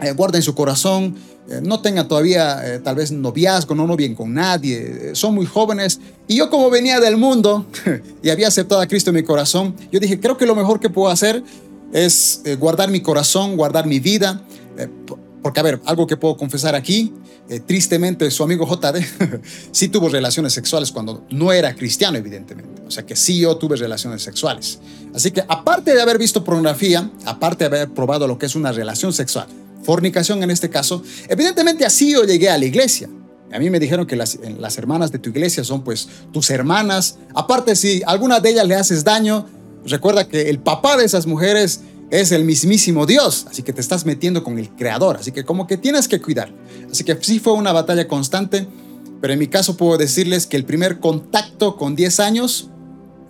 eh, 0.00 0.12
guarden 0.12 0.42
su 0.42 0.54
corazón, 0.54 1.16
eh, 1.48 1.60
no 1.62 1.80
tengan 1.80 2.06
todavía 2.06 2.80
tal 2.82 2.96
vez 2.96 3.10
noviazgo, 3.10 3.74
no 3.74 3.86
novien 3.86 4.14
con 4.14 4.32
nadie, 4.34 5.14
son 5.14 5.34
muy 5.34 5.46
jóvenes. 5.46 6.00
Y 6.28 6.36
yo 6.36 6.50
como 6.50 6.70
venía 6.70 7.00
del 7.00 7.16
mundo 7.16 7.66
y 8.22 8.30
había 8.30 8.48
aceptado 8.48 8.80
a 8.80 8.86
Cristo 8.86 9.10
en 9.10 9.16
mi 9.16 9.22
corazón, 9.22 9.74
yo 9.90 10.00
dije, 10.00 10.18
creo 10.20 10.36
que 10.36 10.46
lo 10.46 10.54
mejor 10.54 10.80
que 10.80 10.90
puedo 10.90 11.10
hacer 11.10 11.42
es 11.92 12.42
guardar 12.58 12.90
mi 12.90 13.02
corazón, 13.02 13.56
guardar 13.56 13.86
mi 13.86 14.00
vida 14.00 14.42
porque, 15.42 15.58
a 15.58 15.62
ver, 15.64 15.80
algo 15.86 16.06
que 16.06 16.16
puedo 16.16 16.36
confesar 16.36 16.74
aquí, 16.76 17.12
eh, 17.48 17.58
tristemente 17.60 18.30
su 18.30 18.44
amigo 18.44 18.64
JD 18.66 19.02
sí 19.72 19.88
tuvo 19.88 20.08
relaciones 20.08 20.52
sexuales 20.52 20.92
cuando 20.92 21.26
no 21.30 21.52
era 21.52 21.74
cristiano, 21.74 22.16
evidentemente. 22.16 22.82
O 22.86 22.90
sea 22.90 23.04
que 23.04 23.16
sí 23.16 23.40
yo 23.40 23.56
tuve 23.56 23.76
relaciones 23.76 24.22
sexuales. 24.22 24.78
Así 25.14 25.32
que 25.32 25.42
aparte 25.48 25.94
de 25.94 26.00
haber 26.00 26.18
visto 26.18 26.44
pornografía, 26.44 27.10
aparte 27.24 27.68
de 27.68 27.76
haber 27.76 27.90
probado 27.90 28.28
lo 28.28 28.38
que 28.38 28.46
es 28.46 28.54
una 28.54 28.70
relación 28.70 29.12
sexual, 29.12 29.48
fornicación 29.82 30.42
en 30.44 30.50
este 30.52 30.70
caso, 30.70 31.02
evidentemente 31.28 31.84
así 31.84 32.12
yo 32.12 32.22
llegué 32.24 32.48
a 32.48 32.56
la 32.56 32.64
iglesia. 32.64 33.08
A 33.52 33.58
mí 33.58 33.68
me 33.68 33.80
dijeron 33.80 34.06
que 34.06 34.16
las, 34.16 34.38
las 34.58 34.78
hermanas 34.78 35.10
de 35.10 35.18
tu 35.18 35.30
iglesia 35.30 35.64
son 35.64 35.82
pues 35.82 36.08
tus 36.32 36.48
hermanas. 36.50 37.18
Aparte, 37.34 37.74
si 37.76 38.02
alguna 38.06 38.40
de 38.40 38.50
ellas 38.50 38.66
le 38.66 38.76
haces 38.76 39.04
daño, 39.04 39.46
recuerda 39.84 40.26
que 40.26 40.48
el 40.48 40.58
papá 40.58 40.96
de 40.96 41.04
esas 41.04 41.26
mujeres 41.26 41.80
es 42.12 42.30
el 42.30 42.44
mismísimo 42.44 43.06
Dios, 43.06 43.46
así 43.48 43.62
que 43.62 43.72
te 43.72 43.80
estás 43.80 44.04
metiendo 44.04 44.44
con 44.44 44.58
el 44.58 44.68
creador, 44.68 45.16
así 45.16 45.32
que 45.32 45.44
como 45.44 45.66
que 45.66 45.78
tienes 45.78 46.08
que 46.08 46.20
cuidar. 46.20 46.52
Así 46.90 47.04
que 47.04 47.16
sí 47.22 47.38
fue 47.38 47.54
una 47.54 47.72
batalla 47.72 48.06
constante, 48.06 48.66
pero 49.22 49.32
en 49.32 49.38
mi 49.38 49.46
caso 49.46 49.78
puedo 49.78 49.96
decirles 49.96 50.46
que 50.46 50.58
el 50.58 50.66
primer 50.66 51.00
contacto 51.00 51.74
con 51.76 51.96
10 51.96 52.20
años 52.20 52.68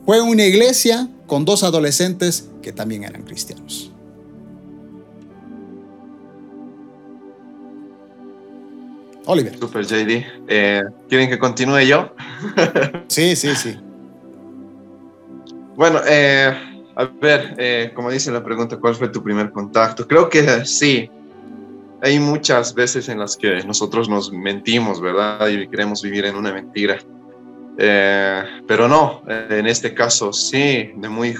fue 0.04 0.20
una 0.20 0.44
iglesia 0.44 1.08
con 1.28 1.44
dos 1.44 1.62
adolescentes 1.62 2.48
que 2.60 2.72
también 2.72 3.04
eran 3.04 3.22
cristianos. 3.22 3.92
Oliver. 9.26 9.56
Super 9.56 9.86
JD. 9.86 10.24
Eh, 10.48 10.82
¿Quieren 11.08 11.30
que 11.30 11.38
continúe 11.38 11.82
yo? 11.82 12.12
sí, 13.06 13.36
sí, 13.36 13.54
sí. 13.54 13.76
Bueno, 15.76 16.00
eh, 16.04 16.71
a 16.96 17.04
ver, 17.04 17.54
eh, 17.58 17.92
como 17.94 18.10
dice 18.10 18.30
la 18.30 18.42
pregunta, 18.42 18.76
¿cuál 18.76 18.94
fue 18.94 19.08
tu 19.08 19.22
primer 19.22 19.50
contacto? 19.50 20.06
Creo 20.06 20.28
que 20.28 20.64
sí. 20.64 21.10
Hay 22.02 22.18
muchas 22.18 22.74
veces 22.74 23.08
en 23.08 23.20
las 23.20 23.36
que 23.36 23.62
nosotros 23.62 24.08
nos 24.08 24.32
mentimos, 24.32 25.00
¿verdad? 25.00 25.46
Y 25.48 25.68
queremos 25.68 26.02
vivir 26.02 26.24
en 26.24 26.34
una 26.34 26.52
mentira. 26.52 26.98
pero 27.76 28.88
no, 28.88 29.22
en 29.28 29.66
este 29.66 29.94
caso 29.94 30.32
sí, 30.32 30.92
de 30.96 31.08
muy, 31.08 31.36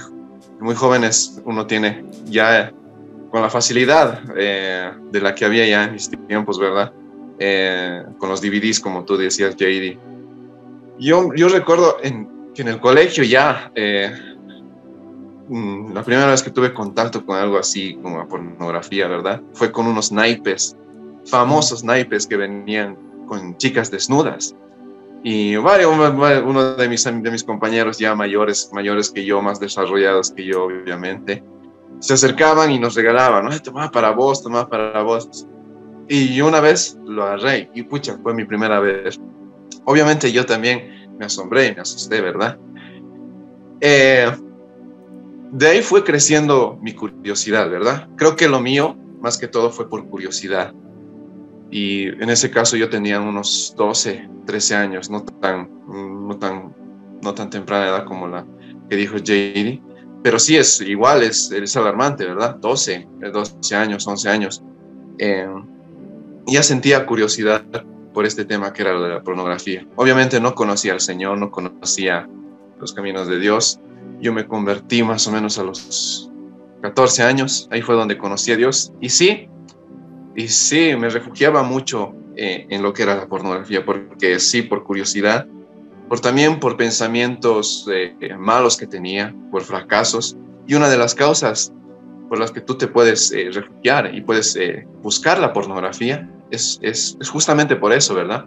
muy 0.61 0.73
jóvenes 0.73 1.41
uno 1.43 1.67
tiene 1.67 2.05
ya 2.25 2.71
con 3.29 3.41
la 3.41 3.49
facilidad 3.49 4.21
de 4.21 5.21
la 5.21 5.35
que 5.35 5.43
había 5.43 5.67
ya 5.67 5.83
en 5.83 5.93
mis 5.93 6.09
tiempos, 6.27 6.57
¿verdad? 6.57 6.93
Eh, 7.39 8.03
con 8.19 8.29
los 8.29 8.41
DVDs, 8.41 8.79
como 8.79 9.03
tú 9.03 9.17
decías, 9.17 9.55
JD. 9.55 9.97
Yo, 10.99 11.33
yo 11.35 11.49
recuerdo 11.49 11.97
en, 12.03 12.53
que 12.53 12.61
en 12.61 12.67
el 12.67 12.79
colegio 12.79 13.23
ya, 13.23 13.71
eh, 13.75 14.11
la 15.53 16.03
primera 16.03 16.31
vez 16.31 16.41
que 16.41 16.49
tuve 16.49 16.73
contacto 16.73 17.23
con 17.25 17.37
algo 17.37 17.59
así, 17.59 17.95
como 18.01 18.17
la 18.17 18.25
pornografía, 18.25 19.07
¿verdad? 19.07 19.41
Fue 19.53 19.71
con 19.71 19.85
unos 19.85 20.11
naipes, 20.11 20.75
famosos 21.25 21.83
naipes 21.83 22.25
que 22.25 22.37
venían 22.37 22.97
con 23.27 23.55
chicas 23.57 23.91
desnudas. 23.91 24.55
Y 25.23 25.55
vale, 25.55 25.85
uno 25.85 26.75
de 26.75 26.89
mis, 26.89 27.03
de 27.03 27.31
mis 27.31 27.43
compañeros 27.43 27.99
ya 27.99 28.15
mayores, 28.15 28.69
mayores 28.73 29.11
que 29.11 29.23
yo, 29.23 29.41
más 29.41 29.59
desarrollados 29.59 30.31
que 30.31 30.43
yo, 30.43 30.65
obviamente, 30.65 31.43
se 31.99 32.15
acercaban 32.15 32.71
y 32.71 32.79
nos 32.79 32.95
regalaban, 32.95 33.45
¿no? 33.45 33.59
Toma 33.61 33.91
para 33.91 34.11
vos, 34.11 34.41
toma 34.41 34.67
para 34.67 35.03
vos. 35.03 35.47
Y 36.09 36.41
una 36.41 36.59
vez 36.59 36.97
lo 37.05 37.23
agarré 37.23 37.69
y 37.73 37.83
pucha, 37.83 38.17
fue 38.21 38.33
mi 38.33 38.43
primera 38.43 38.79
vez. 38.79 39.19
Obviamente 39.85 40.31
yo 40.31 40.45
también 40.45 41.15
me 41.17 41.25
asombré, 41.25 41.73
me 41.73 41.81
asusté, 41.81 42.19
¿verdad? 42.21 42.57
Eh, 43.79 44.29
de 45.53 45.67
ahí 45.67 45.81
fue 45.83 46.03
creciendo 46.03 46.79
mi 46.81 46.93
curiosidad, 46.93 47.69
¿verdad? 47.69 48.09
Creo 48.15 48.35
que 48.35 48.49
lo 48.49 48.59
mío, 48.59 48.97
más 49.21 49.37
que 49.37 49.47
todo, 49.47 49.69
fue 49.69 49.87
por 49.87 50.09
curiosidad. 50.09 50.73
Y 51.69 52.07
en 52.07 52.29
ese 52.31 52.49
caso 52.49 52.75
yo 52.75 52.89
tenía 52.89 53.21
unos 53.21 53.75
12, 53.77 54.29
13 54.47 54.75
años, 54.75 55.11
no 55.11 55.23
tan, 55.23 55.69
no 55.87 56.37
tan, 56.39 56.75
no 57.21 57.33
tan 57.35 57.51
temprana 57.51 57.87
edad 57.87 58.05
como 58.05 58.27
la 58.27 58.47
que 58.89 58.95
dijo 58.95 59.17
JD. 59.17 59.79
Pero 60.23 60.39
sí 60.39 60.57
es 60.57 60.81
igual, 60.81 61.21
es, 61.21 61.51
es 61.51 61.77
alarmante, 61.77 62.25
¿verdad? 62.25 62.55
12, 62.55 63.07
12 63.31 63.75
años, 63.75 64.07
11 64.07 64.29
años. 64.29 64.63
Eh, 65.19 65.47
ya 66.47 66.63
sentía 66.63 67.05
curiosidad 67.05 67.63
por 68.11 68.25
este 68.25 68.43
tema 68.43 68.73
que 68.73 68.81
era 68.81 68.93
la 68.93 69.21
pornografía. 69.21 69.85
Obviamente 69.97 70.39
no 70.39 70.55
conocía 70.55 70.93
al 70.93 70.99
Señor, 70.99 71.37
no 71.37 71.51
conocía 71.51 72.27
los 72.79 72.91
caminos 72.93 73.27
de 73.27 73.37
Dios. 73.37 73.79
Yo 74.23 74.31
me 74.31 74.47
convertí 74.47 75.03
más 75.03 75.27
o 75.27 75.33
menos 75.33 75.59
a 75.59 75.63
los 75.65 76.31
14 76.81 77.23
años, 77.23 77.67
ahí 77.71 77.81
fue 77.81 77.93
donde 77.93 78.17
conocí 78.17 78.53
a 78.53 78.55
Dios. 78.55 78.93
Y 79.01 79.09
sí, 79.09 79.49
y 80.33 80.47
sí, 80.47 80.95
me 80.97 81.09
refugiaba 81.09 81.61
mucho 81.61 82.13
eh, 82.37 82.65
en 82.69 82.81
lo 82.81 82.93
que 82.93 83.03
era 83.03 83.15
la 83.15 83.27
pornografía, 83.27 83.83
porque 83.83 84.39
sí, 84.39 84.61
por 84.61 84.85
curiosidad, 84.85 85.45
por 86.07 86.21
también 86.21 86.61
por 86.61 86.77
pensamientos 86.77 87.85
eh, 87.91 88.15
malos 88.39 88.77
que 88.77 88.87
tenía, 88.87 89.35
por 89.51 89.63
fracasos. 89.63 90.37
Y 90.67 90.75
una 90.75 90.87
de 90.87 90.97
las 90.97 91.13
causas 91.13 91.73
por 92.29 92.39
las 92.39 92.51
que 92.51 92.61
tú 92.61 92.77
te 92.77 92.87
puedes 92.87 93.29
eh, 93.33 93.49
refugiar 93.51 94.15
y 94.15 94.21
puedes 94.21 94.57
buscar 95.01 95.37
la 95.37 95.51
pornografía, 95.51 96.29
es, 96.49 96.79
es, 96.81 97.17
es, 97.19 97.29
justamente 97.29 97.75
por 97.75 97.91
eso, 97.91 98.15
¿verdad? 98.15 98.45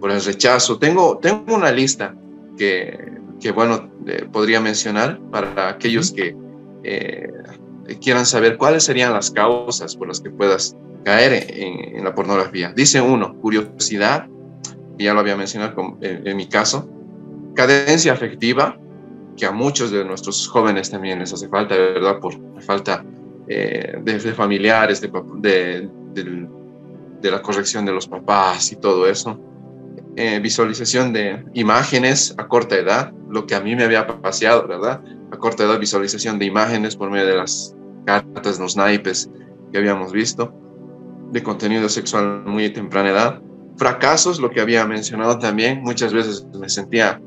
Por 0.00 0.10
el 0.10 0.20
rechazo. 0.20 0.80
Tengo, 0.80 1.18
tengo 1.18 1.54
una 1.54 1.70
lista 1.70 2.12
que, 2.58 3.21
que 3.42 3.52
bueno, 3.52 3.90
eh, 4.06 4.26
podría 4.32 4.60
mencionar 4.60 5.20
para 5.30 5.68
aquellos 5.68 6.12
que 6.12 6.36
quieran 8.00 8.26
saber 8.26 8.56
cuáles 8.56 8.84
serían 8.84 9.12
las 9.12 9.30
causas 9.30 9.94
por 9.96 10.08
las 10.08 10.20
que 10.20 10.30
puedas 10.30 10.76
caer 11.04 11.46
en, 11.48 11.96
en 11.96 12.04
la 12.04 12.14
pornografía. 12.14 12.72
Dice 12.74 13.00
uno, 13.00 13.34
curiosidad, 13.40 14.26
ya 14.98 15.14
lo 15.14 15.20
había 15.20 15.36
mencionado 15.36 15.98
en, 16.00 16.26
en 16.26 16.36
mi 16.36 16.48
caso, 16.48 16.88
cadencia 17.54 18.12
afectiva, 18.12 18.78
que 19.36 19.46
a 19.46 19.52
muchos 19.52 19.90
de 19.90 20.04
nuestros 20.04 20.48
jóvenes 20.48 20.90
también 20.90 21.18
les 21.18 21.32
hace 21.32 21.48
falta, 21.48 21.76
¿verdad? 21.76 22.20
Por 22.20 22.34
falta 22.62 23.04
eh, 23.48 23.98
de, 24.02 24.20
familiares, 24.34 25.00
de, 25.00 25.10
de, 25.38 25.88
de, 27.20 27.30
la 27.30 27.42
corrección 27.42 27.84
de 27.84 27.92
los 27.92 28.06
papás 28.06 28.72
y 28.72 28.76
todo 28.76 29.06
eso. 29.06 29.38
Eh, 30.14 30.40
visualización 30.40 31.14
de 31.14 31.42
imágenes 31.54 32.34
a 32.36 32.46
corta 32.46 32.76
edad, 32.76 33.12
lo 33.30 33.46
que 33.46 33.54
a 33.54 33.60
mí 33.60 33.74
me 33.74 33.84
había 33.84 34.06
paseado, 34.06 34.68
¿verdad? 34.68 35.00
A 35.30 35.36
corta 35.38 35.64
edad, 35.64 35.78
visualización 35.78 36.38
de 36.38 36.44
imágenes 36.44 36.96
por 36.96 37.10
medio 37.10 37.26
de 37.26 37.36
las 37.36 37.74
cartas, 38.04 38.58
los 38.58 38.76
naipes 38.76 39.30
que 39.72 39.78
habíamos 39.78 40.12
visto, 40.12 40.52
de 41.30 41.42
contenido 41.42 41.88
sexual 41.88 42.42
muy 42.44 42.68
temprana 42.68 43.10
edad. 43.10 43.42
Fracasos, 43.78 44.38
lo 44.38 44.50
que 44.50 44.60
había 44.60 44.86
mencionado 44.86 45.38
también, 45.38 45.80
muchas 45.80 46.12
veces 46.12 46.46
me 46.60 46.68
sentía 46.68 47.18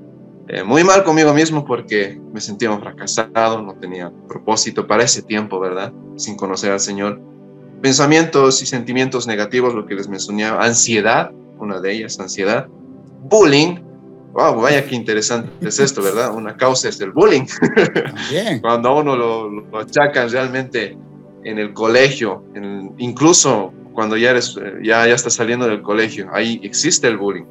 eh, 0.47 0.63
muy 0.63 0.83
mal 0.83 1.03
conmigo 1.03 1.33
mismo 1.33 1.65
porque 1.65 2.21
me 2.31 2.39
sentía 2.39 2.69
un 2.69 2.81
fracasado, 2.81 3.63
no 3.63 3.73
tenía 3.79 4.11
propósito 4.27 4.85
para 4.85 5.03
ese 5.03 5.23
tiempo, 5.23 5.59
¿verdad? 5.59 5.91
Sin 6.17 6.37
conocer 6.37 6.71
al 6.71 6.79
Señor. 6.79 7.19
Pensamientos 7.81 8.61
y 8.61 8.67
sentimientos 8.67 9.25
negativos, 9.25 9.73
lo 9.73 9.87
que 9.87 9.95
les 9.95 10.07
mencionaba, 10.07 10.63
ansiedad, 10.63 11.31
una 11.59 11.79
de 11.79 11.93
ellas, 11.93 12.19
ansiedad. 12.19 12.67
Bullying, 13.23 13.77
wow, 14.33 14.61
vaya 14.61 14.85
qué 14.85 14.95
interesante 14.95 15.49
es 15.67 15.79
esto, 15.79 16.01
¿verdad? 16.03 16.33
Una 16.33 16.55
causa 16.55 16.89
es 16.89 16.99
el 17.01 17.11
bullying. 17.11 17.45
Cuando 18.61 18.89
a 18.89 18.95
uno 18.95 19.15
lo, 19.15 19.49
lo, 19.49 19.79
achacan 19.79 20.29
realmente 20.29 20.97
en 21.43 21.59
el 21.59 21.73
colegio, 21.73 22.43
incluso 22.97 23.71
cuando 23.93 24.17
ya, 24.17 24.31
eres, 24.31 24.55
ya, 24.83 25.07
ya 25.07 25.13
estás 25.13 25.33
saliendo 25.33 25.67
del 25.67 25.81
colegio, 25.81 26.27
ahí 26.33 26.59
existe 26.63 27.07
el 27.07 27.17
bullying 27.17 27.45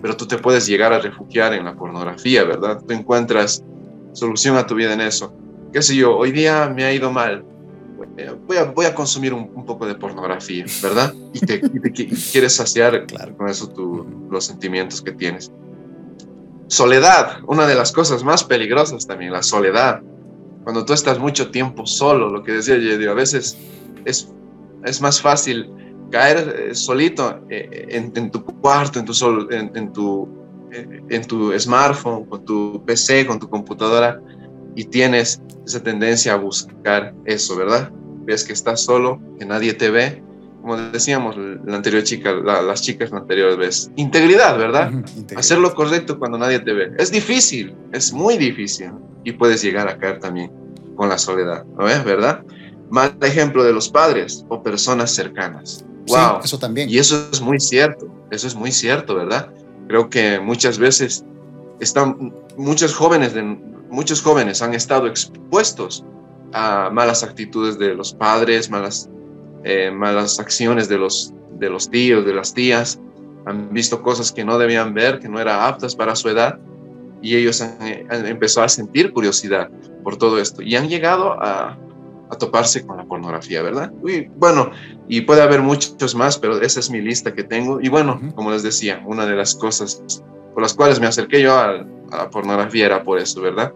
pero 0.00 0.16
tú 0.16 0.26
te 0.26 0.38
puedes 0.38 0.66
llegar 0.66 0.92
a 0.92 0.98
refugiar 0.98 1.54
en 1.54 1.64
la 1.64 1.74
pornografía, 1.74 2.44
¿verdad? 2.44 2.80
Tú 2.86 2.92
encuentras 2.92 3.64
solución 4.12 4.56
a 4.56 4.66
tu 4.66 4.74
vida 4.74 4.92
en 4.92 5.00
eso. 5.00 5.34
¿Qué 5.72 5.82
sé 5.82 5.96
yo? 5.96 6.16
Hoy 6.16 6.32
día 6.32 6.72
me 6.74 6.84
ha 6.84 6.92
ido 6.92 7.10
mal. 7.10 7.44
Voy 8.46 8.56
a, 8.56 8.64
voy 8.64 8.86
a 8.86 8.94
consumir 8.94 9.32
un, 9.32 9.64
poco 9.64 9.86
de 9.86 9.94
pornografía, 9.94 10.64
¿verdad? 10.82 11.14
Y 11.32 11.40
te, 11.40 11.60
quieres 11.60 12.56
saciar 12.56 13.06
claro. 13.06 13.36
con 13.36 13.48
eso 13.48 13.68
tu, 13.68 14.06
los 14.30 14.44
sentimientos 14.44 15.00
que 15.00 15.12
tienes. 15.12 15.52
Soledad, 16.66 17.38
una 17.46 17.66
de 17.66 17.74
las 17.74 17.92
cosas 17.92 18.22
más 18.22 18.44
peligrosas 18.44 19.06
también, 19.06 19.32
la 19.32 19.42
soledad. 19.42 20.02
Cuando 20.64 20.84
tú 20.84 20.92
estás 20.92 21.18
mucho 21.18 21.50
tiempo 21.50 21.86
solo, 21.86 22.28
lo 22.28 22.42
que 22.42 22.52
decía 22.52 22.76
yo, 22.76 23.10
a 23.10 23.14
veces 23.14 23.58
es, 24.04 24.32
es 24.84 25.00
más 25.00 25.20
fácil 25.20 25.70
caer 26.10 26.68
eh, 26.70 26.74
solito 26.74 27.40
eh, 27.48 27.86
en, 27.90 28.30
tu 28.30 28.44
cuarto, 28.44 28.98
en 28.98 29.04
tu, 29.04 29.14
sol, 29.14 29.48
en, 29.50 29.92
tu, 29.92 30.28
eh, 30.72 31.02
en 31.08 31.24
tu 31.26 31.58
smartphone, 31.58 32.24
con 32.26 32.44
tu 32.44 32.84
PC, 32.84 33.26
con 33.26 33.38
tu 33.38 33.48
computadora, 33.48 34.20
y 34.76 34.84
tienes 34.84 35.40
esa 35.66 35.82
tendencia 35.82 36.34
a 36.34 36.36
buscar 36.36 37.14
eso, 37.24 37.56
¿verdad? 37.56 37.90
Ves 38.24 38.44
que 38.44 38.52
estás 38.52 38.82
solo, 38.82 39.20
que 39.38 39.46
nadie 39.46 39.74
te 39.74 39.90
ve. 39.90 40.22
Como 40.60 40.76
decíamos, 40.76 41.36
la 41.36 41.76
anterior 41.76 42.02
chica, 42.02 42.32
las 42.32 42.82
chicas 42.82 43.10
la 43.10 43.18
anterior 43.18 43.56
vez. 43.56 43.90
Integridad, 43.96 44.58
¿verdad? 44.58 44.92
Hacer 45.36 45.58
lo 45.58 45.74
correcto 45.74 46.18
cuando 46.18 46.36
nadie 46.36 46.58
te 46.58 46.72
ve. 46.72 46.92
Es 46.98 47.10
difícil, 47.10 47.74
es 47.92 48.12
muy 48.12 48.36
difícil. 48.36 48.92
Y 49.24 49.32
puedes 49.32 49.62
llegar 49.62 49.88
a 49.88 49.98
caer 49.98 50.20
también 50.20 50.50
con 50.96 51.08
la 51.08 51.16
soledad, 51.16 51.64
¿no 51.78 51.84
ves? 51.84 52.04
¿Verdad? 52.04 52.44
Mal 52.90 53.16
ejemplo 53.22 53.64
de 53.64 53.72
los 53.72 53.88
padres 53.88 54.44
o 54.48 54.62
personas 54.62 55.10
cercanas. 55.10 55.84
Wow. 56.08 56.40
eso 56.44 56.58
también. 56.58 56.90
Y 56.90 56.98
eso 56.98 57.28
es 57.32 57.40
muy 57.40 57.60
cierto, 57.60 58.06
eso 58.30 58.46
es 58.46 58.54
muy 58.54 58.72
cierto, 58.72 59.14
¿verdad? 59.14 59.50
Creo 59.88 60.10
que 60.10 60.40
muchas 60.40 60.78
veces 60.78 61.24
están, 61.80 62.34
muchos 62.56 62.94
jóvenes, 62.94 63.34
de, 63.34 63.42
muchos 63.90 64.22
jóvenes 64.22 64.62
han 64.62 64.74
estado 64.74 65.06
expuestos 65.06 66.04
a 66.52 66.90
malas 66.90 67.22
actitudes 67.22 67.78
de 67.78 67.94
los 67.94 68.14
padres, 68.14 68.70
malas, 68.70 69.08
eh, 69.64 69.90
malas 69.90 70.38
acciones 70.40 70.88
de 70.88 70.98
los, 70.98 71.32
de 71.58 71.70
los 71.70 71.90
tíos, 71.90 72.24
de 72.24 72.34
las 72.34 72.54
tías, 72.54 73.00
han 73.46 73.72
visto 73.72 74.02
cosas 74.02 74.32
que 74.32 74.44
no 74.44 74.58
debían 74.58 74.94
ver, 74.94 75.18
que 75.18 75.28
no 75.28 75.40
eran 75.40 75.60
aptas 75.60 75.96
para 75.96 76.14
su 76.14 76.28
edad, 76.28 76.58
y 77.22 77.36
ellos 77.36 77.60
han, 77.60 77.78
han 78.10 78.26
empezado 78.26 78.64
a 78.64 78.68
sentir 78.68 79.12
curiosidad 79.12 79.70
por 80.02 80.16
todo 80.16 80.38
esto 80.38 80.62
y 80.62 80.74
han 80.76 80.88
llegado 80.88 81.34
a, 81.42 81.78
a 82.30 82.36
toparse 82.38 82.86
con 82.86 82.96
la 82.96 83.04
pornografía, 83.04 83.60
¿verdad? 83.60 83.92
Y 84.06 84.26
bueno, 84.28 84.70
y 85.08 85.22
puede 85.22 85.42
haber 85.42 85.60
muchos 85.60 86.14
más, 86.14 86.38
pero 86.38 86.60
esa 86.60 86.80
es 86.80 86.90
mi 86.90 87.00
lista 87.00 87.34
que 87.34 87.42
tengo. 87.42 87.80
Y 87.80 87.88
bueno, 87.88 88.20
como 88.34 88.52
les 88.52 88.62
decía, 88.62 89.02
una 89.04 89.26
de 89.26 89.34
las 89.34 89.54
cosas 89.54 90.02
por 90.54 90.62
las 90.62 90.74
cuales 90.74 91.00
me 91.00 91.06
acerqué 91.06 91.42
yo 91.42 91.54
a, 91.54 91.84
la 92.10 92.30
pornografía 92.30 92.86
era 92.86 93.02
por 93.02 93.18
eso, 93.18 93.40
¿verdad? 93.40 93.72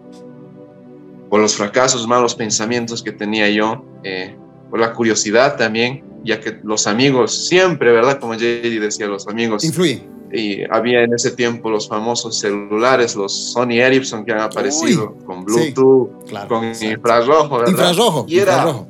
Por 1.29 1.41
los 1.41 1.55
fracasos, 1.55 2.07
malos 2.07 2.35
pensamientos 2.35 3.01
que 3.01 3.11
tenía 3.11 3.49
yo, 3.49 3.83
eh, 4.03 4.35
por 4.69 4.79
la 4.79 4.93
curiosidad 4.93 5.57
también, 5.57 6.03
ya 6.23 6.39
que 6.39 6.59
los 6.63 6.87
amigos 6.87 7.47
siempre, 7.47 7.91
¿verdad? 7.91 8.19
Como 8.19 8.35
JD 8.35 8.79
decía, 8.79 9.07
los 9.07 9.27
amigos... 9.27 9.63
Influyen. 9.63 10.15
Y 10.31 10.63
había 10.69 11.03
en 11.03 11.13
ese 11.13 11.31
tiempo 11.31 11.69
los 11.69 11.87
famosos 11.87 12.39
celulares, 12.39 13.15
los 13.15 13.53
Sony 13.53 13.79
Ericsson 13.79 14.25
que 14.25 14.33
han 14.33 14.41
aparecido 14.41 15.15
con 15.25 15.45
Bluetooth, 15.45 16.09
con 16.49 16.65
infrarrojo, 16.65 17.59
¿verdad? 17.59 17.71
Infrarrojo. 17.71 18.25
Y 18.27 18.39
era, 18.39 18.85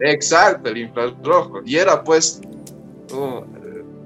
Exacto, 0.00 0.68
el 0.68 0.78
infrarrojo. 0.78 1.60
Y 1.64 1.76
era 1.76 2.02
pues 2.04 2.40
uh, 3.12 3.40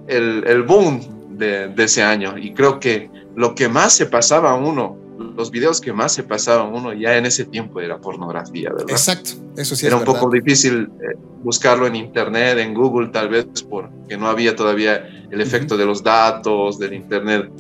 el, 0.06 0.44
el, 0.46 0.62
boom 0.62 1.00
de, 1.30 1.68
de, 1.68 1.84
ese 1.84 2.02
año. 2.02 2.36
Y 2.38 2.52
creo 2.52 2.78
que 2.78 3.10
lo 3.34 3.54
que 3.54 3.68
más 3.68 3.94
se 3.94 4.06
pasaba 4.06 4.52
a 4.52 4.54
uno 4.54 4.96
los 5.22 5.50
videos 5.50 5.80
que 5.80 5.92
más 5.92 6.12
se 6.12 6.22
pasaban 6.22 6.72
uno 6.72 6.92
ya 6.92 7.16
en 7.16 7.26
ese 7.26 7.44
tiempo 7.44 7.80
era 7.80 7.98
pornografía, 7.98 8.70
¿verdad? 8.70 8.90
Exacto, 8.90 9.30
eso 9.56 9.76
sí. 9.76 9.86
Era 9.86 9.96
un 9.96 10.04
poco 10.04 10.28
difícil 10.30 10.90
eh, 11.00 11.16
buscarlo 11.42 11.86
en 11.86 11.96
internet, 11.96 12.58
en 12.58 12.74
Google, 12.74 13.08
tal 13.08 13.28
vez 13.28 13.46
porque 13.68 14.16
no 14.16 14.28
había 14.28 14.54
todavía 14.54 15.06
el 15.30 15.40
efecto 15.40 15.76
de 15.76 15.86
los 15.86 16.02
datos, 16.02 16.78
del 16.78 16.94
internet, 16.94 17.50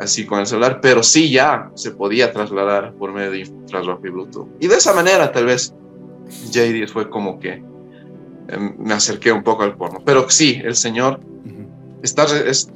así 0.00 0.26
con 0.26 0.40
el 0.40 0.46
celular, 0.46 0.80
pero 0.80 1.02
sí 1.02 1.30
ya 1.30 1.70
se 1.74 1.92
podía 1.92 2.32
trasladar 2.32 2.92
por 2.94 3.12
medio 3.12 3.30
de 3.30 3.40
infrarrojo 3.40 4.06
y 4.06 4.10
Bluetooth. 4.10 4.48
Y 4.60 4.66
de 4.66 4.76
esa 4.76 4.92
manera, 4.92 5.30
tal 5.32 5.46
vez, 5.46 5.74
JD 6.50 6.88
fue 6.88 7.08
como 7.08 7.38
que 7.38 7.62
em, 8.48 8.76
me 8.78 8.94
acerqué 8.94 9.32
un 9.32 9.42
poco 9.42 9.62
al 9.62 9.76
porno. 9.76 10.00
Pero 10.04 10.28
sí, 10.28 10.60
el 10.64 10.74
Señor 10.74 11.20
está, 12.02 12.26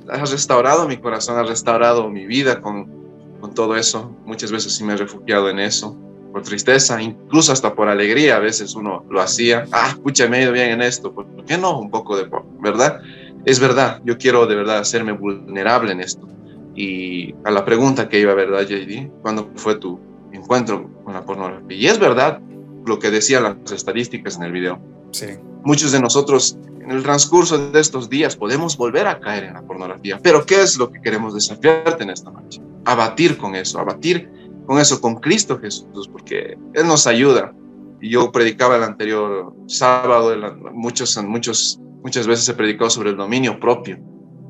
ha 0.09 0.25
restaurado 0.25 0.89
mi 0.89 0.97
corazón, 0.99 1.39
ha 1.39 1.43
restaurado 1.43 2.09
mi 2.09 2.27
vida 2.27 2.61
con 2.61 2.96
con 3.41 3.55
todo 3.55 3.77
eso. 3.77 4.15
Muchas 4.25 4.53
veces 4.53 4.75
sí 4.75 4.85
me 4.85 4.95
he 4.95 4.97
refugiado 4.97 5.49
en 5.49 5.59
eso, 5.59 5.97
por 6.33 6.43
tristeza, 6.43 7.01
incluso 7.01 7.53
hasta 7.53 7.75
por 7.75 7.89
alegría. 7.89 8.37
A 8.37 8.41
veces 8.41 8.75
uno 8.75 9.05
lo 9.09 9.21
hacía. 9.21 9.67
Ah, 9.73 9.89
escucha, 9.91 10.29
me 10.29 10.39
he 10.39 10.43
ido 10.43 10.53
bien 10.53 10.71
en 10.71 10.83
esto. 10.83 11.13
¿Por 11.15 11.45
qué 11.45 11.57
no? 11.59 11.79
Un 11.79 11.91
poco 11.91 12.17
de, 12.17 12.29
¿verdad? 12.61 13.01
Es 13.45 13.61
verdad, 13.61 14.01
yo 14.05 14.19
quiero 14.19 14.47
de 14.47 14.57
verdad 14.57 14.79
hacerme 14.79 15.13
vulnerable 15.13 15.93
en 15.93 16.01
esto. 16.01 16.29
Y 16.75 17.35
a 17.45 17.51
la 17.51 17.65
pregunta 17.65 18.09
que 18.09 18.21
iba, 18.21 18.35
¿verdad, 18.35 18.63
JD? 18.63 19.09
¿Cuándo 19.23 19.51
fue 19.55 19.77
tu 19.77 19.99
encuentro 20.33 20.91
con 21.05 21.15
la 21.15 21.25
pornografía? 21.25 21.77
Y 21.77 21.87
es 21.87 21.99
verdad 21.99 22.41
lo 22.85 22.99
que 22.99 23.11
decían 23.11 23.43
las 23.45 23.73
estadísticas 23.73 24.37
en 24.37 24.43
el 24.43 24.53
video. 24.53 24.79
Sí. 25.13 25.27
Muchos 25.65 25.93
de 25.93 26.01
nosotros 26.01 26.59
en 26.87 26.93
el 26.93 27.03
transcurso 27.03 27.59
de 27.59 27.81
estos 27.81 28.09
días 28.09 28.37
podemos 28.37 28.77
volver 28.77 29.09
a 29.09 29.19
caer 29.19 29.45
en 29.45 29.55
la 29.55 29.63
pornografía. 29.63 30.21
Pero 30.23 30.47
¿qué 30.47 30.63
es 30.63 30.79
lo 30.79 30.91
que 30.91 31.01
queremos 31.03 31.35
desafiarte 31.35 32.05
en 32.05 32.11
esta 32.11 32.31
noche? 32.31 32.61
Abatir 32.85 33.37
con 33.37 33.57
eso, 33.57 33.81
abatir 33.81 34.31
con 34.67 34.79
eso, 34.79 35.01
con 35.01 35.17
Cristo 35.17 35.59
Jesús, 35.59 36.09
porque 36.09 36.57
Él 36.75 36.87
nos 36.87 37.09
ayuda. 37.09 37.53
Yo 38.01 38.31
predicaba 38.31 38.77
el 38.77 38.85
anterior 38.85 39.53
sábado, 39.67 40.33
muchos, 40.73 41.21
muchos, 41.25 41.81
muchas 42.05 42.27
veces 42.29 42.49
he 42.49 42.55
predicado 42.55 42.89
sobre 42.89 43.11
el 43.11 43.17
dominio 43.17 43.59
propio. 43.59 43.99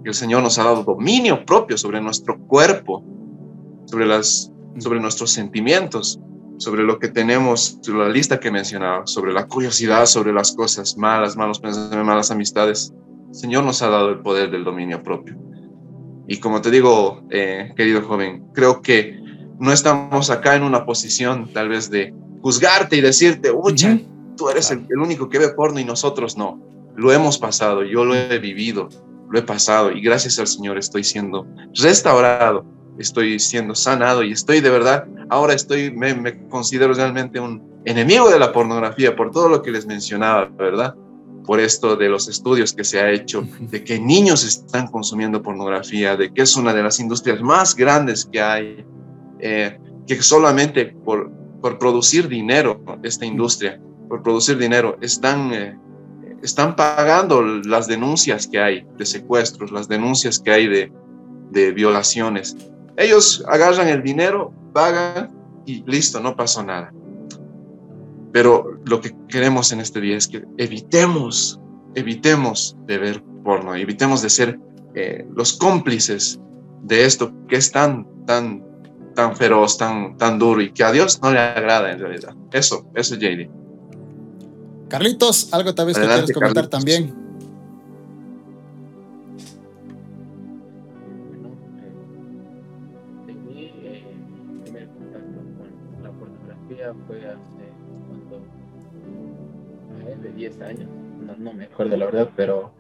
El 0.05 0.13
Señor 0.13 0.43
nos 0.43 0.59
ha 0.59 0.65
dado 0.65 0.85
dominio 0.85 1.45
propio 1.47 1.79
sobre 1.79 2.03
nuestro 2.03 2.39
cuerpo, 2.39 3.03
sobre, 3.87 4.07
las, 4.07 4.53
sobre 4.79 5.01
nuestros 5.01 5.33
sentimientos 5.33 6.21
sobre 6.59 6.83
lo 6.83 6.99
que 6.99 7.09
tenemos, 7.09 7.79
sobre 7.83 8.07
la 8.07 8.09
lista 8.09 8.41
que 8.41 8.51
mencionaba, 8.51 9.07
sobre 9.07 9.33
la 9.33 9.47
curiosidad, 9.47 10.07
sobre 10.07 10.33
las 10.33 10.53
cosas 10.53 10.97
malas, 10.97 11.37
malos 11.37 11.61
pensamientos, 11.61 12.05
malas 12.07 12.31
amistades. 12.31 12.93
El 13.29 13.35
Señor 13.35 13.65
nos 13.65 13.83
ha 13.83 13.89
dado 13.89 14.11
el 14.11 14.21
poder 14.21 14.51
del 14.51 14.65
dominio 14.65 15.03
propio. 15.03 15.37
Y 16.29 16.39
como 16.39 16.61
te 16.61 16.71
digo, 16.71 17.23
eh, 17.31 17.73
querido 17.77 18.03
joven, 18.03 18.45
creo 18.53 18.81
que 18.81 19.19
no 19.59 19.73
estamos 19.73 20.31
acá 20.31 20.57
en 20.57 20.63
una 20.63 20.85
posición 20.85 21.53
tal 21.53 21.69
vez 21.69 21.91
de 21.91 22.15
juzgarte 22.43 22.97
y 22.97 23.01
decirte, 23.01 23.51
oye, 23.51 24.07
tú 24.37 24.49
eres 24.49 24.71
el, 24.71 24.87
el 24.91 24.99
único 24.99 25.29
que 25.29 25.39
ve 25.39 25.51
porno 25.51 25.79
y 25.79 25.85
nosotros 25.85 26.37
no. 26.37 26.61
Lo 26.97 27.13
hemos 27.13 27.39
pasado, 27.39 27.85
yo 27.85 28.05
lo 28.05 28.15
he 28.15 28.39
vivido, 28.39 28.89
lo 29.31 29.39
he 29.39 29.43
pasado 29.43 29.93
y 29.93 30.01
gracias 30.01 30.39
al 30.39 30.47
Señor 30.47 30.79
estoy 30.79 31.05
siendo 31.05 31.47
restaurado 31.75 32.76
estoy 32.99 33.39
siendo 33.39 33.75
sanado 33.75 34.23
y 34.23 34.33
estoy 34.33 34.61
de 34.61 34.71
verdad, 34.71 35.07
ahora 35.29 35.55
estoy, 35.55 35.91
me, 35.91 36.49
considero 36.49 36.95
realmente 36.95 37.41
un 37.41 37.63
enemigo 37.85 38.31
de 38.31 38.39
la 38.39 38.53
pornografía 38.53 39.15
por 39.15 39.31
todo 39.31 39.49
lo 39.49 39.63
que 39.63 39.71
les 39.71 39.87
mencionaba, 39.87 40.47
¿verdad? 40.47 40.95
Por 41.45 41.61
esto 41.61 41.97
de 41.97 42.09
los 42.09 42.29
estudios 42.29 42.73
que 42.73 42.85
se 42.85 43.01
ha 43.01 43.11
hecho, 43.11 43.47
de 43.61 43.85
que 43.85 44.01
niños 44.01 44.45
están 44.45 44.89
consumiendo 44.89 45.43
pornografía, 45.43 46.17
de 46.17 46.33
que 46.33 46.43
es 46.43 46.57
una 46.57 46.75
de 46.75 46.83
las 46.83 46.99
industrias 46.99 47.41
más 47.41 47.77
grandes 47.77 48.25
que 48.25 48.41
hay, 48.41 48.85
eh, 49.39 49.79
que 50.07 50.23
solamente 50.23 50.87
por, 50.87 51.31
por 51.61 51.79
producir 51.79 52.29
dinero, 52.29 52.83
esta 53.03 53.27
industria, 53.27 53.81
por 54.09 54.23
producir 54.23 54.59
dinero, 54.59 54.97
están, 55.01 55.53
eh, 55.53 55.79
están 56.43 56.75
pagando 56.75 57.43
las 57.43 57.87
denuncias 57.87 58.47
que 58.47 58.59
hay 58.59 58.87
de 58.97 59.07
secuestros, 59.07 59.71
las 59.71 59.89
denuncias 59.89 60.39
que 60.39 60.51
hay 60.51 60.67
de, 60.67 60.93
de 61.51 61.73
violaciones. 61.73 62.57
Ellos 62.97 63.45
agarran 63.49 63.89
el 63.89 64.03
dinero, 64.03 64.53
pagan 64.73 65.31
y 65.67 65.83
listo, 65.85 66.21
no 66.21 66.35
pasó 66.37 66.63
nada. 66.63 66.93
Pero 68.33 68.79
lo 68.85 69.01
que 69.01 69.15
queremos 69.29 69.73
en 69.73 69.81
este 69.81 70.01
día 70.01 70.17
es 70.17 70.29
que 70.29 70.45
evitemos, 70.57 71.61
evitemos 71.95 72.77
de 72.87 72.99
ver 72.99 73.23
porno, 73.45 73.75
evitemos 73.75 74.23
de 74.23 74.31
ser 74.31 74.59
eh, 74.95 75.27
los 75.35 75.55
cómplices 75.55 76.41
de 76.83 77.05
esto 77.05 77.33
que 77.49 77.57
es 77.57 77.71
tan, 77.71 78.07
tan, 78.27 78.65
tan 79.15 79.37
feroz, 79.37 79.77
tan, 79.77 80.17
tan 80.17 80.39
duro 80.39 80.61
y 80.61 80.73
que 80.73 80.85
a 80.85 80.93
Dios 80.93 81.21
no 81.23 81.33
le 81.33 81.39
agrada 81.39 81.93
en 81.93 81.99
realidad. 81.99 82.35
Eso, 82.53 82.87
eso 82.95 83.15
es 83.15 83.21
JD. 83.21 83.51
Carlitos, 84.89 85.53
algo 85.53 85.75
tal 85.75 85.87
vez 85.87 85.99
que 85.99 86.07
quieras 86.07 86.33
comentar 86.33 86.69
también. 86.69 87.26
Años, 100.67 100.89
no, 101.39 101.53
me 101.53 101.65
acuerdo 101.65 101.97
la 101.97 102.07
verdad, 102.07 102.31
pero 102.37 102.75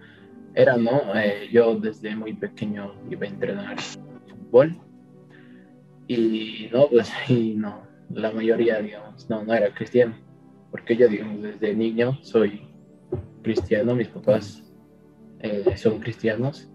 era, 0.55 0.77
¿no? 0.77 1.15
Eh, 1.19 1.49
yo 1.53 1.79
desde 1.79 2.15
muy 2.15 2.35
pequeño 2.35 2.95
iba 3.11 3.27
a 3.27 3.31
entrenar 3.31 3.81
fútbol 3.81 4.77
y 6.09 6.69
no, 6.73 6.89
pues, 6.89 7.11
y 7.29 7.55
no, 7.55 7.87
la 8.11 8.31
mayoría, 8.33 8.81
digamos, 8.81 9.29
no, 9.29 9.45
no 9.45 9.55
era 9.55 9.73
cristiano, 9.75 10.17
porque 10.71 10.97
yo, 10.97 11.09
digamos, 11.09 11.43
desde 11.43 11.75
niño 11.75 12.19
soy 12.23 12.69
cristiano, 13.43 13.95
mis 13.95 14.09
papás 14.09 14.63
eh, 15.41 15.77
son 15.77 16.01
cristianos 16.01 16.71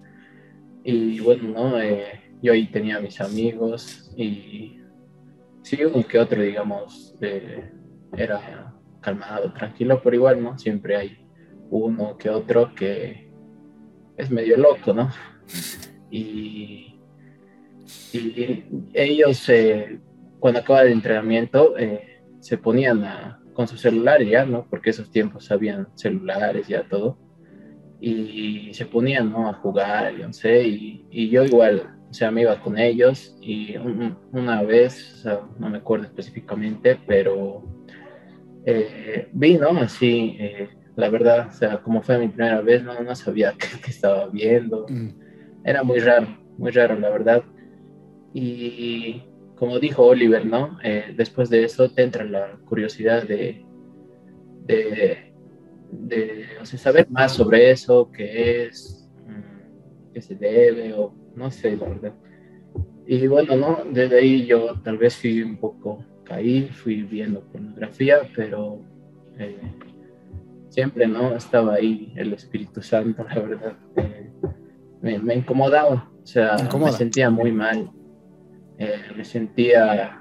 y 0.84 1.20
bueno, 1.20 1.50
¿no? 1.50 1.82
Eh, 1.82 2.22
yo 2.42 2.54
ahí 2.54 2.68
tenía 2.68 3.00
mis 3.00 3.22
amigos 3.22 4.12
y 4.18 4.80
sí, 5.62 5.84
uno 5.84 6.06
que 6.08 6.18
otro, 6.18 6.42
digamos, 6.42 7.16
era 8.18 8.71
calmado, 9.02 9.52
tranquilo, 9.54 10.02
pero 10.04 10.16
igual, 10.16 10.42
¿no? 10.42 10.58
Siempre 10.58 10.96
hay 10.96 11.18
uno 11.70 12.18
que 12.18 12.30
otro 12.30 12.74
que 12.76 13.30
es 14.18 14.30
medio 14.30 14.58
loco, 14.58 14.94
¿no? 14.94 15.10
Y, 16.10 17.00
y 18.14 18.66
ellos, 18.94 19.48
eh, 19.50 20.00
cuando 20.40 20.60
acaba 20.60 20.82
el 20.82 20.92
entrenamiento, 20.92 21.78
eh, 21.78 22.22
se 22.40 22.58
ponían 22.58 23.04
con 23.54 23.68
su 23.68 23.78
celular 23.78 24.24
ya, 24.24 24.46
¿no? 24.46 24.68
Porque 24.70 24.90
esos 24.90 25.10
tiempos 25.10 25.52
habían 25.52 25.88
celulares 25.96 26.68
ya 26.68 26.88
todo. 26.88 27.18
Y 28.00 28.74
se 28.74 28.86
ponían, 28.86 29.32
¿no? 29.32 29.48
A 29.48 29.54
jugar, 29.54 30.16
yo 30.18 30.28
no 30.28 30.34
sé, 30.34 30.68
y, 30.68 31.06
y 31.10 31.30
yo 31.30 31.44
igual 31.44 32.02
o 32.12 32.14
sea, 32.14 32.30
me 32.30 32.42
iba 32.42 32.60
con 32.60 32.78
ellos 32.78 33.38
y 33.40 33.78
una 34.34 34.64
vez, 34.64 35.26
no 35.58 35.70
me 35.70 35.78
acuerdo 35.78 36.06
específicamente, 36.08 37.00
pero 37.08 37.64
eh, 38.66 39.28
vi, 39.32 39.58
¿no? 39.58 39.70
Así, 39.80 40.36
eh, 40.40 40.70
la 40.96 41.10
verdad, 41.10 41.48
o 41.50 41.52
sea, 41.52 41.82
como 41.82 42.02
fue 42.02 42.18
mi 42.18 42.28
primera 42.28 42.62
vez, 42.62 42.84
no, 42.84 43.00
no 43.02 43.16
sabía 43.16 43.54
qué, 43.58 43.90
estaba 43.90 44.28
viendo. 44.28 44.86
Mm. 44.90 45.10
Era 45.64 45.84
muy 45.84 46.00
raro, 46.00 46.28
muy 46.58 46.72
raro, 46.72 47.00
la 47.00 47.10
verdad. 47.10 47.44
Y 48.34 49.24
como 49.56 49.80
dijo 49.80 50.04
Oliver, 50.04 50.46
¿no? 50.46 50.78
Eh, 50.84 51.14
después 51.16 51.50
de 51.50 51.64
eso 51.64 51.90
te 51.90 52.04
entra 52.04 52.24
la 52.24 52.58
curiosidad 52.66 53.28
de, 53.28 53.66
de, 54.66 55.34
de 55.92 56.46
o 56.62 56.66
sea, 56.66 56.80
saber 56.80 57.10
más 57.10 57.34
sobre 57.34 57.72
eso, 57.72 58.10
qué 58.12 58.66
es, 58.66 59.08
mm, 59.28 60.14
qué 60.14 60.22
se 60.22 60.36
debe 60.36 60.94
o 60.94 61.14
no 61.36 61.52
sé, 61.52 61.78
la 61.78 61.90
verdad. 61.90 62.14
Y 63.06 63.28
bueno, 63.28 63.56
¿no? 63.56 63.84
Desde 63.92 64.20
ahí 64.20 64.46
yo 64.46 64.80
tal 64.84 64.98
vez 64.98 65.16
fui 65.16 65.42
un 65.42 65.58
poco, 65.58 66.06
caí, 66.32 66.68
fui 66.68 67.04
viendo 67.04 67.42
pornografía, 67.42 68.20
pero 68.36 68.82
eh, 69.38 69.58
siempre, 70.70 71.08
¿no? 71.08 71.36
Estaba 71.36 71.76
ahí 71.76 72.14
el 72.16 72.34
Espíritu 72.34 72.82
Santo, 72.82 73.26
la 73.28 73.40
verdad. 73.40 73.78
Eh, 73.98 74.32
me, 75.02 75.36
incomodaba, 75.36 76.10
o 76.24 76.26
sea, 76.26 76.56
me 76.80 76.92
sentía 76.92 77.30
muy 77.30 77.52
mal. 77.52 77.92
Eh, 78.78 78.96
me 79.16 79.26
sentía 79.26 80.18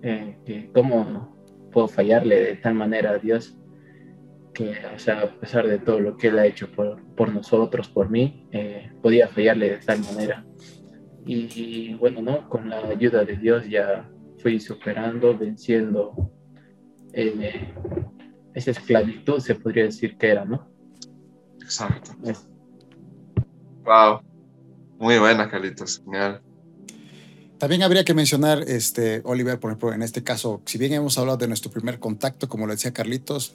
que 0.00 0.70
cómo 0.72 1.36
puedo 1.72 1.88
fallarle 1.88 2.40
de 2.40 2.56
tal 2.56 2.74
manera 2.74 3.10
a 3.10 3.18
Dios 3.18 3.58
que, 4.54 4.74
o 4.94 4.98
sea, 4.98 5.22
a 5.22 5.40
pesar 5.40 5.66
de 5.66 5.78
todo 5.78 5.98
lo 5.98 6.16
que 6.16 6.28
Él 6.28 6.38
ha 6.38 6.46
hecho 6.46 6.70
por, 6.70 7.02
por 7.16 7.34
nosotros, 7.34 7.88
por 7.88 8.08
mí, 8.08 8.48
podía 9.02 9.26
fallarle 9.28 9.70
de 9.70 9.78
tal 9.78 10.00
manera. 10.00 10.44
Y, 11.26 11.94
bueno, 11.94 12.22
¿no? 12.22 12.48
Con 12.48 12.70
la 12.70 12.78
ayuda 12.78 13.24
de 13.24 13.36
Dios 13.36 13.68
ya 13.68 14.08
fui 14.38 14.60
superando, 14.60 15.36
venciendo 15.36 16.30
esa 17.12 18.70
esclavitud, 18.70 19.40
se 19.40 19.54
podría 19.54 19.84
decir 19.84 20.16
que 20.16 20.28
era, 20.28 20.44
¿no? 20.44 20.68
Exacto. 21.60 22.12
Wow. 23.84 24.20
Muy 24.98 25.18
buena, 25.18 25.48
Carlitos. 25.48 26.02
Genial. 26.04 26.42
También 27.58 27.82
habría 27.82 28.04
que 28.04 28.14
mencionar, 28.14 28.62
este, 28.68 29.20
Oliver, 29.24 29.58
por 29.58 29.70
ejemplo, 29.70 29.92
en 29.92 30.02
este 30.02 30.22
caso, 30.22 30.62
si 30.64 30.78
bien 30.78 30.92
hemos 30.92 31.18
hablado 31.18 31.38
de 31.38 31.48
nuestro 31.48 31.70
primer 31.70 31.98
contacto, 31.98 32.48
como 32.48 32.66
lo 32.66 32.72
decía 32.72 32.92
Carlitos, 32.92 33.52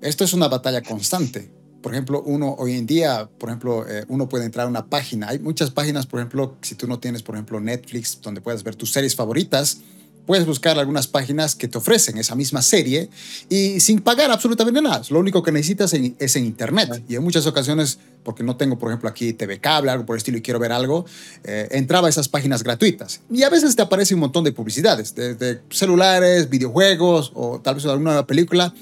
esto 0.00 0.24
es 0.24 0.32
una 0.32 0.48
batalla 0.48 0.80
constante. 0.82 1.52
Por 1.82 1.92
ejemplo, 1.92 2.22
uno 2.24 2.54
hoy 2.58 2.74
en 2.74 2.86
día, 2.86 3.28
por 3.38 3.48
ejemplo, 3.48 3.88
eh, 3.88 4.04
uno 4.06 4.28
puede 4.28 4.44
entrar 4.44 4.66
a 4.66 4.68
una 4.68 4.86
página. 4.86 5.28
Hay 5.28 5.40
muchas 5.40 5.72
páginas, 5.72 6.06
por 6.06 6.20
ejemplo, 6.20 6.56
si 6.62 6.76
tú 6.76 6.86
no 6.86 7.00
tienes, 7.00 7.24
por 7.24 7.34
ejemplo, 7.34 7.58
Netflix, 7.58 8.20
donde 8.20 8.40
puedes 8.40 8.62
ver 8.62 8.76
tus 8.76 8.92
series 8.92 9.16
favoritas, 9.16 9.80
puedes 10.26 10.46
buscar 10.46 10.78
algunas 10.78 11.06
páginas 11.06 11.54
que 11.54 11.68
te 11.68 11.78
ofrecen 11.78 12.18
esa 12.18 12.34
misma 12.34 12.62
serie 12.62 13.08
y 13.48 13.80
sin 13.80 14.00
pagar 14.00 14.30
absolutamente 14.30 14.80
nada. 14.80 15.02
Lo 15.10 15.18
único 15.18 15.42
que 15.42 15.52
necesitas 15.52 15.92
es 15.94 16.36
en 16.36 16.44
Internet. 16.44 17.02
Y 17.08 17.16
en 17.16 17.22
muchas 17.22 17.46
ocasiones, 17.46 17.98
porque 18.22 18.42
no 18.42 18.56
tengo, 18.56 18.78
por 18.78 18.90
ejemplo, 18.90 19.08
aquí 19.08 19.32
TV 19.32 19.58
Cable, 19.58 19.90
algo 19.90 20.06
por 20.06 20.16
el 20.16 20.18
estilo 20.18 20.38
y 20.38 20.42
quiero 20.42 20.60
ver 20.60 20.72
algo, 20.72 21.04
eh, 21.44 21.68
entraba 21.72 22.06
a 22.06 22.10
esas 22.10 22.28
páginas 22.28 22.62
gratuitas. 22.62 23.20
Y 23.30 23.42
a 23.42 23.50
veces 23.50 23.74
te 23.74 23.82
aparece 23.82 24.14
un 24.14 24.20
montón 24.20 24.44
de 24.44 24.52
publicidades, 24.52 25.14
de 25.14 25.60
celulares, 25.70 26.48
videojuegos 26.48 27.32
o 27.34 27.60
tal 27.60 27.76
vez 27.76 27.86
alguna 27.86 28.26
película 28.26 28.72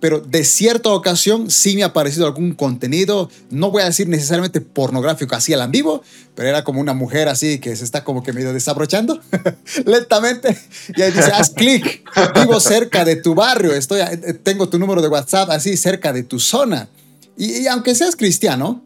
pero 0.00 0.20
de 0.20 0.44
cierta 0.44 0.90
ocasión 0.90 1.50
sí 1.50 1.76
me 1.76 1.82
ha 1.82 1.86
aparecido 1.86 2.26
algún 2.26 2.52
contenido, 2.52 3.30
no 3.50 3.70
voy 3.70 3.82
a 3.82 3.86
decir 3.86 4.08
necesariamente 4.08 4.60
pornográfico 4.60 5.34
así 5.34 5.52
al 5.52 5.62
en 5.62 5.70
vivo, 5.70 6.02
pero 6.34 6.48
era 6.48 6.64
como 6.64 6.80
una 6.80 6.94
mujer 6.94 7.28
así 7.28 7.58
que 7.58 7.74
se 7.76 7.84
está 7.84 8.04
como 8.04 8.22
que 8.22 8.32
medio 8.32 8.52
desabrochando 8.52 9.20
lentamente 9.84 10.56
y 10.94 11.02
ahí 11.02 11.12
dice, 11.12 11.32
haz 11.32 11.50
clic, 11.50 12.02
vivo 12.34 12.60
cerca 12.60 13.04
de 13.04 13.16
tu 13.16 13.34
barrio, 13.34 13.72
estoy, 13.72 14.00
eh, 14.00 14.34
tengo 14.42 14.68
tu 14.68 14.78
número 14.78 15.00
de 15.00 15.08
WhatsApp 15.08 15.50
así 15.50 15.76
cerca 15.76 16.12
de 16.12 16.22
tu 16.22 16.38
zona. 16.38 16.88
Y, 17.38 17.62
y 17.62 17.66
aunque 17.66 17.94
seas 17.94 18.16
cristiano, 18.16 18.82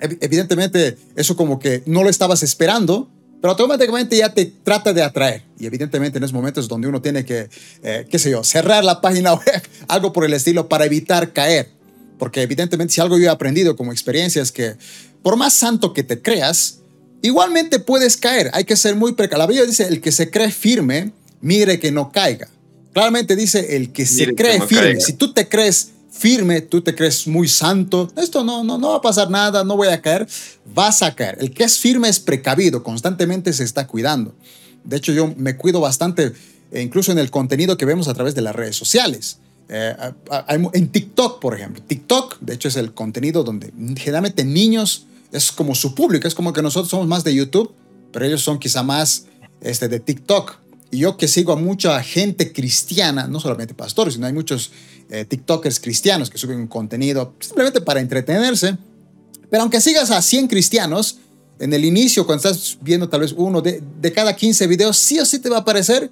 evidentemente 0.00 0.96
eso 1.16 1.36
como 1.36 1.58
que 1.58 1.82
no 1.86 2.02
lo 2.02 2.10
estabas 2.10 2.42
esperando, 2.42 3.08
pero 3.40 3.52
automáticamente 3.52 4.16
ya 4.16 4.32
te 4.32 4.46
trata 4.46 4.92
de 4.92 5.02
atraer. 5.02 5.42
Y 5.58 5.66
evidentemente 5.66 6.18
en 6.18 6.24
esos 6.24 6.34
momentos 6.34 6.68
donde 6.68 6.88
uno 6.88 7.00
tiene 7.00 7.24
que, 7.24 7.48
eh, 7.82 8.06
qué 8.10 8.18
sé 8.18 8.30
yo, 8.30 8.44
cerrar 8.44 8.84
la 8.84 9.00
página 9.00 9.34
web, 9.34 9.62
algo 9.88 10.12
por 10.12 10.24
el 10.24 10.32
estilo, 10.34 10.68
para 10.68 10.84
evitar 10.84 11.32
caer. 11.32 11.70
Porque 12.18 12.42
evidentemente 12.42 12.92
si 12.92 13.00
algo 13.00 13.18
yo 13.18 13.24
he 13.26 13.28
aprendido 13.28 13.76
como 13.76 13.92
experiencia 13.92 14.42
es 14.42 14.52
que 14.52 14.74
por 15.22 15.36
más 15.36 15.54
santo 15.54 15.92
que 15.92 16.02
te 16.02 16.20
creas, 16.20 16.80
igualmente 17.22 17.78
puedes 17.78 18.16
caer. 18.16 18.50
Hay 18.52 18.64
que 18.64 18.76
ser 18.76 18.94
muy 18.94 19.12
precavido. 19.14 19.38
La 19.38 19.46
Biblia 19.46 19.66
dice, 19.66 19.86
el 19.86 20.00
que 20.00 20.12
se 20.12 20.30
cree 20.30 20.50
firme, 20.50 21.12
mire 21.40 21.80
que 21.80 21.92
no 21.92 22.12
caiga. 22.12 22.48
Claramente 22.92 23.36
dice, 23.36 23.76
el 23.76 23.92
que 23.92 24.04
se 24.04 24.34
cree 24.34 24.60
firme. 24.60 25.00
Si 25.00 25.14
tú 25.14 25.32
te 25.32 25.48
crees 25.48 25.92
firme, 26.10 26.60
tú 26.60 26.80
te 26.82 26.94
crees 26.94 27.26
muy 27.26 27.48
santo, 27.48 28.10
esto 28.16 28.44
no, 28.44 28.64
no, 28.64 28.78
no 28.78 28.90
va 28.90 28.96
a 28.96 29.00
pasar 29.00 29.30
nada, 29.30 29.64
no 29.64 29.76
voy 29.76 29.88
a 29.88 30.02
caer, 30.02 30.26
vas 30.74 31.02
a 31.02 31.14
caer. 31.14 31.38
El 31.40 31.52
que 31.52 31.64
es 31.64 31.78
firme 31.78 32.08
es 32.08 32.18
precavido, 32.20 32.82
constantemente 32.82 33.52
se 33.52 33.64
está 33.64 33.86
cuidando. 33.86 34.34
De 34.84 34.96
hecho, 34.96 35.12
yo 35.12 35.32
me 35.36 35.56
cuido 35.56 35.80
bastante, 35.80 36.32
e 36.72 36.82
incluso 36.82 37.12
en 37.12 37.18
el 37.18 37.30
contenido 37.30 37.76
que 37.76 37.84
vemos 37.84 38.08
a 38.08 38.14
través 38.14 38.34
de 38.34 38.42
las 38.42 38.54
redes 38.54 38.76
sociales. 38.76 39.38
Eh, 39.68 39.94
en 40.72 40.88
TikTok, 40.88 41.40
por 41.40 41.54
ejemplo. 41.54 41.80
TikTok, 41.86 42.40
de 42.40 42.54
hecho, 42.54 42.68
es 42.68 42.76
el 42.76 42.92
contenido 42.92 43.44
donde 43.44 43.72
generalmente 43.96 44.44
niños 44.44 45.06
es 45.30 45.52
como 45.52 45.76
su 45.76 45.94
público, 45.94 46.26
es 46.26 46.34
como 46.34 46.52
que 46.52 46.60
nosotros 46.60 46.90
somos 46.90 47.06
más 47.06 47.22
de 47.22 47.34
YouTube, 47.34 47.72
pero 48.12 48.24
ellos 48.24 48.42
son 48.42 48.58
quizá 48.58 48.82
más 48.82 49.26
este, 49.60 49.88
de 49.88 50.00
TikTok. 50.00 50.58
Y 50.90 50.98
yo 50.98 51.16
que 51.16 51.28
sigo 51.28 51.52
a 51.52 51.56
mucha 51.56 52.02
gente 52.02 52.52
cristiana, 52.52 53.28
no 53.28 53.38
solamente 53.38 53.74
pastores, 53.74 54.14
sino 54.14 54.26
hay 54.26 54.32
muchos 54.32 54.72
eh, 55.10 55.24
TikTokers 55.24 55.80
cristianos 55.80 56.30
que 56.30 56.38
suben 56.38 56.66
contenido 56.66 57.34
simplemente 57.40 57.80
para 57.80 58.00
entretenerse. 58.00 58.76
Pero 59.50 59.62
aunque 59.62 59.80
sigas 59.80 60.10
a 60.10 60.22
100 60.22 60.46
cristianos, 60.46 61.18
en 61.58 61.72
el 61.74 61.84
inicio, 61.84 62.24
cuando 62.24 62.48
estás 62.48 62.78
viendo 62.80 63.08
tal 63.08 63.20
vez 63.20 63.34
uno 63.36 63.60
de, 63.60 63.82
de 64.00 64.12
cada 64.12 64.34
15 64.34 64.66
videos, 64.66 64.96
sí 64.96 65.18
o 65.18 65.26
sí 65.26 65.40
te 65.40 65.50
va 65.50 65.58
a 65.58 65.60
aparecer 65.60 66.10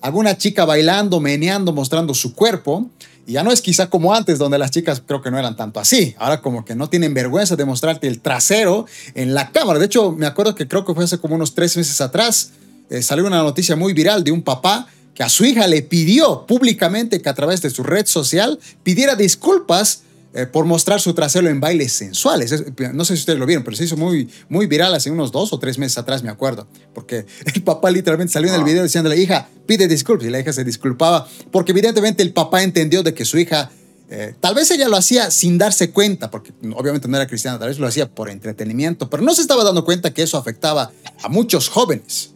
alguna 0.00 0.36
chica 0.36 0.64
bailando, 0.64 1.20
meneando, 1.20 1.72
mostrando 1.72 2.14
su 2.14 2.34
cuerpo. 2.34 2.90
Y 3.26 3.32
ya 3.32 3.42
no 3.42 3.52
es 3.52 3.62
quizá 3.62 3.88
como 3.88 4.14
antes, 4.14 4.38
donde 4.38 4.58
las 4.58 4.70
chicas 4.70 5.02
creo 5.06 5.22
que 5.22 5.30
no 5.30 5.38
eran 5.38 5.56
tanto 5.56 5.78
así. 5.78 6.14
Ahora 6.18 6.40
como 6.40 6.64
que 6.64 6.74
no 6.74 6.88
tienen 6.88 7.14
vergüenza 7.14 7.56
de 7.56 7.64
mostrarte 7.64 8.08
el 8.08 8.20
trasero 8.20 8.86
en 9.14 9.34
la 9.34 9.52
cámara. 9.52 9.78
De 9.78 9.86
hecho, 9.86 10.12
me 10.12 10.26
acuerdo 10.26 10.54
que 10.54 10.66
creo 10.66 10.84
que 10.84 10.94
fue 10.94 11.04
hace 11.04 11.18
como 11.18 11.34
unos 11.34 11.54
tres 11.54 11.76
meses 11.76 12.00
atrás, 12.00 12.52
eh, 12.88 13.02
salió 13.02 13.24
una 13.24 13.42
noticia 13.42 13.76
muy 13.76 13.92
viral 13.92 14.24
de 14.24 14.32
un 14.32 14.42
papá 14.42 14.88
que 15.14 15.22
a 15.22 15.28
su 15.28 15.44
hija 15.44 15.66
le 15.66 15.82
pidió 15.82 16.46
públicamente 16.46 17.20
que 17.20 17.28
a 17.28 17.34
través 17.34 17.62
de 17.62 17.70
su 17.70 17.82
red 17.82 18.06
social 18.06 18.58
pidiera 18.82 19.16
disculpas 19.16 20.02
eh, 20.32 20.46
por 20.46 20.64
mostrar 20.64 21.00
su 21.00 21.12
trasero 21.12 21.48
en 21.48 21.58
bailes 21.58 21.92
sensuales. 21.92 22.64
no 22.94 23.04
sé 23.04 23.16
si 23.16 23.20
ustedes 23.20 23.38
lo 23.38 23.46
vieron, 23.46 23.64
pero 23.64 23.76
se 23.76 23.82
hizo 23.82 23.96
muy, 23.96 24.28
muy 24.48 24.66
viral 24.66 24.94
hace 24.94 25.10
unos 25.10 25.32
dos 25.32 25.52
o 25.52 25.58
tres 25.58 25.76
meses 25.76 25.98
atrás, 25.98 26.22
me 26.22 26.30
acuerdo. 26.30 26.68
Porque 26.94 27.26
el 27.54 27.62
papá 27.64 27.90
literalmente 27.90 28.32
salió 28.32 28.48
en 28.48 28.54
el 28.54 28.64
video 28.64 28.84
diciendo 28.84 29.10
a 29.10 29.14
la 29.14 29.20
hija, 29.20 29.48
pide 29.66 29.88
disculpas. 29.88 30.28
Y 30.28 30.30
la 30.30 30.38
hija 30.38 30.52
se 30.52 30.62
disculpaba 30.62 31.26
porque 31.50 31.72
evidentemente 31.72 32.22
el 32.22 32.32
papá 32.32 32.62
entendió 32.62 33.02
de 33.02 33.12
que 33.12 33.24
su 33.24 33.38
hija, 33.38 33.72
eh, 34.08 34.32
tal 34.38 34.54
vez 34.54 34.70
ella 34.70 34.88
lo 34.88 34.96
hacía 34.96 35.32
sin 35.32 35.58
darse 35.58 35.90
cuenta, 35.90 36.30
porque 36.30 36.52
obviamente 36.76 37.08
no 37.08 37.16
era 37.16 37.26
cristiana, 37.26 37.58
tal 37.58 37.70
vez 37.70 37.80
lo 37.80 37.88
hacía 37.88 38.08
por 38.08 38.30
entretenimiento, 38.30 39.10
pero 39.10 39.24
no 39.24 39.34
se 39.34 39.42
estaba 39.42 39.64
dando 39.64 39.84
cuenta 39.84 40.14
que 40.14 40.22
eso 40.22 40.38
afectaba 40.38 40.92
a 41.24 41.28
muchos 41.28 41.68
jóvenes. 41.68 42.30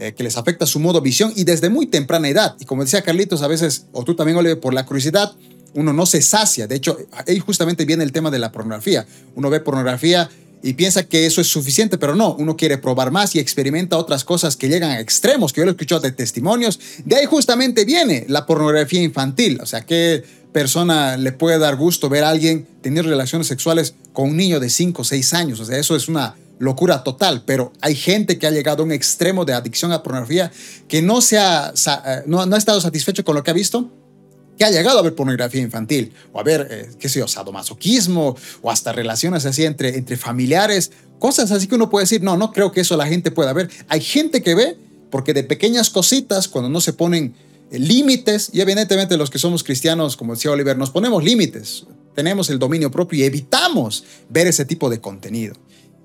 Eh, 0.00 0.14
que 0.14 0.22
les 0.22 0.36
afecta 0.36 0.64
su 0.64 0.78
modo 0.78 1.00
visión 1.00 1.32
y 1.34 1.42
desde 1.42 1.70
muy 1.70 1.86
temprana 1.86 2.28
edad. 2.28 2.54
Y 2.60 2.66
como 2.66 2.84
decía 2.84 3.02
Carlitos, 3.02 3.42
a 3.42 3.48
veces, 3.48 3.86
o 3.90 4.04
tú 4.04 4.14
también, 4.14 4.38
Oliver, 4.38 4.60
por 4.60 4.72
la 4.72 4.86
curiosidad, 4.86 5.32
uno 5.74 5.92
no 5.92 6.06
se 6.06 6.22
sacia. 6.22 6.68
De 6.68 6.76
hecho, 6.76 6.96
ahí 7.26 7.40
justamente 7.40 7.84
viene 7.84 8.04
el 8.04 8.12
tema 8.12 8.30
de 8.30 8.38
la 8.38 8.52
pornografía. 8.52 9.04
Uno 9.34 9.50
ve 9.50 9.58
pornografía 9.58 10.30
y 10.62 10.74
piensa 10.74 11.02
que 11.02 11.26
eso 11.26 11.40
es 11.40 11.48
suficiente, 11.48 11.98
pero 11.98 12.14
no, 12.14 12.34
uno 12.34 12.56
quiere 12.56 12.78
probar 12.78 13.10
más 13.10 13.34
y 13.34 13.40
experimenta 13.40 13.96
otras 13.96 14.22
cosas 14.22 14.56
que 14.56 14.68
llegan 14.68 14.90
a 14.90 15.00
extremos, 15.00 15.52
que 15.52 15.62
yo 15.62 15.64
lo 15.64 15.72
he 15.72 15.74
escuchado 15.74 16.00
de 16.00 16.12
testimonios. 16.12 16.78
De 17.04 17.16
ahí 17.16 17.26
justamente 17.26 17.84
viene 17.84 18.24
la 18.28 18.46
pornografía 18.46 19.02
infantil. 19.02 19.58
O 19.60 19.66
sea, 19.66 19.80
¿qué 19.80 20.22
persona 20.52 21.16
le 21.16 21.32
puede 21.32 21.58
dar 21.58 21.74
gusto 21.74 22.08
ver 22.08 22.22
a 22.22 22.30
alguien 22.30 22.68
tener 22.82 23.04
relaciones 23.04 23.48
sexuales 23.48 23.94
con 24.12 24.30
un 24.30 24.36
niño 24.36 24.60
de 24.60 24.70
5 24.70 25.02
o 25.02 25.04
6 25.04 25.34
años? 25.34 25.58
O 25.58 25.64
sea, 25.64 25.76
eso 25.76 25.96
es 25.96 26.08
una 26.08 26.36
locura 26.58 27.04
total, 27.04 27.42
pero 27.44 27.72
hay 27.80 27.94
gente 27.94 28.38
que 28.38 28.46
ha 28.46 28.50
llegado 28.50 28.82
a 28.82 28.86
un 28.86 28.92
extremo 28.92 29.44
de 29.44 29.52
adicción 29.52 29.92
a 29.92 30.02
pornografía 30.02 30.50
que 30.88 31.02
no, 31.02 31.20
se 31.20 31.38
ha, 31.38 31.72
eh, 31.72 32.22
no, 32.26 32.40
ha 32.40 32.58
estado 32.58 32.80
satisfecho 32.80 33.24
con 33.24 33.34
lo 33.34 33.42
que 33.42 33.50
ha 33.50 33.54
visto, 33.54 33.90
que 34.56 34.64
ha 34.64 34.70
llegado 34.70 34.98
a 34.98 35.02
ver 35.02 35.14
pornografía 35.14 35.62
infantil, 35.62 36.12
o 36.32 36.40
a 36.40 36.42
ver, 36.42 36.66
eh, 36.70 36.90
qué 36.98 37.08
sé 37.08 37.20
yo, 37.20 37.28
sadomasoquismo, 37.28 38.36
o 38.60 38.70
hasta 38.70 38.92
relaciones 38.92 39.46
así 39.46 39.64
entre, 39.64 39.96
entre 39.96 40.16
familiares, 40.16 40.90
cosas 41.18 41.50
así 41.52 41.68
que 41.68 41.76
uno 41.76 41.88
puede 41.90 42.04
decir, 42.04 42.22
no, 42.22 42.36
no 42.36 42.52
creo 42.52 42.72
que 42.72 42.80
eso 42.80 42.96
la 42.96 43.06
gente 43.06 43.30
pueda 43.30 43.52
ver. 43.52 43.70
Hay 43.88 44.00
gente 44.00 44.42
que 44.42 44.54
ve, 44.54 44.76
porque 45.10 45.32
de 45.32 45.44
pequeñas 45.44 45.90
cositas, 45.90 46.48
cuando 46.48 46.68
no 46.68 46.80
se 46.80 46.92
ponen 46.92 47.34
eh, 47.70 47.78
límites, 47.78 48.50
y 48.52 48.60
evidentemente 48.60 49.16
los 49.16 49.30
que 49.30 49.38
somos 49.38 49.62
cristianos, 49.62 50.16
como 50.16 50.34
decía 50.34 50.50
Oliver, 50.50 50.76
nos 50.76 50.90
ponemos 50.90 51.22
límites, 51.22 51.86
tenemos 52.16 52.50
el 52.50 52.58
dominio 52.58 52.90
propio 52.90 53.20
y 53.20 53.22
evitamos 53.22 54.02
ver 54.28 54.48
ese 54.48 54.64
tipo 54.64 54.90
de 54.90 55.00
contenido. 55.00 55.54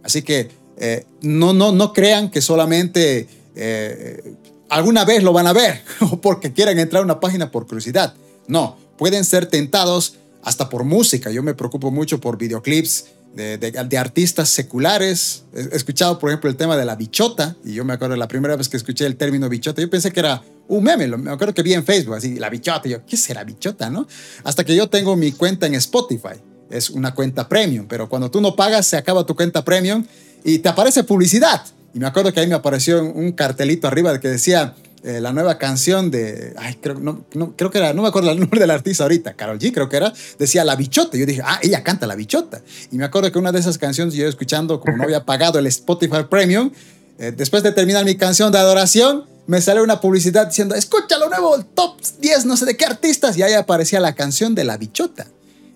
Así 0.03 0.21
que 0.21 0.49
eh, 0.77 1.05
no, 1.21 1.53
no, 1.53 1.71
no 1.71 1.93
crean 1.93 2.29
que 2.29 2.41
solamente 2.41 3.27
eh, 3.55 4.35
alguna 4.69 5.05
vez 5.05 5.23
lo 5.23 5.33
van 5.33 5.47
a 5.47 5.53
ver 5.53 5.81
o 6.01 6.19
porque 6.19 6.51
quieran 6.53 6.79
entrar 6.79 7.01
a 7.01 7.05
una 7.05 7.19
página 7.19 7.51
por 7.51 7.67
curiosidad. 7.67 8.13
No, 8.47 8.77
pueden 8.97 9.23
ser 9.25 9.45
tentados 9.45 10.15
hasta 10.43 10.69
por 10.69 10.83
música. 10.83 11.31
Yo 11.31 11.43
me 11.43 11.53
preocupo 11.53 11.91
mucho 11.91 12.19
por 12.19 12.37
videoclips 12.37 13.05
de, 13.33 13.57
de, 13.57 13.97
artistas 13.97 14.49
seculares. 14.49 15.43
He 15.53 15.75
escuchado, 15.75 16.19
por 16.19 16.29
ejemplo, 16.29 16.49
el 16.49 16.55
tema 16.55 16.77
de 16.77 16.85
la 16.85 16.95
bichota, 16.95 17.55
y 17.63 17.73
yo 17.73 17.85
me 17.85 17.93
acuerdo 17.93 18.15
la 18.15 18.27
primera 18.27 18.55
vez 18.55 18.69
que 18.69 18.77
escuché 18.77 19.05
el 19.05 19.15
término 19.15 19.49
bichota, 19.49 19.81
yo 19.81 19.89
pensé 19.89 20.11
que 20.11 20.19
era 20.19 20.43
un 20.67 20.83
meme, 20.83 21.07
me 21.07 21.31
acuerdo 21.31 21.53
que 21.53 21.63
vi 21.63 21.73
en 21.73 21.83
Facebook, 21.83 22.15
así, 22.15 22.35
la 22.35 22.49
bichota, 22.49 22.87
yo, 22.87 23.03
¿qué 23.05 23.17
será 23.17 23.43
bichota, 23.43 23.89
no? 23.89 24.07
Hasta 24.43 24.63
que 24.63 24.75
yo 24.75 24.87
tengo 24.87 25.15
mi 25.15 25.31
cuenta 25.31 25.65
en 25.65 25.75
Spotify 25.75 26.35
es 26.73 26.89
una 26.89 27.13
cuenta 27.13 27.47
premium, 27.47 27.85
pero 27.87 28.09
cuando 28.09 28.29
tú 28.29 28.41
no 28.41 28.55
pagas 28.55 28.87
se 28.87 28.97
acaba 28.97 29.25
tu 29.25 29.35
cuenta 29.35 29.63
premium 29.63 30.05
y 30.43 30.59
te 30.59 30.69
aparece 30.69 31.03
publicidad. 31.03 31.63
Y 31.93 31.99
me 31.99 32.07
acuerdo 32.07 32.33
que 32.33 32.39
ahí 32.39 32.47
me 32.47 32.55
apareció 32.55 33.03
un 33.03 33.31
cartelito 33.31 33.87
arriba 33.87 34.19
que 34.19 34.27
decía, 34.27 34.73
eh, 35.03 35.19
la 35.19 35.33
nueva 35.33 35.57
canción 35.57 36.09
de, 36.09 36.53
ay, 36.57 36.75
creo, 36.81 36.95
no, 36.97 37.25
no, 37.33 37.55
creo 37.57 37.69
que 37.69 37.77
era, 37.77 37.93
no 37.93 38.01
me 38.01 38.07
acuerdo 38.07 38.31
el 38.31 38.39
nombre 38.41 38.59
del 38.59 38.71
artista 38.71 39.03
ahorita, 39.03 39.33
Carol 39.33 39.59
G 39.59 39.73
creo 39.73 39.89
que 39.89 39.97
era, 39.97 40.13
decía 40.39 40.63
La 40.63 40.75
Bichota. 40.75 41.17
Yo 41.17 41.25
dije, 41.25 41.41
ah, 41.43 41.59
ella 41.61 41.83
canta 41.83 42.07
La 42.07 42.15
Bichota. 42.15 42.61
Y 42.91 42.97
me 42.97 43.05
acuerdo 43.05 43.31
que 43.31 43.37
una 43.37 43.51
de 43.51 43.59
esas 43.59 43.77
canciones 43.77 44.13
yo 44.15 44.27
escuchando, 44.27 44.79
como 44.79 44.97
no 44.97 45.03
había 45.03 45.25
pagado 45.25 45.59
el 45.59 45.67
Spotify 45.67 46.23
Premium, 46.29 46.71
eh, 47.19 47.31
después 47.35 47.61
de 47.63 47.71
terminar 47.71 48.05
mi 48.05 48.15
canción 48.15 48.51
de 48.51 48.57
adoración, 48.57 49.25
me 49.45 49.61
sale 49.61 49.81
una 49.81 49.99
publicidad 49.99 50.47
diciendo, 50.47 50.73
escucha 50.73 51.17
lo 51.17 51.29
nuevo, 51.29 51.55
el 51.55 51.65
top 51.65 51.99
10, 52.21 52.45
no 52.45 52.55
sé 52.55 52.65
de 52.65 52.77
qué 52.77 52.85
artistas, 52.85 53.37
y 53.37 53.43
ahí 53.43 53.53
aparecía 53.53 53.99
la 53.99 54.15
canción 54.15 54.55
de 54.55 54.63
La 54.63 54.77
Bichota. 54.77 55.27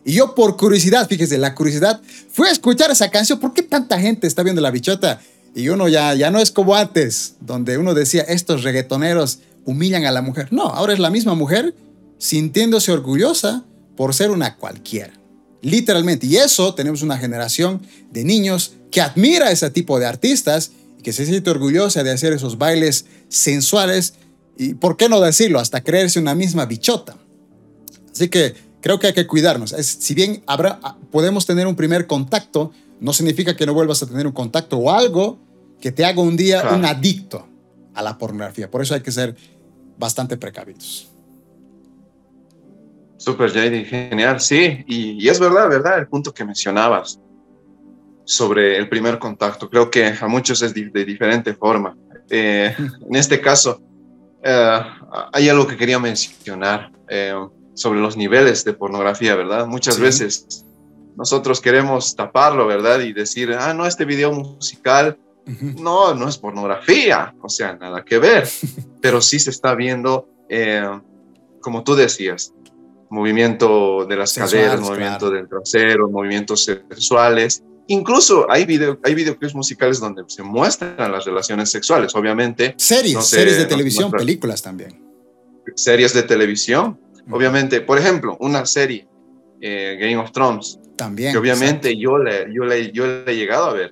Y 0.08 0.14
yo 0.14 0.34
por 0.36 0.56
curiosidad, 0.56 1.06
fíjese, 1.06 1.38
la 1.38 1.54
curiosidad, 1.54 2.00
fui 2.32 2.48
a 2.48 2.52
escuchar 2.52 2.90
esa 2.90 3.12
canción, 3.12 3.40
¿por 3.40 3.54
qué 3.54 3.62
tanta 3.62 4.00
gente 4.00 4.26
está 4.26 4.42
viendo 4.42 4.62
La 4.62 4.72
Bichota? 4.72 5.20
Y 5.54 5.68
uno 5.68 5.90
ya, 5.90 6.16
ya 6.16 6.32
no 6.32 6.40
es 6.40 6.50
como 6.50 6.76
antes, 6.76 7.34
donde 7.42 7.78
uno 7.78 7.94
decía, 7.94 8.22
estos 8.22 8.64
reggaetoneros 8.64 9.40
humillan 9.66 10.06
a 10.06 10.12
la 10.12 10.22
mujer. 10.22 10.48
No, 10.50 10.64
ahora 10.64 10.94
es 10.94 11.00
la 11.00 11.10
misma 11.10 11.36
mujer 11.36 11.76
sintiéndose 12.20 12.94
orgullosa 12.94 13.66
por 13.98 14.14
ser 14.14 14.32
una 14.32 14.56
cualquiera. 14.56 15.12
Literalmente. 15.62 16.26
Y 16.26 16.38
eso 16.38 16.74
tenemos 16.74 17.02
una 17.02 17.18
generación 17.18 17.82
de 18.10 18.24
niños 18.24 18.76
que 18.92 19.02
admira 19.02 19.52
ese 19.52 19.70
tipo 19.72 20.00
de 20.00 20.06
artistas 20.06 20.72
que 21.04 21.12
se 21.12 21.26
siente 21.26 21.50
orgullosa 21.50 22.04
de 22.04 22.12
hacer 22.12 22.32
esos 22.32 22.58
bailes 22.58 23.08
sensuales 23.28 24.14
y, 24.58 24.76
¿por 24.76 24.96
qué 24.96 25.10
no 25.10 25.20
decirlo? 25.20 25.60
Hasta 25.60 25.84
creerse 25.84 26.18
una 26.18 26.34
misma 26.34 26.66
bichota. 26.66 27.18
Así 28.10 28.30
que 28.30 28.56
creo 28.82 29.00
que 29.00 29.08
hay 29.08 29.14
que 29.14 29.28
cuidarnos. 29.28 29.72
si 29.72 30.14
bien 30.14 30.44
habrá, 30.48 30.80
podemos 31.12 31.46
tener 31.46 31.68
un 31.68 31.76
primer 31.76 32.08
contacto, 32.08 32.72
no 33.00 33.14
significa 33.14 33.56
que 33.56 33.66
no 33.66 33.74
vuelvas 33.74 34.02
a 34.04 34.08
tener 34.08 34.26
un 34.26 34.34
contacto 34.34 34.78
o 34.78 34.92
algo 34.92 35.40
que 35.80 35.92
te 35.92 36.06
haga 36.06 36.22
un 36.22 36.36
día 36.36 36.68
un 36.74 36.86
adicto 36.86 37.48
a 37.94 38.02
la 38.02 38.18
pornografía. 38.18 38.70
Por 38.70 38.82
eso 38.82 38.94
hay 38.94 39.02
que 39.02 39.12
ser 39.12 39.36
bastante 39.98 40.38
precavidos. 40.38 41.10
Super, 43.18 43.52
JD, 43.52 43.86
genial, 43.86 44.40
sí, 44.40 44.84
y, 44.88 45.28
es 45.28 45.40
verdad, 45.40 45.68
verdad, 45.70 45.98
el 45.98 46.08
punto 46.08 46.34
que 46.34 46.46
mencionabas 46.46 47.20
sobre 48.26 48.78
el 48.78 48.88
primer 48.88 49.18
contacto. 49.18 49.70
Creo 49.70 49.90
que 49.90 50.14
a 50.20 50.28
muchos 50.28 50.62
es 50.62 50.74
de, 50.74 51.06
diferente 51.06 51.54
forma. 51.56 51.98
Eh, 52.30 52.76
en 53.10 53.16
este 53.16 53.42
caso, 53.42 53.82
eh, 54.44 54.80
hay 55.34 55.50
algo 55.50 55.66
que 55.66 55.76
quería 55.76 55.98
mencionar 55.98 56.92
eh, 57.10 57.34
sobre 57.78 58.00
los 58.00 58.18
niveles 58.18 58.66
de 58.66 58.74
pornografía, 58.74 59.36
¿verdad? 59.36 59.68
Muchas 59.68 60.00
veces 60.00 60.66
nosotros 61.16 61.62
queremos 61.62 62.16
taparlo, 62.16 62.66
¿verdad? 62.66 63.00
Y 63.02 63.14
decir, 63.14 63.54
ah, 63.54 63.74
no, 63.74 63.86
este 63.86 64.04
video 64.04 64.32
musical 64.34 65.18
no, 65.80 66.14
no 66.14 66.28
es 66.28 66.38
pornografía, 66.38 67.34
o 67.42 67.48
sea, 67.48 67.76
nada 67.76 68.04
que 68.04 68.18
ver, 68.18 68.48
pero 69.02 69.22
sí 69.22 69.40
se 69.40 69.52
está 69.52 69.76
viendo, 69.76 70.28
eh, 70.50 70.90
como 71.62 71.84
tú 71.84 71.96
decías, 71.96 72.52
movimiento 73.10 74.06
de 74.06 74.16
las 74.16 74.34
caderas, 74.34 74.82
movimiento 74.82 75.30
del 75.30 75.48
trasero, 75.48 76.10
movimientos 76.10 76.66
sexuales. 76.66 77.64
Incluso 77.88 78.52
hay, 78.52 78.66
video, 78.66 79.00
hay 79.04 79.16
videoclips 79.16 79.56
musicales 79.56 80.00
donde 80.00 80.24
se 80.28 80.44
muestran 80.44 81.12
las 81.12 81.24
relaciones 81.24 81.70
sexuales, 81.70 82.14
obviamente. 82.16 82.74
Series, 82.78 83.26
series 83.26 83.58
de 83.58 83.66
televisión, 83.66 84.12
películas 84.12 84.62
también. 84.62 85.02
Series 85.76 86.14
de 86.14 86.24
televisión, 86.24 87.00
obviamente. 87.30 87.82
Por 87.82 87.98
ejemplo, 87.98 88.38
una 88.40 88.66
serie, 88.66 89.08
eh, 89.62 89.98
Game 90.00 90.18
of 90.18 90.32
Thrones. 90.32 90.80
También. 90.96 91.32
Que 91.32 91.38
obviamente 91.38 91.98
yo 91.98 92.18
le, 92.18 92.48
yo, 92.54 92.64
le, 92.64 92.92
yo 92.92 93.06
le 93.06 93.32
he 93.32 93.36
llegado 93.36 93.66
a 93.66 93.74
ver 93.74 93.92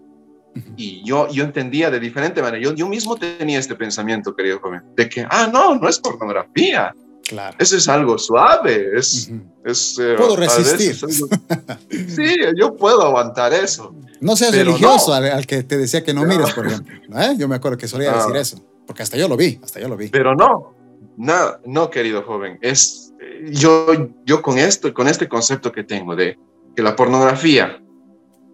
y 0.78 1.04
yo, 1.04 1.28
yo 1.30 1.44
entendía 1.44 1.92
de 1.92 2.00
diferente 2.00 2.42
manera. 2.42 2.62
Yo, 2.62 2.74
yo 2.74 2.88
mismo 2.88 3.16
tenía 3.18 3.60
este 3.60 3.76
pensamiento, 3.76 4.36
querido 4.36 4.60
joven, 4.60 4.82
de 4.96 5.10
que, 5.10 5.26
ah, 5.30 5.50
no, 5.52 5.76
no 5.76 5.90
es 5.90 6.00
pornografía. 6.00 6.94
Claro. 7.28 7.58
Eso 7.60 7.76
es 7.76 7.88
algo 7.90 8.18
suave. 8.18 8.92
Es, 8.96 9.32
es, 9.66 9.98
eh, 10.00 10.16
puedo 10.18 10.36
resistir. 10.36 10.96
sí, 11.90 12.36
yo 12.56 12.76
puedo 12.76 13.02
aguantar 13.02 13.54
eso. 13.54 13.96
No 14.22 14.36
seas 14.36 14.56
religioso 14.56 15.14
Al, 15.14 15.46
que 15.46 15.64
te 15.64 15.78
decía 15.78 16.04
que 16.04 16.14
no 16.14 16.24
mires, 16.24 16.54
por 16.54 16.68
ejemplo. 16.68 16.96
¿eh? 17.20 17.36
Yo 17.38 17.48
me 17.48 17.56
acuerdo 17.56 17.78
que 17.78 17.88
solía 17.88 18.14
decir 18.14 18.36
eso. 18.36 18.64
Porque 18.86 19.04
hasta 19.04 19.18
yo 19.18 19.28
lo 19.28 19.36
vi, 19.36 19.60
hasta 19.64 19.80
yo 19.80 19.90
lo 19.90 19.98
vi. 19.98 20.10
Pero 20.10 20.36
no, 20.36 20.76
no, 21.18 21.58
no 21.66 21.90
querido 21.90 22.22
joven. 22.22 22.60
Es, 22.62 23.05
yo, 23.52 23.88
yo 24.26 24.42
con, 24.42 24.58
esto, 24.58 24.94
con 24.94 25.08
este 25.08 25.28
concepto 25.28 25.72
que 25.72 25.84
tengo 25.84 26.16
de 26.16 26.38
que 26.76 26.84
la 26.84 26.96
pornografía 26.96 27.82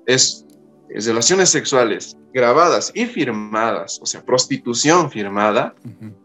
es 0.05 0.45
relaciones 0.89 1.49
sexuales 1.49 2.17
grabadas 2.33 2.91
y 2.93 3.05
firmadas, 3.05 3.99
o 4.01 4.05
sea, 4.05 4.23
prostitución 4.23 5.09
firmada, 5.11 5.73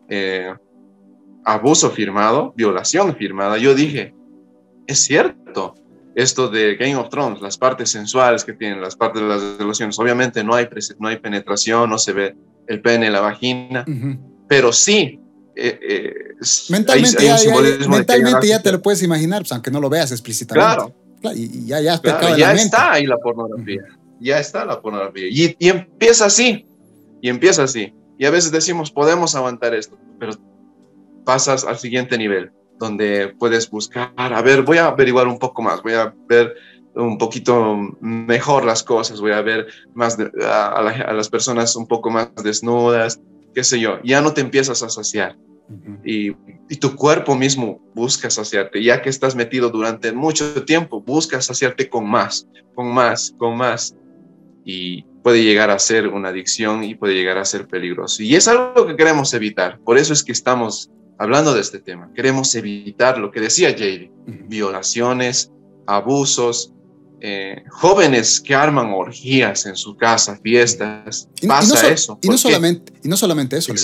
eh, 0.09 0.55
abuso 1.45 1.91
firmado, 1.91 2.53
violación 2.57 3.15
firmada, 3.17 3.59
yo 3.59 3.75
dije, 3.75 4.15
es 4.87 5.01
cierto, 5.01 5.75
esto 6.15 6.49
de 6.49 6.77
Game 6.77 6.97
of 6.97 7.11
Thrones, 7.11 7.41
las 7.41 7.59
partes 7.59 7.91
sensuales 7.91 8.45
que 8.45 8.55
tienen, 8.55 8.81
las 8.81 8.97
partes 8.97 9.23
de 9.23 9.29
las 9.29 9.59
relaciones, 9.59 9.99
obviamente 9.99 10.43
no 10.43 10.55
hay, 10.55 10.69
no 10.99 11.09
hay 11.09 11.19
penetración, 11.19 11.91
no 11.91 11.99
se 11.99 12.13
ve 12.13 12.37
el 12.67 12.81
pene, 12.81 13.11
la 13.11 13.21
vagina, 13.21 13.85
pero 14.49 14.73
sí. 14.73 15.21
Eh, 15.59 15.79
eh, 15.83 16.15
mentalmente, 16.69 17.25
ya, 17.25 17.37
mentalmente 17.89 18.47
ya 18.47 18.63
te 18.63 18.73
lo 18.73 18.83
puedes 18.83 19.03
imaginar, 19.03 19.41
pues, 19.43 19.53
aunque 19.53 19.71
no 19.71 19.81
lo 19.81 19.89
veas 19.89 20.13
explícitamente. 20.13 20.93
Claro. 21.23 21.35
Y 21.35 21.67
ya, 21.67 21.81
ya, 21.81 22.01
ya 22.37 22.53
está 22.53 22.93
ahí 22.93 23.07
la 23.07 23.17
pornografía 23.17 23.83
ya 24.21 24.39
está 24.39 24.65
la 24.65 24.81
pornografía. 24.81 25.29
Y, 25.29 25.57
y 25.59 25.69
empieza 25.69 26.27
así, 26.27 26.67
y 27.21 27.29
empieza 27.29 27.65
así. 27.65 27.95
Y 28.19 28.25
a 28.25 28.31
veces 28.31 28.51
decimos, 28.51 28.91
podemos 28.91 29.35
aguantar 29.35 29.75
esto, 29.75 29.99
pero 30.19 30.33
pasas 31.25 31.65
al 31.65 31.79
siguiente 31.79 32.17
nivel, 32.17 32.51
donde 32.79 33.35
puedes 33.39 33.69
buscar, 33.69 34.13
a 34.17 34.43
ver, 34.43 34.63
voy 34.63 34.79
a 34.79 34.87
averiguar 34.87 35.27
un 35.27 35.39
poco 35.39 35.63
más, 35.63 35.83
voy 35.83 35.95
a 35.95 36.15
ver 36.29 36.55
un 36.95 37.19
poquito 37.19 37.77
mejor 38.01 38.65
las 38.65 38.83
cosas, 38.83 39.21
voy 39.21 39.33
a 39.33 39.43
ver 39.43 39.67
más 39.93 40.17
a, 40.43 41.13
las 41.13 41.29
personas 41.29 41.77
un 41.77 41.87
poco 41.87 42.11
más 42.11 42.31
desnudas, 42.43 43.21
qué 43.55 43.65
sé 43.65 43.81
yo, 43.81 43.99
ya 44.03 44.23
no 44.23 44.33
te 44.33 44.41
empiezas 44.41 44.83
a 44.83 44.89
saciar. 44.89 45.37
Y, 46.05 46.29
y, 46.69 46.77
tu 46.77 46.95
cuerpo 46.95 47.35
mismo 47.35 47.81
busca 47.95 48.31
saciarte, 48.31 48.83
ya 48.83 49.03
que 49.03 49.09
estás 49.09 49.35
metido 49.35 49.71
durante 49.71 50.13
mucho 50.13 50.65
tiempo, 50.65 51.01
busca 51.01 51.41
saciarte 51.41 51.89
con 51.89 52.09
más, 52.09 52.47
con 52.75 52.93
más, 52.93 53.35
con 53.37 53.57
más 53.57 53.97
y 54.65 55.03
puede 55.23 55.43
llegar 55.43 55.71
a 55.71 55.79
ser 55.79 56.09
una 56.09 56.29
adicción 56.29 56.85
y 56.85 56.95
puede 56.95 57.15
llegar 57.15 57.39
a 57.39 57.45
ser 57.45 57.67
peligroso. 57.67 58.23
Y 58.23 58.37
es 58.37 58.47
algo 58.47 58.87
que 58.87 58.97
queremos 58.97 59.35
evitar. 59.35 59.81
Por 59.81 59.99
eso 59.99 60.13
es 60.13 60.23
que 60.23 60.33
estamos 60.33 60.91
hablando 61.19 61.55
de 61.55 61.61
este 61.61 61.81
tema. 61.81 62.13
Queremos 62.15 62.55
evitar 62.55 63.19
lo 63.19 63.31
que 63.31 63.41
decía 63.41 63.71
JD, 63.71 64.11
violaciones, 64.49 65.53
abusos, 65.87 66.73
eh, 67.29 67.65
jóvenes 67.71 68.41
que 68.41 68.55
arman 68.55 68.93
orgías 68.93 69.67
en 69.67 69.75
su 69.75 69.97
casa, 69.97 70.39
fiestas, 70.41 71.27
pasa 71.45 71.89
eso. 71.89 72.21
Y 72.23 72.29
no, 72.29 72.39
solamente, 72.39 72.93
y 73.03 73.09
no 73.09 73.17
solamente 73.17 73.57
eso, 73.57 73.75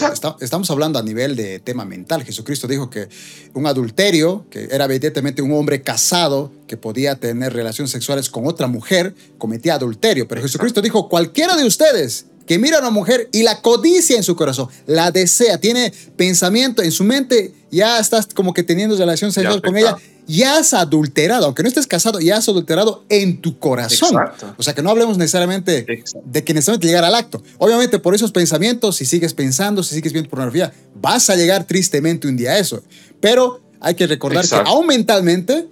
estamos 0.41 0.71
hablando 0.71 1.01
a 1.01 1.03
nivel 1.03 1.35
de 1.35 1.59
tema 1.59 1.85
mental. 1.85 2.23
Jesucristo 2.23 2.69
dijo 2.69 2.89
que 2.89 3.09
un 3.55 3.67
adulterio, 3.67 4.47
que 4.49 4.69
era 4.71 4.85
evidentemente 4.85 5.43
un 5.43 5.51
hombre 5.55 5.83
casado 5.83 6.53
que 6.69 6.77
podía 6.77 7.17
tener 7.17 7.53
relaciones 7.53 7.91
sexuales 7.91 8.31
con 8.31 8.47
otra 8.47 8.69
mujer, 8.69 9.13
cometía 9.39 9.75
adulterio. 9.75 10.29
Pero 10.29 10.41
Jesucristo 10.41 10.81
dijo, 10.81 11.09
cualquiera 11.09 11.57
de 11.57 11.67
ustedes 11.67 12.27
que 12.47 12.61
mira 12.61 12.77
a 12.77 12.81
una 12.81 12.91
mujer 12.91 13.29
y 13.33 13.43
la 13.43 13.61
codicia 13.61 14.17
en 14.17 14.23
su 14.23 14.37
corazón, 14.37 14.69
la 14.87 15.11
desea, 15.11 15.59
tiene 15.59 15.93
pensamiento 16.17 16.81
en 16.81 16.93
su 16.93 17.03
mente, 17.03 17.53
ya 17.73 17.99
estás 17.99 18.29
como 18.35 18.55
que 18.55 18.63
teniendo 18.63 18.97
relación 18.97 19.33
sexual 19.33 19.61
con 19.63 19.77
ella, 19.77 19.97
ya 20.27 20.59
has 20.59 20.75
adulterado, 20.75 21.47
aunque 21.47 21.63
no 21.63 21.69
estés 21.69 21.87
casado, 21.87 22.21
ya 22.21 22.37
has 22.37 22.49
adulterado 22.49 23.05
en 23.09 23.41
tu 23.41 23.59
corazón. 23.59 24.17
O 24.57 24.63
sea 24.63 24.75
que 24.75 24.83
no 24.83 24.91
hablemos 24.91 25.19
necesariamente 25.19 25.87
de 26.25 26.45
que 26.45 26.55
necesariamente 26.55 26.87
llegar 26.87 27.05
al 27.05 27.15
acto. 27.15 27.43
Obviamente 27.59 27.99
por 27.99 28.15
esos 28.15 28.33
pensamientos, 28.33 28.97
si 28.97 29.05
sigues 29.05 29.35
pensando, 29.35 29.83
si 29.83 29.95
sigues 29.95 30.13
viendo 30.13 30.31
pornografía, 30.31 30.73
vas 30.95 31.29
a 31.31 31.37
llegar 31.37 31.65
tristemente 31.65 32.29
un 32.29 32.37
día 32.37 32.53
a 32.53 32.59
eso. 32.59 32.83
Pero 33.21 33.61
hay 33.81 33.95
que 33.95 34.07
recordar 34.07 34.49
que 34.49 34.55
aún 34.55 34.87
mentalmente 34.87 35.69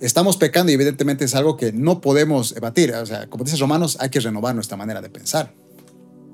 estamos 0.00 0.36
pecando 0.36 0.70
y 0.70 0.74
evidentemente 0.74 1.24
es 1.24 1.34
algo 1.34 1.56
que 1.56 1.72
no 1.72 2.00
podemos 2.00 2.54
evadir. 2.56 2.92
O 2.94 3.06
sea, 3.06 3.26
como 3.28 3.44
dices 3.44 3.60
Romanos, 3.60 3.96
hay 4.00 4.10
que 4.10 4.20
renovar 4.20 4.54
nuestra 4.54 4.76
manera 4.76 5.00
de 5.00 5.08
pensar. 5.08 5.52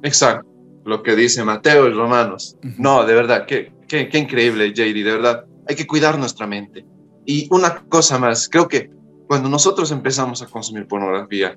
Exacto, 0.03 0.49
lo 0.85 1.03
que 1.03 1.15
dice 1.15 1.45
Mateo 1.45 1.89
y 1.89 1.93
Romanos. 1.93 2.57
No, 2.79 3.07
de 3.07 3.15
verdad, 3.15 3.47
qué, 3.47 3.73
qué, 3.87 4.09
qué 4.09 4.19
increíble, 4.19 4.73
JD, 4.73 5.05
de 5.05 5.13
verdad. 5.13 5.45
Hay 5.69 5.77
que 5.77 5.87
cuidar 5.87 6.19
nuestra 6.19 6.47
mente. 6.47 6.85
Y 7.25 7.49
una 7.51 7.85
cosa 7.89 8.19
más, 8.19 8.49
creo 8.49 8.69
que 8.69 8.91
cuando 9.27 9.49
nosotros 9.49 9.91
empezamos 9.93 10.43
a 10.43 10.47
consumir 10.47 10.87
pornografía, 10.87 11.57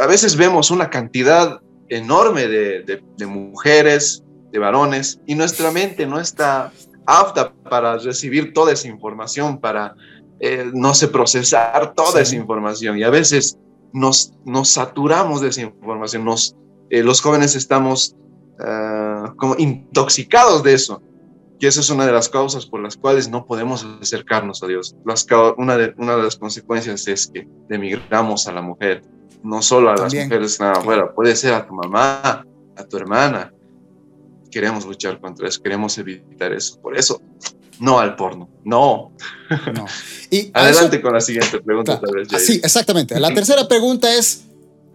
a 0.00 0.06
veces 0.06 0.36
vemos 0.36 0.70
una 0.70 0.88
cantidad 0.88 1.60
enorme 1.88 2.48
de, 2.48 3.02
de, 3.16 3.26
mujeres, 3.26 4.24
de 4.50 4.58
varones, 4.58 5.20
y 5.26 5.34
nuestra 5.34 5.70
mente 5.70 6.06
no 6.06 6.18
está 6.18 6.72
apta 7.06 7.52
para 7.68 7.98
recibir 7.98 8.52
toda 8.52 8.72
esa 8.72 8.88
información, 8.88 9.58
para, 9.58 9.94
eh, 10.40 10.70
no 10.72 10.94
sé, 10.94 11.08
procesar 11.08 11.94
toda 11.94 12.20
esa 12.20 12.36
información. 12.36 12.98
Y 12.98 13.02
a 13.02 13.10
veces 13.10 13.58
nos, 13.92 14.32
nos 14.44 14.70
saturamos 14.70 15.40
de 15.40 15.48
esa 15.48 15.62
información, 15.62 16.24
nos, 16.24 16.56
eh, 16.90 17.02
los 17.02 17.20
jóvenes 17.20 17.54
estamos 17.54 18.16
ah, 18.60 19.34
como 19.36 19.56
intoxicados 19.58 20.62
de 20.62 20.74
eso. 20.74 21.02
Que 21.62 21.68
esa 21.68 21.78
es 21.78 21.90
una 21.90 22.04
de 22.04 22.10
las 22.10 22.28
causas 22.28 22.66
por 22.66 22.82
las 22.82 22.96
cuales 22.96 23.28
no 23.28 23.46
podemos 23.46 23.86
acercarnos 24.00 24.64
a 24.64 24.66
Dios. 24.66 24.96
Las, 25.06 25.24
una, 25.56 25.76
de, 25.76 25.94
una 25.96 26.16
de 26.16 26.24
las 26.24 26.34
consecuencias 26.34 27.06
es 27.06 27.28
que 27.28 27.46
demigramos 27.68 28.48
a 28.48 28.52
la 28.52 28.60
mujer, 28.60 29.02
no 29.44 29.62
solo 29.62 29.90
a 29.90 29.96
las 29.96 30.12
mujeres 30.12 30.58
nada 30.58 30.72
afuera, 30.72 31.14
puede 31.14 31.36
ser 31.36 31.54
a 31.54 31.64
tu 31.64 31.72
mamá, 31.72 32.44
a 32.76 32.84
tu 32.84 32.96
hermana. 32.96 33.52
Queremos 34.50 34.84
luchar 34.84 35.20
contra 35.20 35.46
eso, 35.46 35.62
queremos 35.62 35.96
evitar 35.98 36.52
eso. 36.52 36.80
Por 36.80 36.98
eso, 36.98 37.22
no 37.78 38.00
al 38.00 38.16
porno, 38.16 38.50
no. 38.64 39.12
no. 39.72 39.86
Y 40.32 40.50
Adelante 40.54 41.00
con 41.00 41.12
la 41.12 41.20
siguiente 41.20 41.60
pregunta. 41.60 42.00
sí, 42.40 42.60
exactamente. 42.60 43.20
La 43.20 43.32
tercera 43.32 43.68
pregunta 43.68 44.12
es, 44.12 44.46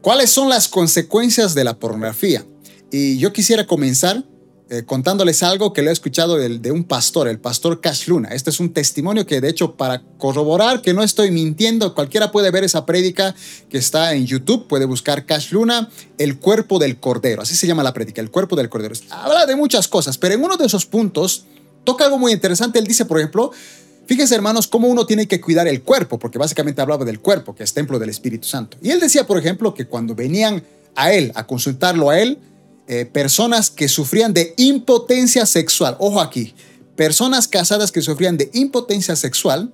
¿cuáles 0.02 0.32
son 0.32 0.50
las 0.50 0.68
consecuencias 0.68 1.56
de 1.56 1.64
la 1.64 1.80
pornografía? 1.80 2.44
Y 2.92 3.18
yo 3.20 3.32
quisiera 3.32 3.66
comenzar 3.66 4.26
eh, 4.70 4.84
contándoles 4.86 5.44
algo 5.44 5.72
que 5.72 5.82
le 5.82 5.90
he 5.90 5.94
escuchado 5.94 6.36
de, 6.36 6.60
de, 6.60 6.72
un 6.72 6.84
pastor, 6.84 7.30
el 7.30 7.40
pastor 7.40 7.80
Cash 7.80 8.08
Luna. 8.08 8.30
Este 8.30 8.50
es 8.50 8.60
un 8.60 8.74
testimonio 8.74 9.26
que 9.26 9.40
de 9.40 9.48
hecho 9.48 9.76
para 9.76 10.02
corroborar 10.18 10.82
que 10.82 10.94
no 10.94 11.04
estoy 11.04 11.32
mintiendo, 11.32 11.96
cualquiera 11.96 12.32
puede 12.32 12.52
ver 12.52 12.66
esa 12.66 12.86
prédica 12.86 13.34
que 13.70 13.78
está 13.78 14.14
en 14.14 14.26
YouTube, 14.26 14.68
puede 14.68 14.86
buscar 14.86 15.26
Cash 15.26 15.52
Luna, 15.52 15.90
el 16.18 16.38
cuerpo 16.38 16.80
del 16.80 16.98
cordero, 17.00 17.44
así 17.44 17.56
se 17.56 17.66
llama 17.66 17.82
la 17.82 17.94
prédica, 17.94 18.22
el 18.22 18.30
cuerpo 18.30 18.58
del 18.58 18.68
cordero. 18.68 18.94
Habla 19.10 19.46
de 19.46 19.56
muchas 19.56 19.88
cosas, 19.88 20.18
pero 20.18 20.34
en 20.34 20.44
uno 20.44 20.58
de 20.58 20.66
esos 20.66 20.86
puntos 20.86 21.46
toca 21.84 22.04
algo 22.04 22.18
muy 22.18 22.34
interesante. 22.34 22.78
Él 22.78 22.88
dice, 22.88 23.06
por 23.06 23.20
ejemplo, 23.20 23.52
Fíjense, 24.08 24.36
hermanos, 24.36 24.68
cómo 24.68 24.88
uno 24.88 25.06
tiene 25.06 25.28
que 25.28 25.42
cuidar 25.42 25.68
el 25.68 25.82
cuerpo, 25.82 26.18
porque 26.18 26.38
básicamente 26.38 26.82
hablaba 26.82 27.04
del 27.04 27.20
cuerpo, 27.20 27.54
que 27.54 27.64
es 27.64 27.74
templo 27.74 28.00
del 28.00 28.08
Espíritu 28.08 28.48
Santo. 28.48 28.78
Y 28.82 28.92
él 28.92 29.02
decía, 29.02 29.28
por 29.28 29.38
ejemplo, 29.38 29.74
que 29.74 29.86
cuando 29.86 30.16
venían 30.16 30.64
a 30.96 31.12
él, 31.12 31.34
a 31.36 31.46
consultarlo 31.46 32.10
a 32.10 32.18
él, 32.18 32.40
eh, 32.88 33.06
personas 33.06 33.70
que 33.70 33.90
sufrían 33.90 34.34
de 34.34 34.54
impotencia 34.58 35.46
sexual. 35.46 35.98
Ojo 36.00 36.22
aquí, 36.22 36.56
personas 36.96 37.48
casadas 37.48 37.92
que 37.92 38.02
sufrían 38.02 38.38
de 38.38 38.50
impotencia 38.54 39.16
sexual, 39.16 39.74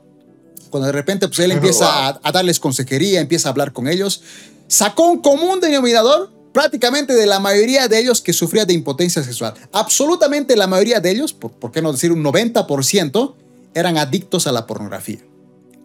cuando 0.72 0.88
de 0.88 0.94
repente 0.94 1.28
pues, 1.28 1.40
él 1.40 1.52
empieza 1.52 2.20
a, 2.22 2.32
darles 2.32 2.60
consejería, 2.60 3.22
empieza 3.22 3.50
a 3.50 3.52
hablar 3.52 3.72
con 3.72 3.88
ellos, 3.88 4.24
sacó 4.68 5.12
un 5.12 5.22
común 5.22 5.60
denominador 5.60 6.32
prácticamente 6.54 7.14
de 7.14 7.26
la 7.26 7.40
mayoría 7.40 7.88
de 7.88 8.00
ellos 8.00 8.22
que 8.22 8.34
sufrían 8.34 8.68
de 8.68 8.74
impotencia 8.74 9.24
sexual. 9.24 9.54
Absolutamente 9.72 10.56
la 10.56 10.68
mayoría 10.68 11.00
de 11.00 11.12
ellos, 11.12 11.34
por, 11.34 11.52
por 11.52 11.72
qué 11.72 11.82
no 11.82 11.92
decir 11.92 12.12
un 12.12 12.24
90%, 12.24 13.36
eran 13.76 13.98
adictos 13.98 14.48
a 14.48 14.52
la 14.52 14.66
pornografía 14.66 15.20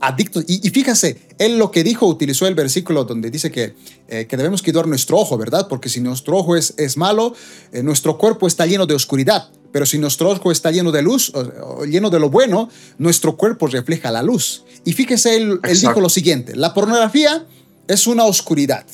adictos. 0.01 0.45
Y, 0.47 0.67
y, 0.67 0.71
fíjese, 0.71 1.19
él 1.39 1.59
lo 1.59 1.71
que 1.71 1.83
dijo, 1.85 2.07
utilizó 2.07 2.47
el 2.47 2.55
versículo 2.55 3.05
donde 3.05 3.31
dice 3.31 3.51
que, 3.51 3.75
eh, 4.09 4.27
que 4.27 4.37
debemos 4.37 4.63
cuidar 4.63 4.87
nuestro 4.87 5.19
ojo, 5.19 5.37
¿verdad? 5.37 5.67
Porque 5.69 5.89
si 5.89 6.01
nuestro 6.01 6.37
ojo 6.37 6.57
es, 6.57 6.75
es 6.77 6.97
malo, 6.97 7.35
eh, 7.73 7.83
nuestro 7.83 8.19
cuerpo 8.19 8.47
está 8.47 8.67
lleno 8.67 8.87
de 8.87 8.95
oscuridad. 8.95 9.51
Pero 9.73 9.85
si 9.87 9.99
nuestro 9.99 10.31
ojo 10.31 10.51
está 10.51 10.71
lleno 10.71 10.93
de 10.93 11.03
luz, 11.03 11.33
o, 11.35 11.85
lleno 11.85 12.11
de 12.11 12.21
lo 12.21 12.31
bueno, 12.31 12.71
nuestro 12.99 13.37
cuerpo 13.37 13.67
refleja 13.67 14.11
la 14.11 14.23
luz. 14.23 14.65
Y 14.85 14.93
fíjese, 14.93 15.37
él, 15.37 15.61
él 15.63 15.81
dijo 15.81 16.01
lo 16.01 16.09
siguiente, 16.09 16.57
la 16.57 16.73
pornografía 16.73 17.47
es 17.87 18.07
una 18.07 18.25
oscuridad, 18.25 18.87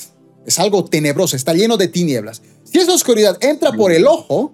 es 0.47 0.59
algo 0.59 0.85
tenebroso, 0.85 1.37
está 1.37 1.53
lleno 1.53 1.77
de 1.77 1.89
tinieblas. 1.89 2.43
Si 2.65 2.79
esa 2.79 2.93
oscuridad 2.93 3.39
entra 3.41 3.73
por 3.73 3.93
el 3.93 4.07
ojo, 4.07 4.53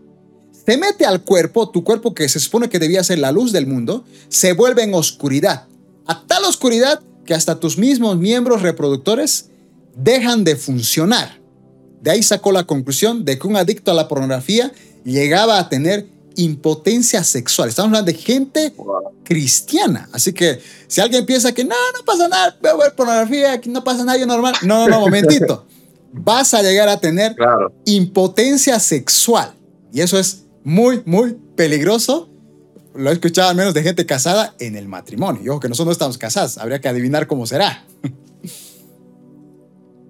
se 0.67 0.77
mete 0.77 1.07
al 1.07 1.23
cuerpo, 1.23 1.71
tu 1.71 1.83
cuerpo 1.85 2.13
que 2.13 2.29
se 2.29 2.39
supone 2.39 2.69
que 2.69 2.79
debía 2.79 3.03
ser 3.03 3.19
la 3.19 3.33
luz 3.33 3.51
del 3.51 3.67
mundo, 3.67 4.05
se 4.29 4.53
vuelve 4.53 4.83
en 4.83 4.93
oscuridad 4.93 5.70
a 6.11 6.27
tal 6.27 6.45
oscuridad 6.45 7.01
que 7.25 7.35
hasta 7.35 7.61
tus 7.61 7.79
mismos 7.79 8.17
miembros 8.17 8.63
reproductores 8.63 9.51
dejan 9.95 10.43
de 10.43 10.57
funcionar. 10.57 11.39
De 12.01 12.11
ahí 12.11 12.23
sacó 12.25 12.51
la 12.51 12.65
conclusión 12.65 13.25
de 13.25 13.39
que 13.39 13.47
un 13.47 13.57
adicto 13.57 13.93
a 13.93 13.95
la 13.95 14.09
pornografía 14.09 14.73
llegaba 15.05 15.61
a 15.61 15.69
tener 15.69 16.09
impotencia 16.35 17.23
sexual. 17.23 17.69
Estamos 17.69 17.91
hablando 17.91 18.11
de 18.11 18.19
gente 18.19 18.73
cristiana. 19.23 20.09
Así 20.13 20.33
que 20.33 20.59
si 20.89 21.01
alguien 21.01 21.25
piensa 21.27 21.53
que 21.53 21.63
no, 21.63 21.77
no 21.97 22.05
pasa 22.05 22.27
nada, 22.27 22.59
veo 22.61 22.79
ver 22.79 22.93
pornografía, 22.97 23.61
que 23.61 23.71
no 23.71 23.85
pasa 23.85 24.05
nada, 24.05 24.19
yo 24.19 24.27
normal. 24.27 24.55
No, 24.63 24.89
no, 24.89 24.97
no, 24.97 25.01
momentito. 25.07 25.65
Vas 26.13 26.55
a 26.55 26.63
llegar 26.63 26.89
a 26.89 26.99
tener 26.99 27.37
impotencia 27.85 28.81
sexual. 28.81 29.53
Y 29.93 30.01
eso 30.01 30.19
es 30.19 30.43
muy, 30.65 31.03
muy 31.05 31.37
peligroso 31.55 32.30
lo 32.95 33.11
he 33.11 33.13
escuchado 33.13 33.51
al 33.51 33.57
menos 33.57 33.75
de 33.75 33.83
gente 33.83 34.07
casada 34.07 34.55
en 34.59 34.77
el 34.77 34.89
matrimonio. 34.89 35.43
Y 35.43 35.49
ojo 35.49 35.61
que 35.61 35.69
nosotros 35.69 35.87
no 35.87 35.93
estamos 35.93 36.19
casados, 36.19 36.59
habría 36.59 36.81
que 36.81 36.89
adivinar 36.89 37.27
cómo 37.27 37.47
será. 37.47 37.85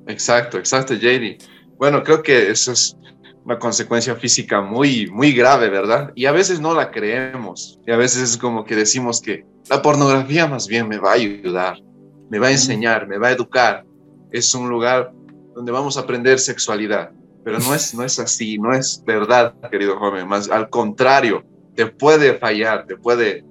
Exacto, 0.06 0.58
exacto, 0.58 0.94
JD. 0.94 1.38
Bueno, 1.76 2.02
creo 2.02 2.22
que 2.22 2.50
eso 2.50 2.72
es 2.72 2.96
una 3.44 3.58
consecuencia 3.58 4.14
física 4.16 4.60
muy, 4.60 5.08
muy 5.10 5.32
grave, 5.32 5.70
¿verdad? 5.70 6.12
Y 6.14 6.26
a 6.26 6.32
veces 6.32 6.60
no 6.60 6.74
la 6.74 6.90
creemos. 6.90 7.78
Y 7.86 7.92
a 7.92 7.96
veces 7.96 8.30
es 8.30 8.36
como 8.36 8.64
que 8.64 8.76
decimos 8.76 9.20
que 9.20 9.44
la 9.68 9.80
pornografía 9.80 10.46
más 10.46 10.66
bien 10.66 10.88
me 10.88 10.98
va 10.98 11.12
a 11.12 11.14
ayudar, 11.14 11.78
me 12.28 12.38
va 12.38 12.48
a 12.48 12.52
enseñar, 12.52 13.06
me 13.06 13.18
va 13.18 13.28
a 13.28 13.32
educar. 13.32 13.84
Es 14.30 14.54
un 14.54 14.68
lugar 14.68 15.12
donde 15.54 15.72
vamos 15.72 15.96
a 15.96 16.00
aprender 16.00 16.38
sexualidad. 16.38 17.10
Pero 17.44 17.58
no 17.58 17.74
es, 17.74 17.94
no 17.94 18.04
es 18.04 18.18
así, 18.18 18.58
no 18.58 18.74
es 18.74 19.02
verdad, 19.06 19.54
querido 19.70 19.98
joven. 19.98 20.28
Más 20.28 20.50
al 20.50 20.68
contrario, 20.68 21.42
te 21.74 21.86
puede 21.86 22.38
fallar, 22.38 22.86
te 22.86 22.96
puede, 22.96 23.44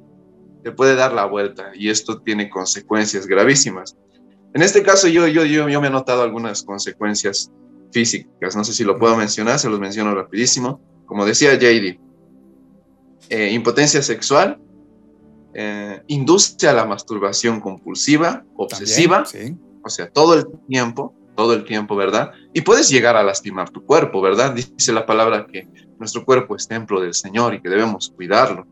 te 0.63 0.71
puede 0.71 0.95
dar 0.95 1.13
la 1.13 1.25
vuelta 1.25 1.71
y 1.73 1.89
esto 1.89 2.21
tiene 2.21 2.49
consecuencias 2.49 3.27
gravísimas. 3.27 3.97
En 4.53 4.61
este 4.61 4.83
caso 4.83 5.07
yo, 5.07 5.27
yo, 5.27 5.45
yo, 5.45 5.69
yo 5.69 5.81
me 5.81 5.87
he 5.87 5.91
notado 5.91 6.23
algunas 6.23 6.63
consecuencias 6.63 7.51
físicas, 7.91 8.55
no 8.55 8.63
sé 8.63 8.73
si 8.73 8.83
lo 8.83 8.97
puedo 8.97 9.15
mencionar, 9.15 9.59
se 9.59 9.69
los 9.69 9.79
menciono 9.79 10.13
rapidísimo. 10.13 10.81
Como 11.05 11.25
decía 11.25 11.55
JD, 11.55 11.99
eh, 13.29 13.51
impotencia 13.51 14.01
sexual, 14.01 14.59
eh, 15.53 16.01
induce 16.07 16.67
a 16.67 16.73
la 16.73 16.85
masturbación 16.85 17.59
compulsiva, 17.59 18.45
obsesiva, 18.55 19.23
o 19.83 19.89
sea, 19.89 20.09
todo 20.09 20.35
el 20.35 20.45
tiempo, 20.67 21.15
todo 21.35 21.53
el 21.53 21.63
tiempo, 21.65 21.95
¿verdad? 21.95 22.31
Y 22.53 22.61
puedes 22.61 22.89
llegar 22.89 23.15
a 23.15 23.23
lastimar 23.23 23.69
tu 23.69 23.83
cuerpo, 23.85 24.21
¿verdad? 24.21 24.53
Dice 24.53 24.91
la 24.93 25.05
palabra 25.05 25.47
que 25.47 25.67
nuestro 25.99 26.25
cuerpo 26.25 26.55
es 26.55 26.67
templo 26.67 27.01
del 27.01 27.13
Señor 27.13 27.53
y 27.53 27.61
que 27.61 27.69
debemos 27.69 28.11
cuidarlo, 28.15 28.65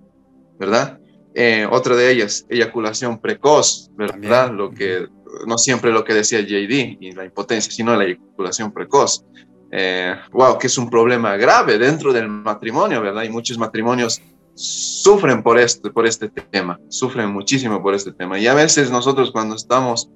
¿verdad? 0.58 1.00
Eh, 1.36 1.68
otra 1.70 1.96
de 1.96 2.12
ellas, 2.12 2.46
eyaculación 2.50 3.20
precoz, 3.20 3.92
¿verdad? 3.96 4.52
Lo 4.52 4.72
que, 4.72 5.08
no 5.46 5.58
siempre 5.58 5.92
lo 5.92 6.04
que 6.04 6.14
decía 6.14 6.42
JD 6.42 6.98
y 7.00 7.12
la 7.12 7.26
impotencia, 7.26 7.72
sino 7.72 7.96
la 7.96 8.06
eyaculación 8.06 8.72
precoz. 8.72 9.24
Eh, 9.72 10.16
wow, 10.32 10.58
que 10.58 10.68
es 10.68 10.78
un 10.78 10.90
problema 10.90 11.36
grave 11.36 11.78
dentro 11.78 12.14
del 12.14 12.28
matrimonio, 12.30 13.02
¿verdad? 13.02 13.24
Y 13.24 13.30
muchos 13.30 13.58
matrimonios 13.58 14.22
sufren 14.56 15.44
por 15.44 15.60
este, 15.60 15.92
por 15.92 16.08
este 16.08 16.30
tema, 16.30 16.80
sufren 16.90 17.30
muchísimo 17.30 17.84
por 17.84 17.94
este 17.94 18.12
tema. 18.12 18.40
Y 18.40 18.48
a 18.48 18.56
veces 18.56 18.90
nosotros 18.90 19.32
cuando 19.32 19.56
estamos 19.56 20.10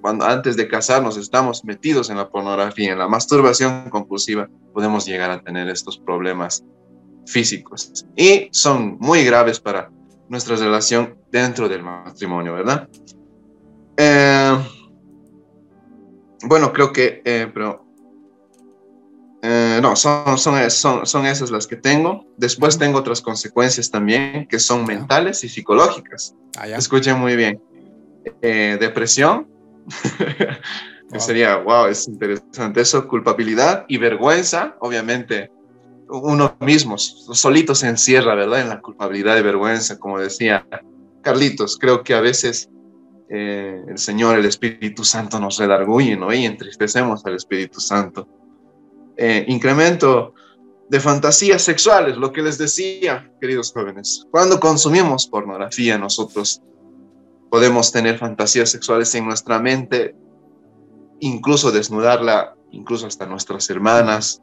cuando 0.00 0.24
antes 0.24 0.56
de 0.56 0.68
casarnos 0.68 1.16
estamos 1.16 1.64
metidos 1.64 2.10
en 2.10 2.16
la 2.16 2.28
pornografía, 2.28 2.92
en 2.92 2.98
la 2.98 3.08
masturbación 3.08 3.90
compulsiva, 3.90 4.48
podemos 4.72 5.06
llegar 5.06 5.30
a 5.30 5.42
tener 5.42 5.68
estos 5.68 5.98
problemas 5.98 6.64
físicos 7.26 8.06
y 8.16 8.48
son 8.52 8.96
muy 9.00 9.24
graves 9.24 9.60
para 9.60 9.90
nuestra 10.28 10.56
relación 10.56 11.16
dentro 11.30 11.68
del 11.68 11.82
matrimonio, 11.82 12.54
¿verdad? 12.54 12.88
Eh, 13.96 14.56
bueno, 16.44 16.72
creo 16.72 16.92
que, 16.92 17.20
eh, 17.24 17.50
pero 17.52 17.84
eh, 19.42 19.78
no, 19.82 19.96
son, 19.96 20.38
son, 20.38 20.70
son, 20.70 21.06
son, 21.06 21.26
esas 21.26 21.50
las 21.50 21.66
que 21.66 21.76
tengo. 21.76 22.26
Después 22.36 22.78
tengo 22.78 22.98
otras 22.98 23.20
consecuencias 23.20 23.90
también 23.90 24.46
que 24.46 24.58
son 24.58 24.84
mentales 24.84 25.42
y 25.44 25.48
psicológicas. 25.48 26.34
Ah, 26.58 26.68
Escuchen 26.68 27.18
muy 27.18 27.36
bien. 27.36 27.60
Eh, 28.42 28.76
depresión, 28.78 29.48
sería, 31.18 31.56
wow, 31.56 31.86
es 31.86 32.06
interesante 32.06 32.82
eso, 32.82 33.08
culpabilidad 33.08 33.84
y 33.88 33.98
vergüenza, 33.98 34.76
obviamente 34.80 35.50
uno 36.10 36.56
mismo 36.60 36.98
solito 36.98 37.74
se 37.74 37.88
encierra, 37.88 38.34
¿verdad? 38.34 38.60
En 38.62 38.68
la 38.68 38.80
culpabilidad 38.80 39.38
y 39.38 39.42
vergüenza, 39.42 39.98
como 39.98 40.18
decía 40.18 40.66
Carlitos, 41.22 41.78
creo 41.78 42.02
que 42.02 42.14
a 42.14 42.20
veces 42.20 42.68
eh, 43.28 43.80
el 43.88 43.98
Señor, 43.98 44.38
el 44.38 44.44
Espíritu 44.44 45.04
Santo 45.04 45.38
nos 45.38 45.58
redarguye, 45.58 46.16
¿no? 46.16 46.32
Y 46.32 46.44
entristecemos 46.44 47.24
al 47.24 47.36
Espíritu 47.36 47.80
Santo. 47.80 48.26
Eh, 49.16 49.44
incremento 49.48 50.34
de 50.88 50.98
fantasías 50.98 51.62
sexuales, 51.62 52.16
lo 52.16 52.32
que 52.32 52.42
les 52.42 52.58
decía, 52.58 53.30
queridos 53.40 53.72
jóvenes. 53.72 54.26
Cuando 54.32 54.58
consumimos 54.58 55.28
pornografía, 55.28 55.96
nosotros 55.96 56.60
podemos 57.50 57.92
tener 57.92 58.18
fantasías 58.18 58.70
sexuales 58.70 59.14
en 59.14 59.26
nuestra 59.26 59.58
mente, 59.58 60.14
incluso 61.18 61.72
desnudarla, 61.72 62.54
incluso 62.70 63.06
hasta 63.06 63.26
nuestras 63.26 63.68
hermanas. 63.68 64.40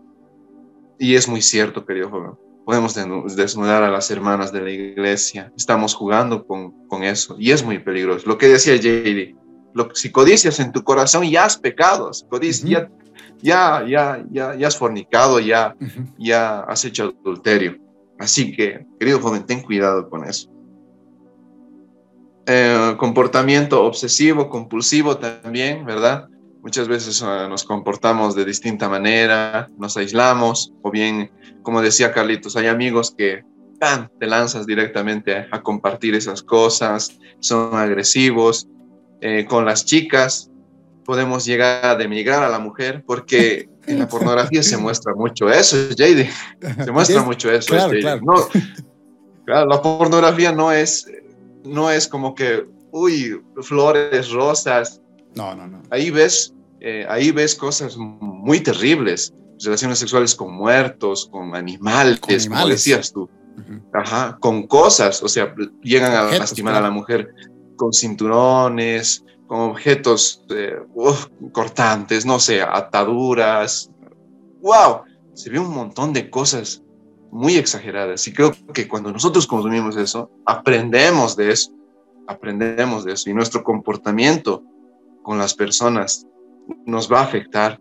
Y 0.99 1.15
es 1.15 1.27
muy 1.27 1.41
cierto, 1.41 1.85
querido 1.85 2.09
joven. 2.09 2.31
Podemos 2.65 2.95
desnudar 3.35 3.83
a 3.83 3.89
las 3.89 4.11
hermanas 4.11 4.51
de 4.51 4.61
la 4.61 4.71
iglesia. 4.71 5.53
Estamos 5.55 5.95
jugando 5.95 6.45
con, 6.45 6.87
con 6.87 7.03
eso 7.03 7.37
y 7.39 7.51
es 7.51 7.63
muy 7.63 7.79
peligroso. 7.79 8.27
Lo 8.27 8.37
que 8.37 8.49
decía 8.49 8.75
JD, 8.75 9.35
lo, 9.73 9.95
si 9.95 10.11
codicias 10.11 10.59
en 10.59 10.73
tu 10.73 10.83
corazón 10.83 11.23
ya 11.29 11.45
has 11.45 11.57
pecado, 11.57 12.11
si 12.11 12.27
codicias, 12.27 12.89
ya, 13.41 13.85
ya, 13.87 14.25
ya, 14.29 14.55
ya, 14.55 14.67
has 14.67 14.77
fornicado, 14.77 15.39
ya, 15.39 15.75
ya 16.17 16.59
has 16.61 16.83
hecho 16.83 17.15
adulterio. 17.21 17.77
Así 18.19 18.51
que, 18.51 18.85
querido 18.99 19.21
joven, 19.21 19.45
ten 19.45 19.61
cuidado 19.61 20.09
con 20.09 20.27
eso. 20.27 20.49
Eh, 22.49 22.95
comportamiento 22.97 23.83
obsesivo, 23.83 24.49
compulsivo 24.49 25.17
también, 25.17 25.85
¿verdad? 25.85 26.29
Muchas 26.61 26.87
veces 26.87 27.21
uh, 27.21 27.49
nos 27.49 27.65
comportamos 27.65 28.35
de 28.35 28.45
distinta 28.45 28.87
manera, 28.87 29.67
nos 29.77 29.97
aislamos, 29.97 30.73
o 30.81 30.89
bien, 30.89 31.29
como 31.61 31.81
decía 31.81 32.13
Carlitos, 32.13 32.55
hay 32.55 32.67
amigos 32.67 33.13
que 33.17 33.43
¡pam! 33.79 34.07
te 34.17 34.27
lanzas 34.27 34.65
directamente 34.65 35.35
a, 35.35 35.47
a, 35.51 35.61
compartir 35.61 36.15
esas 36.15 36.41
cosas, 36.41 37.19
son 37.39 37.75
agresivos. 37.75 38.67
Eh, 39.19 39.45
con 39.45 39.65
las 39.65 39.83
chicas 39.83 40.49
podemos 41.03 41.45
llegar 41.45 41.85
a 41.85 41.95
demigrar 41.95 42.43
a 42.43 42.49
la 42.49 42.59
mujer 42.59 43.03
porque 43.05 43.67
en 43.87 43.99
la 43.99 44.07
pornografía 44.07 44.61
se 44.61 44.77
muestra 44.77 45.15
mucho 45.15 45.49
eso, 45.49 45.75
JD. 45.89 46.29
Se 46.83 46.91
muestra 46.91 47.23
mucho 47.23 47.51
eso. 47.51 47.73
Claro, 47.73 47.93
claro. 47.99 48.21
No, 48.23 48.33
claro, 49.45 49.67
la 49.67 49.81
pornografía 49.81 50.51
no 50.51 50.71
es, 50.71 51.09
no 51.67 51.91
es 51.91 52.07
como 52.07 52.35
que, 52.35 52.65
uy, 52.91 53.41
flores, 53.61 54.31
rosas. 54.31 55.01
No, 55.35 55.55
no, 55.55 55.67
no. 55.67 55.83
Ahí 55.89 56.09
ves, 56.09 56.53
eh, 56.79 57.05
ahí 57.09 57.31
ves 57.31 57.55
cosas 57.55 57.97
muy 57.97 58.59
terribles, 58.59 59.33
relaciones 59.63 59.99
sexuales 59.99 60.35
con 60.35 60.53
muertos, 60.53 61.27
con 61.31 61.55
animales, 61.55 62.19
con 62.19 62.33
animales. 62.33 62.47
como 62.47 62.67
decías 62.67 63.11
tú. 63.11 63.21
Uh 63.21 63.61
-huh. 63.61 63.81
Ajá, 63.93 64.37
con 64.39 64.67
cosas, 64.67 65.23
o 65.23 65.27
sea, 65.27 65.53
llegan 65.81 66.13
a 66.13 66.37
lastimar 66.37 66.73
claro. 66.73 66.85
a 66.85 66.89
la 66.89 66.93
mujer 66.93 67.33
con 67.75 67.91
cinturones, 67.91 69.23
con 69.47 69.59
objetos 69.61 70.43
eh, 70.49 70.75
cortantes, 71.51 72.25
no 72.25 72.39
sé, 72.39 72.61
ataduras. 72.61 73.89
¡Wow! 74.61 75.01
Se 75.33 75.49
ve 75.49 75.59
un 75.59 75.73
montón 75.73 76.13
de 76.13 76.29
cosas 76.29 76.83
muy 77.31 77.55
exageradas. 77.55 78.27
Y 78.27 78.33
creo 78.33 78.53
que 78.73 78.87
cuando 78.87 79.11
nosotros 79.11 79.47
consumimos 79.47 79.97
eso, 79.97 80.31
aprendemos 80.45 81.35
de 81.35 81.51
eso, 81.51 81.71
aprendemos 82.27 83.03
de 83.05 83.13
eso. 83.13 83.29
Y 83.29 83.33
nuestro 83.33 83.63
comportamiento 83.63 84.63
con 85.23 85.37
las 85.37 85.53
personas 85.53 86.25
nos 86.85 87.11
va 87.11 87.19
a 87.19 87.23
afectar 87.23 87.79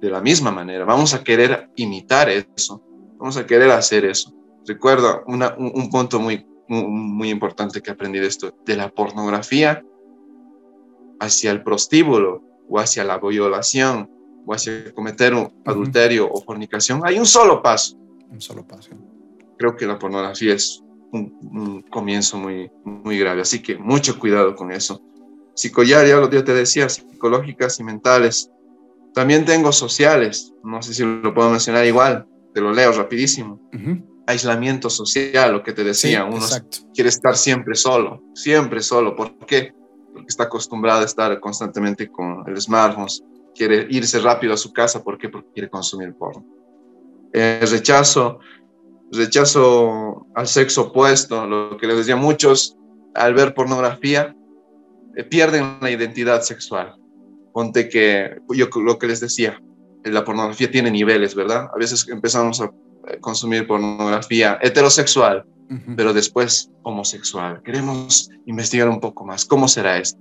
de 0.00 0.10
la 0.10 0.20
misma 0.20 0.50
manera. 0.50 0.84
Vamos 0.84 1.14
a 1.14 1.24
querer 1.24 1.70
imitar 1.76 2.28
eso, 2.28 2.82
vamos 3.18 3.36
a 3.36 3.46
querer 3.46 3.70
hacer 3.70 4.04
eso. 4.04 4.32
Recuerdo 4.66 5.22
una, 5.26 5.54
un, 5.56 5.72
un, 5.74 5.90
punto 5.90 6.18
muy, 6.20 6.46
muy, 6.68 6.84
muy 6.84 7.30
importante 7.30 7.80
que 7.80 7.90
aprendí 7.90 8.18
de 8.18 8.26
esto, 8.26 8.54
de 8.64 8.76
la 8.76 8.88
pornografía 8.88 9.82
hacia 11.20 11.50
el 11.50 11.62
prostíbulo 11.62 12.42
o 12.68 12.78
hacia 12.78 13.04
la 13.04 13.18
violación 13.18 14.10
o 14.46 14.54
hacia 14.54 14.92
cometer 14.94 15.34
un 15.34 15.40
uh 15.40 15.44
-huh. 15.44 15.62
adulterio 15.64 16.30
o 16.30 16.42
fornicación, 16.42 17.00
hay 17.04 17.18
un 17.18 17.26
solo 17.26 17.62
paso. 17.62 17.96
Un 18.30 18.40
solo 18.40 18.66
paso. 18.66 18.90
Creo 19.58 19.76
que 19.76 19.86
la 19.86 19.98
pornografía 19.98 20.54
es 20.54 20.82
un, 21.12 21.38
un 21.42 21.82
comienzo 21.82 22.38
muy, 22.38 22.70
muy 22.84 23.18
grave, 23.18 23.42
así 23.42 23.62
que 23.62 23.76
mucho 23.76 24.18
cuidado 24.18 24.54
con 24.54 24.72
eso. 24.72 25.00
Psicollar, 25.54 26.06
ya 26.06 26.44
te 26.44 26.54
decía, 26.54 26.88
psicológicas 26.88 27.80
y 27.80 27.84
mentales. 27.84 28.50
También 29.14 29.44
tengo 29.46 29.72
sociales, 29.72 30.52
no 30.62 30.82
sé 30.82 30.92
si 30.92 31.02
lo 31.04 31.32
puedo 31.32 31.50
mencionar 31.50 31.86
igual, 31.86 32.26
te 32.52 32.60
lo 32.60 32.72
leo 32.72 32.92
rapidísimo. 32.92 33.60
Uh 33.72 33.76
-huh. 33.76 34.06
Aislamiento 34.26 34.90
social, 34.90 35.52
lo 35.52 35.62
que 35.62 35.72
te 35.72 35.84
decía, 35.84 36.22
sí, 36.22 36.28
uno 36.28 36.44
exacto. 36.44 36.78
quiere 36.92 37.08
estar 37.08 37.36
siempre 37.36 37.74
solo, 37.76 38.22
siempre 38.34 38.82
solo. 38.82 39.14
¿Por 39.14 39.38
qué? 39.46 39.72
porque 40.16 40.28
está 40.28 40.44
acostumbrada 40.44 41.02
a 41.02 41.04
estar 41.04 41.38
constantemente 41.40 42.10
con 42.10 42.42
el 42.46 42.58
smartphone, 42.58 43.06
quiere 43.54 43.86
irse 43.90 44.18
rápido 44.18 44.54
a 44.54 44.56
su 44.56 44.72
casa, 44.72 45.04
¿por 45.04 45.18
qué? 45.18 45.28
Porque 45.28 45.50
quiere 45.52 45.68
consumir 45.68 46.14
porno. 46.14 46.42
El 47.36 47.68
rechazo, 47.68 48.38
rechazo 49.12 50.26
al 50.34 50.46
sexo 50.46 50.88
opuesto, 50.88 51.46
lo 51.46 51.76
que 51.76 51.86
les 51.86 51.98
decía 51.98 52.16
muchos, 52.16 52.76
al 53.14 53.34
ver 53.34 53.52
pornografía, 53.52 54.34
eh, 55.16 55.24
pierden 55.24 55.76
la 55.82 55.90
identidad 55.90 56.40
sexual. 56.40 56.94
Ponte 57.52 57.90
que, 57.90 58.38
yo 58.54 58.68
lo 58.82 58.98
que 58.98 59.06
les 59.06 59.20
decía, 59.20 59.60
la 60.04 60.24
pornografía 60.24 60.70
tiene 60.70 60.90
niveles, 60.90 61.34
¿verdad? 61.34 61.68
A 61.74 61.78
veces 61.78 62.08
empezamos 62.08 62.60
a 62.62 62.70
consumir 63.20 63.66
pornografía 63.66 64.58
heterosexual, 64.62 65.44
Uh 65.68 65.74
-huh. 65.74 65.96
pero 65.96 66.12
después 66.12 66.70
homosexual. 66.84 67.60
Queremos 67.64 68.30
investigar 68.46 68.88
un 68.88 69.00
poco 69.00 69.24
más. 69.24 69.44
¿Cómo 69.44 69.66
será 69.66 69.98
esto? 69.98 70.16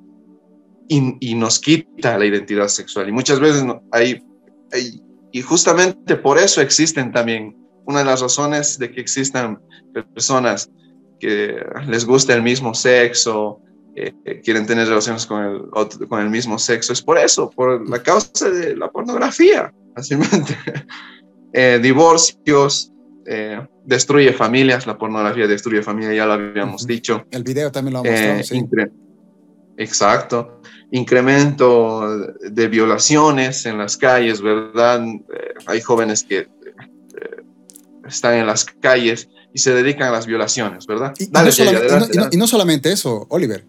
Y, 0.88 1.18
y 1.20 1.36
nos 1.36 1.60
quita 1.60 2.18
la 2.18 2.26
identidad 2.26 2.68
sexual. 2.68 3.10
Y 3.10 3.12
muchas 3.12 3.40
veces 3.40 3.64
no, 3.64 3.84
hay, 3.92 4.24
hay, 4.72 5.00
y 5.36 5.42
justamente 5.42 6.16
por 6.16 6.38
eso 6.38 6.62
existen 6.62 7.12
también, 7.12 7.58
una 7.86 8.00
de 8.00 8.06
las 8.06 8.22
razones 8.22 8.80
de 8.80 8.90
que 8.90 9.02
existan 9.02 9.60
personas 10.14 10.72
que 11.20 11.58
les 11.90 12.06
gusta 12.06 12.34
el 12.34 12.42
mismo 12.42 12.74
sexo, 12.74 13.60
eh, 13.98 14.14
quieren 14.46 14.66
tener 14.66 14.88
relaciones 14.88 15.26
con 15.26 15.44
el, 15.44 15.62
otro, 15.74 16.08
con 16.08 16.22
el 16.22 16.30
mismo 16.30 16.58
sexo, 16.58 16.94
es 16.94 17.02
por 17.02 17.18
eso, 17.18 17.50
por 17.50 17.86
la 17.90 18.02
causa 18.02 18.50
de 18.50 18.78
la 18.78 18.90
pornografía, 18.90 19.74
fácilmente. 19.94 20.56
eh, 21.54 21.82
divorcios, 21.84 22.94
eh, 23.26 23.60
destruye 23.84 24.32
familias, 24.32 24.88
la 24.88 24.98
pornografía 24.98 25.48
destruye 25.48 25.82
familias, 25.82 26.16
ya 26.16 26.26
lo 26.28 26.32
habíamos 26.32 26.84
uh 26.84 26.86
-huh. 26.86 26.88
dicho. 26.88 27.26
El 27.30 27.44
video 27.44 27.74
también 27.74 27.92
lo 27.92 28.00
ha 28.00 28.04
mostrado, 28.04 28.40
eh, 28.40 28.44
sí. 28.46 28.66
Exacto. 29.78 30.62
Incremento 30.92 32.08
de 32.42 32.68
violaciones 32.68 33.66
en 33.66 33.78
las 33.78 33.98
calles, 33.98 34.42
¿verdad? 34.42 35.04
Eh, 35.04 35.54
hay 35.66 35.82
jóvenes 35.82 36.24
que 36.24 36.40
eh, 36.40 36.48
están 38.08 38.36
en 38.36 38.48
las 38.48 38.66
calles 38.66 39.30
y 39.54 39.60
se 39.60 39.74
dedican 39.74 40.10
a 40.10 40.12
las 40.12 40.26
violaciones, 40.26 40.86
¿verdad? 40.86 41.14
Y, 41.18 41.28
Dale, 41.28 41.50
y, 41.50 41.50
no, 41.50 41.56
solamente, 41.56 41.88
adelante, 41.88 42.12
y, 42.14 42.18
no, 42.18 42.30
y 42.32 42.38
no, 42.38 42.48
solamente 42.48 42.92
eso, 42.92 43.26
Oliver. 43.30 43.66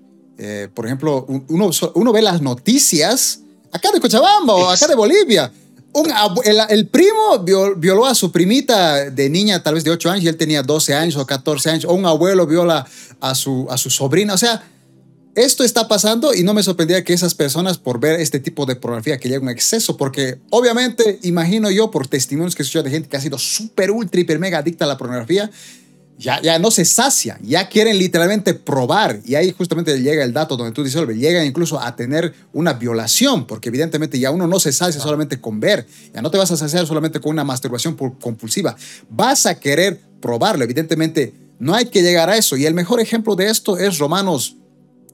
por 0.75 0.87
ejemplo, 0.87 1.25
uno, 1.49 1.71
uno 1.95 2.13
ve 2.13 2.23
las 2.23 2.43
noticias 2.43 3.41
acá 3.73 3.91
de 3.93 4.01
Cochabamba 4.01 4.55
o 4.55 4.71
acá 4.71 4.87
de 4.87 4.95
Bolivia 4.95 5.51
un, 5.97 6.13
el, 6.45 6.61
el, 6.69 6.89
primo 6.89 7.39
violó 7.77 8.07
a 8.07 8.15
su 8.15 8.31
primita 8.31 9.11
de 9.11 9.31
niña, 9.31 9.63
tal 9.63 9.75
vez 9.75 9.85
de 9.85 9.91
8 9.91 10.11
años, 10.11 10.25
y 10.25 10.29
él 10.29 10.37
tenía 10.37 10.63
12 10.63 10.95
años 10.95 11.17
o 11.17 11.27
14 11.27 11.71
años, 11.71 11.85
o 11.87 11.95
un 11.95 12.05
abuelo 12.05 12.47
viola 12.47 12.87
a 13.21 13.35
su, 13.35 13.67
a 13.71 13.79
su 13.79 13.89
sobrina. 13.89 14.35
O 14.35 14.39
sea, 14.39 14.63
esto 15.37 15.65
está 15.65 15.87
pasando 15.87 16.35
y 16.35 16.43
no 16.43 16.55
me 16.55 16.63
sorprendía 16.63 17.05
que 17.05 17.13
esas 17.13 17.35
personas, 17.35 17.77
por 17.77 18.01
ver 18.01 18.19
este 18.21 18.41
tipo 18.41 18.65
de 18.65 18.75
pornografía, 18.75 19.19
que 19.19 19.29
llega 19.29 19.43
un 19.43 19.51
exceso, 19.51 19.99
porque 19.99 20.39
obviamente, 20.49 21.19
imagino 21.23 21.71
yo, 21.71 21.91
por 21.91 22.09
testimonios 22.09 22.55
que 22.55 22.63
escucho 22.63 22.83
de 22.83 22.91
gente 22.91 23.09
que 23.09 23.19
ha 23.19 23.21
sido 23.21 23.39
súper, 23.39 23.91
ultra, 23.91 24.19
hiper, 24.19 24.39
mega 24.39 24.59
adicta 24.59 24.87
a 24.87 24.89
la 24.89 24.97
pornografía, 24.97 25.51
ya, 26.19 26.41
ya 26.41 26.59
no 26.59 26.71
se 26.71 26.87
sacia, 26.87 27.39
ya 27.43 27.69
quieren 27.69 27.99
literalmente 27.99 28.55
probar. 28.55 29.21
Y 29.27 29.35
ahí 29.35 29.53
justamente 29.53 30.01
llega 30.01 30.25
el 30.25 30.33
dato 30.33 30.57
donde 30.57 30.73
tú 30.73 30.83
dices, 30.83 31.07
llegan 31.09 31.45
incluso 31.45 31.79
a 31.79 31.95
tener 31.95 32.33
una 32.55 32.73
violación, 32.73 33.47
porque 33.47 33.69
evidentemente 33.69 34.19
ya 34.19 34.31
uno 34.31 34.47
no 34.47 34.59
se 34.59 34.73
sacia 34.73 35.03
solamente 35.03 35.39
con 35.39 35.61
ver, 35.61 35.87
ya 36.15 36.23
no 36.23 36.31
te 36.31 36.39
vas 36.39 36.51
a 36.51 36.57
saciar 36.57 36.87
solamente 36.87 37.21
con 37.21 37.33
una 37.33 37.45
masturbación 37.45 37.95
compulsiva, 37.95 38.75
vas 39.11 39.45
a 39.45 39.61
querer 39.61 40.01
probarlo. 40.23 40.65
Evidentemente 40.65 41.35
no 41.59 41.75
hay 41.75 41.85
que 41.87 42.03
llegar 42.03 42.31
a 42.31 42.39
eso. 42.39 42.57
Y 42.57 42.65
el 42.65 42.73
mejor 42.73 43.01
ejemplo 43.01 43.37
de 43.37 43.51
esto 43.51 43.77
es 43.77 43.99
Romanos 43.99 44.57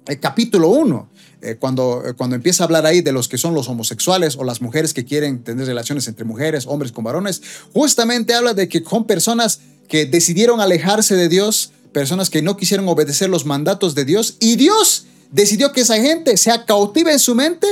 el 0.07 0.21
capítulo 0.21 0.69
1. 0.69 1.09
Eh, 1.45 1.57
cuando, 1.59 2.05
eh, 2.07 2.15
cuando 2.15 2.37
empieza 2.37 2.63
a 2.63 2.67
hablar 2.67 2.87
ahí 2.87 3.01
de 3.01 3.11
los 3.11 3.27
que 3.27 3.37
son 3.37 3.53
los 3.53 3.69
homosexuales 3.69 4.37
o 4.37 4.45
las 4.45 4.63
mujeres 4.63 4.95
que 4.95 5.05
quieren 5.05 5.43
tener 5.43 5.67
relaciones 5.67 6.07
entre 6.07 6.25
mujeres, 6.25 6.67
hombres 6.69 6.93
con 6.93 7.03
varones, 7.03 7.43
justamente 7.73 8.33
habla 8.33 8.55
de 8.55 8.69
que 8.69 8.85
son 8.89 9.07
personas 9.09 9.59
que 9.89 10.07
decidieron 10.07 10.61
alejarse 10.61 11.17
de 11.17 11.29
Dios, 11.29 11.73
personas 11.93 12.31
que 12.31 12.43
no 12.43 12.57
quisieron 12.57 12.89
obedecer 12.89 13.29
los 13.29 13.45
mandatos 13.45 13.97
de 13.97 14.05
Dios, 14.05 14.37
y 14.39 14.55
Dios 14.55 15.07
decidió 15.33 15.73
que 15.73 15.81
esa 15.81 15.97
gente 15.97 16.37
sea 16.37 16.65
cautiva 16.65 17.11
en 17.11 17.19
su 17.19 17.35
mente 17.35 17.67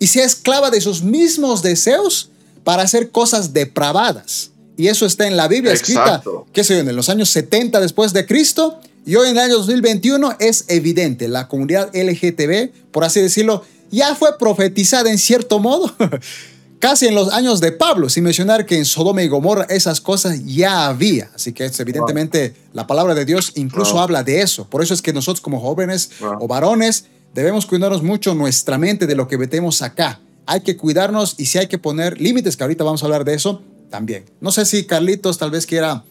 y 0.00 0.08
sea 0.08 0.24
esclava 0.24 0.70
de 0.70 0.80
sus 0.80 1.02
mismos 1.02 1.62
deseos 1.62 2.30
para 2.64 2.82
hacer 2.82 3.10
cosas 3.10 3.52
depravadas. 3.52 4.50
Y 4.76 4.88
eso 4.88 5.06
está 5.06 5.26
en 5.28 5.36
la 5.36 5.46
Biblia 5.46 5.72
escrita, 5.72 6.20
qué 6.52 6.64
sé 6.64 6.74
yo, 6.74 6.80
en 6.80 6.96
los 6.96 7.08
años 7.08 7.30
70 7.30 7.78
después 7.78 8.12
de 8.12 8.26
Cristo, 8.26 8.80
y 9.06 9.16
hoy 9.16 9.28
en 9.28 9.36
el 9.36 9.42
año 9.42 9.54
2021 9.58 10.36
es 10.38 10.64
evidente, 10.68 11.28
la 11.28 11.46
comunidad 11.48 11.90
LGTB, 11.94 12.90
por 12.90 13.04
así 13.04 13.20
decirlo, 13.20 13.62
ya 13.90 14.14
fue 14.14 14.38
profetizada 14.38 15.10
en 15.10 15.18
cierto 15.18 15.58
modo 15.58 15.94
casi 16.78 17.06
en 17.06 17.14
los 17.14 17.32
años 17.32 17.60
de 17.60 17.72
Pablo, 17.72 18.08
sin 18.08 18.24
mencionar 18.24 18.66
que 18.66 18.76
en 18.76 18.84
Sodoma 18.84 19.22
y 19.22 19.28
Gomorra 19.28 19.64
esas 19.68 20.00
cosas 20.00 20.44
ya 20.44 20.86
había. 20.86 21.30
Así 21.34 21.52
que 21.52 21.66
es, 21.66 21.78
evidentemente 21.80 22.48
wow. 22.48 22.58
la 22.72 22.86
palabra 22.86 23.14
de 23.14 23.24
Dios 23.24 23.52
incluso 23.56 23.92
wow. 23.92 24.00
habla 24.00 24.22
de 24.22 24.40
eso. 24.40 24.68
Por 24.68 24.82
eso 24.82 24.94
es 24.94 25.00
que 25.00 25.12
nosotros 25.12 25.40
como 25.40 25.60
jóvenes 25.60 26.10
wow. 26.20 26.36
o 26.40 26.48
varones 26.48 27.06
debemos 27.34 27.66
cuidarnos 27.66 28.02
mucho 28.02 28.34
nuestra 28.34 28.78
mente 28.78 29.06
de 29.06 29.14
lo 29.14 29.28
que 29.28 29.38
metemos 29.38 29.82
acá. 29.82 30.20
Hay 30.46 30.60
que 30.60 30.76
cuidarnos 30.76 31.36
y 31.38 31.46
si 31.46 31.58
hay 31.58 31.68
que 31.68 31.78
poner 31.78 32.20
límites, 32.20 32.56
que 32.56 32.64
ahorita 32.64 32.84
vamos 32.84 33.02
a 33.02 33.06
hablar 33.06 33.24
de 33.24 33.34
eso 33.34 33.62
también. 33.90 34.24
No 34.40 34.50
sé 34.50 34.66
si 34.66 34.84
Carlitos 34.84 35.38
tal 35.38 35.50
vez 35.50 35.66
quiera 35.66 36.04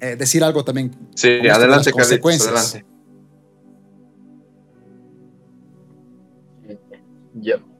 eh, 0.00 0.16
decir 0.16 0.42
algo 0.44 0.64
también. 0.64 0.90
Sí, 1.14 1.40
adelante, 1.48 1.92
Carlitos, 1.92 2.46
adelante. 2.46 2.84
Yo 7.34 7.76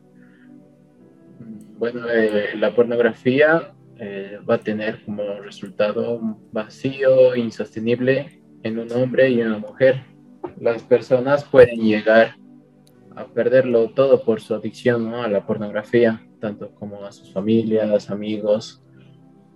bueno, 1.78 2.08
eh, 2.08 2.56
la 2.56 2.74
pornografía 2.74 3.74
eh, 3.98 4.38
va 4.48 4.54
a 4.54 4.60
tener 4.60 5.04
como 5.04 5.22
resultado 5.40 6.14
un 6.16 6.50
vacío 6.52 7.36
insostenible 7.36 8.42
en 8.62 8.78
un 8.78 8.90
hombre 8.92 9.30
y 9.30 9.42
una 9.42 9.58
mujer. 9.58 10.02
Las 10.58 10.82
personas 10.82 11.44
pueden 11.44 11.80
llegar 11.80 12.36
a 13.14 13.26
perderlo 13.26 13.90
todo 13.90 14.22
por 14.22 14.40
su 14.40 14.54
adicción 14.54 15.14
a 15.14 15.28
la 15.28 15.46
pornografía, 15.46 16.26
tanto 16.40 16.74
como 16.74 17.04
a 17.04 17.12
sus 17.12 17.32
familias, 17.32 18.10
amigos. 18.10 18.82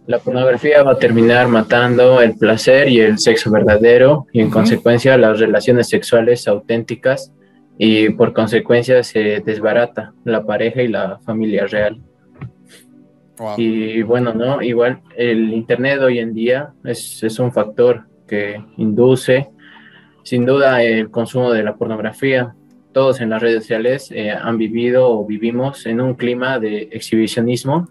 La 0.07 0.19
pornografía 0.19 0.83
va 0.83 0.93
a 0.93 0.99
terminar 0.99 1.49
matando 1.49 2.21
el 2.21 2.37
placer 2.37 2.89
y 2.89 3.01
el 3.01 3.19
sexo 3.19 3.51
verdadero 3.51 4.27
y 4.33 4.41
en 4.41 4.51
consecuencia 4.51 5.17
las 5.17 5.39
relaciones 5.39 5.89
sexuales 5.89 6.49
auténticas 6.49 7.33
y 7.79 8.11
por 8.11 8.33
consecuencia 8.33 9.03
se 9.03 9.41
desbarata 9.41 10.13
la 10.25 10.45
pareja 10.45 10.83
y 10.83 10.89
la 10.89 11.19
familia 11.21 11.67
real. 11.67 12.01
Y 13.57 14.03
bueno, 14.03 14.35
¿no? 14.35 14.61
Igual 14.61 15.01
el 15.17 15.55
Internet 15.55 16.01
hoy 16.01 16.19
en 16.19 16.35
día 16.35 16.73
es, 16.85 17.23
es 17.23 17.39
un 17.39 17.53
factor 17.53 18.05
que 18.27 18.63
induce 18.77 19.49
sin 20.23 20.45
duda 20.45 20.83
el 20.83 21.11
consumo 21.11 21.53
de 21.53 21.63
la 21.63 21.77
pornografía. 21.77 22.55
Todos 22.93 23.21
en 23.21 23.31
las 23.31 23.41
redes 23.41 23.63
sociales 23.63 24.11
eh, 24.11 24.31
han 24.31 24.59
vivido 24.59 25.09
o 25.11 25.25
vivimos 25.25 25.87
en 25.87 26.01
un 26.01 26.15
clima 26.15 26.59
de 26.59 26.89
exhibicionismo 26.93 27.89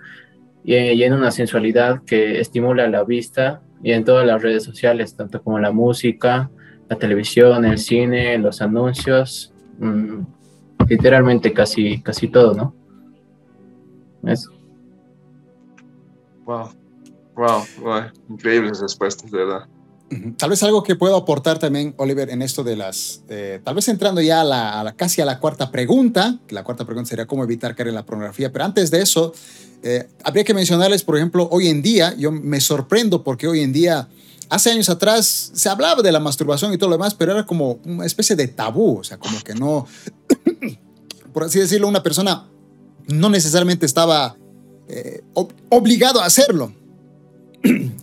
y, 0.63 0.75
en 0.75 1.13
una 1.13 1.31
sensualidad 1.31 2.03
que 2.03 2.39
estimula 2.39 2.87
la 2.87 3.03
vista 3.03 3.61
y 3.83 3.91
en 3.91 4.03
todas 4.03 4.25
las 4.25 4.41
redes 4.41 4.63
sociales, 4.63 5.15
tanto 5.15 5.41
como 5.41 5.59
la 5.59 5.71
música, 5.71 6.49
la 6.89 6.97
televisión, 6.97 7.65
el 7.65 7.77
cine, 7.77 8.37
los 8.37 8.61
anuncios, 8.61 9.53
mmm, 9.79 10.21
literalmente 10.87 11.53
casi, 11.53 12.01
casi 12.01 12.27
todo, 12.27 12.53
¿no? 12.53 12.75
Eso. 14.23 14.51
Wow, 16.45 16.69
wow, 17.35 17.63
wow. 17.81 18.01
increíbles 18.29 18.81
respuestas, 18.81 19.31
de 19.31 19.37
verdad. 19.37 19.67
Tal 20.37 20.49
vez 20.49 20.63
algo 20.63 20.81
que 20.81 20.95
puedo 20.95 21.15
aportar 21.15 21.59
también, 21.59 21.93
Oliver, 21.97 22.31
en 22.31 22.41
esto 22.41 22.63
de 22.63 22.75
las, 22.75 23.21
eh, 23.29 23.61
tal 23.63 23.75
vez 23.75 23.87
entrando 23.89 24.21
ya 24.21 24.41
a 24.41 24.43
la, 24.43 24.93
casi 24.97 25.21
a 25.21 25.25
la 25.25 25.39
cuarta 25.39 25.71
pregunta, 25.71 26.39
la 26.49 26.63
cuarta 26.63 26.83
pregunta 26.83 27.09
sería 27.09 27.27
cómo 27.27 27.43
evitar 27.43 27.75
caer 27.75 27.89
en 27.89 27.95
la 27.95 28.05
pornografía, 28.05 28.51
pero 28.51 28.65
antes 28.65 28.89
de 28.89 29.01
eso, 29.01 29.33
eh, 29.83 30.09
habría 30.23 30.43
que 30.43 30.55
mencionarles, 30.55 31.03
por 31.03 31.15
ejemplo, 31.15 31.47
hoy 31.51 31.67
en 31.67 31.83
día, 31.83 32.15
yo 32.17 32.31
me 32.31 32.59
sorprendo 32.59 33.23
porque 33.23 33.47
hoy 33.47 33.61
en 33.61 33.71
día, 33.71 34.09
hace 34.49 34.71
años 34.71 34.89
atrás, 34.89 35.51
se 35.53 35.69
hablaba 35.69 36.01
de 36.01 36.11
la 36.11 36.19
masturbación 36.19 36.73
y 36.73 36.79
todo 36.79 36.89
lo 36.89 36.95
demás, 36.95 37.13
pero 37.13 37.33
era 37.33 37.45
como 37.45 37.79
una 37.85 38.05
especie 38.05 38.35
de 38.35 38.47
tabú, 38.47 38.99
o 38.99 39.03
sea, 39.03 39.19
como 39.19 39.39
que 39.41 39.53
no, 39.53 39.85
por 41.33 41.43
así 41.43 41.59
decirlo, 41.59 41.87
una 41.87 42.01
persona 42.01 42.47
no 43.05 43.29
necesariamente 43.29 43.85
estaba 43.85 44.35
eh, 44.87 45.21
ob 45.35 45.53
obligado 45.69 46.19
a 46.19 46.25
hacerlo. 46.25 46.73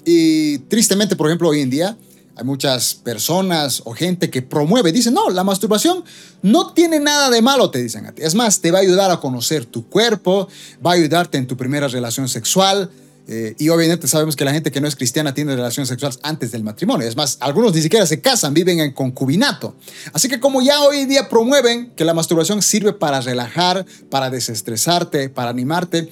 Y 0.06 0.58
tristemente, 0.60 1.16
por 1.16 1.26
ejemplo, 1.26 1.48
hoy 1.48 1.60
en 1.60 1.68
día 1.68 1.96
hay 2.36 2.44
muchas 2.44 2.94
personas 2.94 3.82
o 3.84 3.92
gente 3.92 4.30
que 4.30 4.40
promueve, 4.40 4.92
dicen, 4.92 5.12
no, 5.12 5.30
la 5.30 5.42
masturbación 5.42 6.04
no 6.42 6.72
tiene 6.74 7.00
nada 7.00 7.28
de 7.28 7.42
malo, 7.42 7.70
te 7.70 7.82
dicen 7.82 8.06
a 8.06 8.12
ti. 8.12 8.22
Es 8.22 8.36
más, 8.36 8.60
te 8.60 8.70
va 8.70 8.78
a 8.78 8.82
ayudar 8.82 9.10
a 9.10 9.18
conocer 9.18 9.64
tu 9.64 9.88
cuerpo, 9.88 10.48
va 10.84 10.92
a 10.92 10.94
ayudarte 10.94 11.38
en 11.38 11.48
tu 11.48 11.56
primera 11.56 11.88
relación 11.88 12.28
sexual. 12.28 12.88
Eh, 13.26 13.56
y 13.58 13.68
obviamente 13.70 14.06
sabemos 14.06 14.36
que 14.36 14.44
la 14.44 14.52
gente 14.52 14.70
que 14.70 14.80
no 14.80 14.86
es 14.86 14.94
cristiana 14.94 15.34
tiene 15.34 15.56
relaciones 15.56 15.88
sexuales 15.88 16.20
antes 16.22 16.52
del 16.52 16.62
matrimonio. 16.62 17.08
Es 17.08 17.16
más, 17.16 17.38
algunos 17.40 17.74
ni 17.74 17.82
siquiera 17.82 18.06
se 18.06 18.20
casan, 18.20 18.54
viven 18.54 18.78
en 18.78 18.92
concubinato. 18.92 19.74
Así 20.12 20.28
que 20.28 20.38
como 20.38 20.62
ya 20.62 20.82
hoy 20.82 20.98
en 20.98 21.08
día 21.08 21.28
promueven 21.28 21.90
que 21.96 22.04
la 22.04 22.14
masturbación 22.14 22.62
sirve 22.62 22.92
para 22.92 23.20
relajar, 23.20 23.84
para 24.08 24.30
desestresarte, 24.30 25.30
para 25.30 25.50
animarte, 25.50 26.08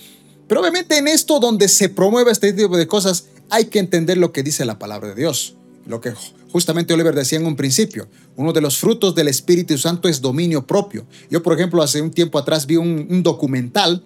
pero 0.46 0.60
obviamente 0.60 0.98
en 0.98 1.08
esto 1.08 1.40
donde 1.40 1.68
se 1.68 1.88
promueve 1.88 2.30
este 2.30 2.52
tipo 2.52 2.76
de 2.76 2.86
cosas, 2.86 3.26
hay 3.50 3.66
que 3.66 3.78
entender 3.78 4.18
lo 4.18 4.32
que 4.32 4.42
dice 4.42 4.64
la 4.64 4.78
palabra 4.78 5.08
de 5.08 5.14
Dios. 5.14 5.56
Lo 5.86 6.00
que 6.00 6.12
justamente 6.50 6.94
Oliver 6.94 7.14
decía 7.14 7.38
en 7.38 7.46
un 7.46 7.56
principio, 7.56 8.08
uno 8.36 8.52
de 8.52 8.60
los 8.60 8.78
frutos 8.78 9.14
del 9.14 9.28
Espíritu 9.28 9.76
Santo 9.76 10.08
es 10.08 10.20
dominio 10.20 10.66
propio. 10.66 11.06
Yo, 11.30 11.42
por 11.42 11.54
ejemplo, 11.54 11.82
hace 11.82 12.00
un 12.00 12.10
tiempo 12.10 12.38
atrás 12.38 12.66
vi 12.66 12.76
un, 12.76 13.06
un 13.10 13.22
documental 13.22 14.02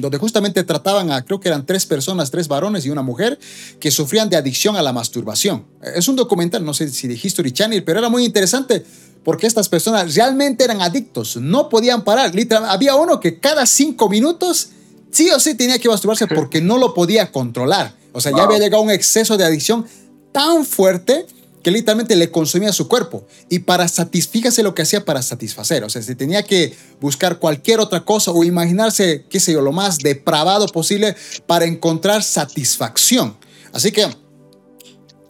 donde 0.00 0.18
justamente 0.18 0.62
trataban 0.64 1.10
a, 1.10 1.24
creo 1.24 1.40
que 1.40 1.48
eran 1.48 1.66
tres 1.66 1.86
personas, 1.86 2.30
tres 2.30 2.48
varones 2.48 2.84
y 2.84 2.90
una 2.90 3.02
mujer, 3.02 3.38
que 3.78 3.90
sufrían 3.90 4.28
de 4.28 4.36
adicción 4.36 4.76
a 4.76 4.82
la 4.82 4.92
masturbación. 4.92 5.64
Es 5.94 6.08
un 6.08 6.16
documental, 6.16 6.64
no 6.64 6.74
sé 6.74 6.88
si 6.88 7.06
de 7.08 7.14
History 7.14 7.52
Channel, 7.52 7.84
pero 7.84 7.98
era 7.98 8.08
muy 8.08 8.24
interesante 8.24 8.84
porque 9.22 9.46
estas 9.46 9.68
personas 9.68 10.14
realmente 10.14 10.64
eran 10.64 10.82
adictos, 10.82 11.36
no 11.36 11.68
podían 11.68 12.04
parar. 12.04 12.34
Literal, 12.34 12.66
había 12.68 12.94
uno 12.94 13.20
que 13.20 13.38
cada 13.40 13.66
cinco 13.66 14.08
minutos 14.08 14.68
sí 15.10 15.30
o 15.30 15.40
sí 15.40 15.54
tenía 15.54 15.78
que 15.78 15.88
masturbarse 15.88 16.26
porque 16.26 16.60
no 16.60 16.78
lo 16.78 16.92
podía 16.92 17.32
controlar. 17.32 17.94
O 18.14 18.20
sea, 18.20 18.32
wow. 18.32 18.38
ya 18.38 18.44
había 18.46 18.58
llegado 18.58 18.82
a 18.82 18.84
un 18.86 18.90
exceso 18.90 19.36
de 19.36 19.44
adicción 19.44 19.84
tan 20.32 20.64
fuerte 20.64 21.26
que 21.64 21.70
literalmente 21.70 22.14
le 22.14 22.30
consumía 22.30 22.72
su 22.72 22.86
cuerpo. 22.86 23.26
Y 23.48 23.60
para 23.60 23.88
satisfíjase 23.88 24.62
lo 24.62 24.74
que 24.74 24.82
hacía 24.82 25.04
para 25.04 25.22
satisfacer. 25.22 25.82
O 25.82 25.90
sea, 25.90 26.00
se 26.02 26.14
tenía 26.14 26.44
que 26.44 26.76
buscar 27.00 27.38
cualquier 27.38 27.80
otra 27.80 28.04
cosa 28.04 28.30
o 28.30 28.44
imaginarse, 28.44 29.24
qué 29.28 29.40
sé 29.40 29.52
yo, 29.52 29.62
lo 29.62 29.72
más 29.72 29.98
depravado 29.98 30.66
posible 30.68 31.16
para 31.46 31.64
encontrar 31.64 32.22
satisfacción. 32.22 33.36
Así 33.72 33.90
que, 33.90 34.06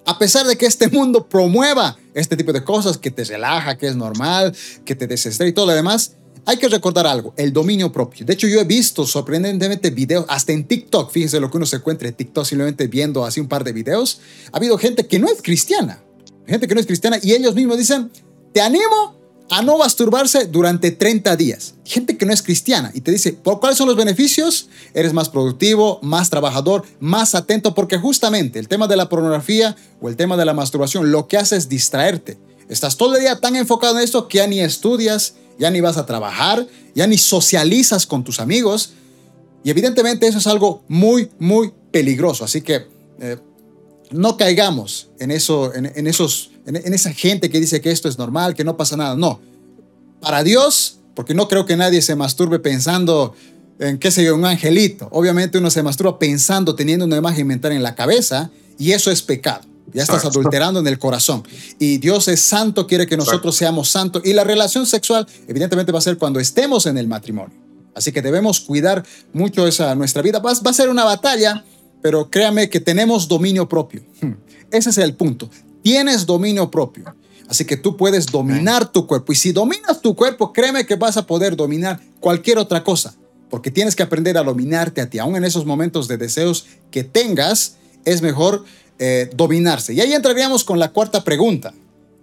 a 0.04 0.18
pesar 0.18 0.46
de 0.46 0.56
que 0.56 0.66
este 0.66 0.88
mundo 0.88 1.26
promueva 1.28 1.96
este 2.12 2.36
tipo 2.36 2.52
de 2.52 2.64
cosas, 2.64 2.98
que 2.98 3.10
te 3.10 3.24
relaja, 3.24 3.78
que 3.78 3.86
es 3.86 3.96
normal, 3.96 4.54
que 4.84 4.94
te 4.94 5.06
desestresa 5.06 5.48
y 5.48 5.52
todo 5.52 5.66
lo 5.66 5.72
demás, 5.72 6.16
hay 6.46 6.56
que 6.56 6.68
recordar 6.68 7.06
algo, 7.06 7.32
el 7.36 7.52
dominio 7.52 7.90
propio. 7.92 8.26
De 8.26 8.34
hecho, 8.34 8.46
yo 8.46 8.60
he 8.60 8.64
visto 8.64 9.06
sorprendentemente 9.06 9.90
videos, 9.90 10.26
hasta 10.28 10.52
en 10.52 10.64
TikTok, 10.64 11.10
fíjense 11.10 11.40
lo 11.40 11.50
que 11.50 11.56
uno 11.56 11.66
se 11.66 11.76
encuentra 11.76 12.08
en 12.08 12.14
TikTok 12.14 12.44
simplemente 12.44 12.86
viendo 12.86 13.24
así 13.24 13.40
un 13.40 13.48
par 13.48 13.64
de 13.64 13.72
videos. 13.72 14.20
Ha 14.52 14.56
habido 14.58 14.78
gente 14.78 15.06
que 15.06 15.18
no 15.18 15.28
es 15.28 15.40
cristiana, 15.42 16.02
gente 16.46 16.68
que 16.68 16.74
no 16.74 16.80
es 16.80 16.86
cristiana, 16.86 17.18
y 17.22 17.32
ellos 17.32 17.54
mismos 17.54 17.78
dicen, 17.78 18.10
te 18.52 18.60
animo 18.60 19.24
a 19.50 19.62
no 19.62 19.78
masturbarse 19.78 20.46
durante 20.46 20.90
30 20.90 21.36
días. 21.36 21.74
Gente 21.84 22.16
que 22.16 22.26
no 22.26 22.32
es 22.32 22.42
cristiana 22.42 22.90
y 22.94 23.02
te 23.02 23.10
dice, 23.10 23.32
¿por 23.32 23.60
cuáles 23.60 23.78
son 23.78 23.86
los 23.86 23.96
beneficios? 23.96 24.68
Eres 24.94 25.12
más 25.12 25.28
productivo, 25.28 25.98
más 26.02 26.30
trabajador, 26.30 26.84
más 26.98 27.34
atento, 27.34 27.74
porque 27.74 27.98
justamente 27.98 28.58
el 28.58 28.68
tema 28.68 28.88
de 28.88 28.96
la 28.96 29.08
pornografía 29.08 29.76
o 30.00 30.08
el 30.08 30.16
tema 30.16 30.36
de 30.36 30.44
la 30.44 30.54
masturbación 30.54 31.10
lo 31.10 31.28
que 31.28 31.36
hace 31.36 31.56
es 31.56 31.68
distraerte. 31.68 32.38
Estás 32.68 32.96
todo 32.96 33.16
el 33.16 33.20
día 33.20 33.40
tan 33.40 33.56
enfocado 33.56 33.98
en 33.98 34.04
esto 34.04 34.26
que 34.28 34.38
ya 34.38 34.46
ni 34.46 34.60
estudias, 34.60 35.34
ya 35.58 35.70
ni 35.70 35.80
vas 35.80 35.96
a 35.96 36.06
trabajar, 36.06 36.66
ya 36.94 37.06
ni 37.06 37.18
socializas 37.18 38.06
con 38.06 38.24
tus 38.24 38.40
amigos. 38.40 38.92
Y 39.62 39.70
evidentemente 39.70 40.26
eso 40.26 40.38
es 40.38 40.46
algo 40.46 40.82
muy, 40.88 41.30
muy 41.38 41.72
peligroso. 41.90 42.44
Así 42.44 42.60
que 42.60 42.86
eh, 43.20 43.36
no 44.10 44.36
caigamos 44.36 45.08
en, 45.18 45.30
eso, 45.30 45.74
en, 45.74 46.06
esos, 46.06 46.50
en, 46.66 46.76
en, 46.76 46.94
esa 46.94 47.12
gente 47.12 47.50
que 47.50 47.60
dice 47.60 47.80
que 47.80 47.90
esto 47.90 48.08
es 48.08 48.18
normal, 48.18 48.54
que 48.54 48.64
no 48.64 48.76
pasa 48.76 48.96
nada. 48.96 49.16
No. 49.16 49.40
Para 50.20 50.42
Dios, 50.42 50.98
porque 51.14 51.34
no 51.34 51.48
creo 51.48 51.66
que 51.66 51.76
nadie 51.76 52.02
se 52.02 52.14
masturbe 52.16 52.58
pensando 52.58 53.34
en, 53.78 53.98
qué 53.98 54.10
sé 54.10 54.24
yo, 54.24 54.34
un 54.34 54.44
angelito. 54.44 55.08
Obviamente 55.10 55.58
uno 55.58 55.70
se 55.70 55.82
masturba 55.82 56.18
pensando, 56.18 56.74
teniendo 56.74 57.04
una 57.04 57.16
imagen 57.16 57.46
mental 57.46 57.72
en 57.72 57.82
la 57.82 57.94
cabeza, 57.94 58.50
y 58.78 58.92
eso 58.92 59.10
es 59.10 59.22
pecado. 59.22 59.62
Ya 59.92 60.02
estás 60.02 60.24
adulterando 60.24 60.80
en 60.80 60.86
el 60.86 60.98
corazón. 60.98 61.42
Y 61.78 61.98
Dios 61.98 62.28
es 62.28 62.40
santo, 62.40 62.86
quiere 62.86 63.06
que 63.06 63.16
nosotros 63.16 63.54
seamos 63.56 63.88
santos. 63.90 64.22
Y 64.24 64.32
la 64.32 64.44
relación 64.44 64.86
sexual, 64.86 65.26
evidentemente, 65.46 65.92
va 65.92 65.98
a 65.98 66.02
ser 66.02 66.18
cuando 66.18 66.40
estemos 66.40 66.86
en 66.86 66.98
el 66.98 67.06
matrimonio. 67.06 67.54
Así 67.94 68.10
que 68.10 68.22
debemos 68.22 68.60
cuidar 68.60 69.04
mucho 69.32 69.66
esa 69.66 69.94
nuestra 69.94 70.22
vida. 70.22 70.40
Va, 70.40 70.52
va 70.54 70.70
a 70.70 70.74
ser 70.74 70.88
una 70.88 71.04
batalla, 71.04 71.64
pero 72.02 72.28
créame 72.28 72.68
que 72.68 72.80
tenemos 72.80 73.28
dominio 73.28 73.68
propio. 73.68 74.02
Ese 74.70 74.90
es 74.90 74.98
el 74.98 75.14
punto. 75.14 75.48
Tienes 75.82 76.26
dominio 76.26 76.70
propio. 76.70 77.14
Así 77.48 77.64
que 77.64 77.76
tú 77.76 77.96
puedes 77.96 78.26
dominar 78.26 78.90
tu 78.90 79.06
cuerpo. 79.06 79.32
Y 79.32 79.36
si 79.36 79.52
dominas 79.52 80.00
tu 80.00 80.16
cuerpo, 80.16 80.52
créeme 80.52 80.86
que 80.86 80.96
vas 80.96 81.16
a 81.16 81.26
poder 81.26 81.56
dominar 81.56 82.00
cualquier 82.20 82.58
otra 82.58 82.82
cosa. 82.82 83.14
Porque 83.50 83.70
tienes 83.70 83.94
que 83.94 84.02
aprender 84.02 84.36
a 84.38 84.42
dominarte 84.42 85.00
a 85.00 85.08
ti. 85.08 85.18
Aún 85.18 85.36
en 85.36 85.44
esos 85.44 85.64
momentos 85.66 86.08
de 86.08 86.16
deseos 86.16 86.66
que 86.90 87.04
tengas, 87.04 87.76
es 88.04 88.22
mejor 88.22 88.64
eh, 88.98 89.30
dominarse. 89.34 89.92
Y 89.94 90.00
ahí 90.00 90.12
entraríamos 90.12 90.64
con 90.64 90.78
la 90.78 90.92
cuarta 90.92 91.24
pregunta, 91.24 91.74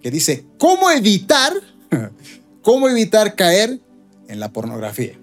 que 0.02 0.12
dice, 0.12 0.46
¿cómo 0.58 0.90
evitar, 0.90 1.54
cómo 2.62 2.88
evitar 2.90 3.36
caer 3.36 3.80
en 4.28 4.40
la 4.40 4.52
pornografía? 4.52 5.18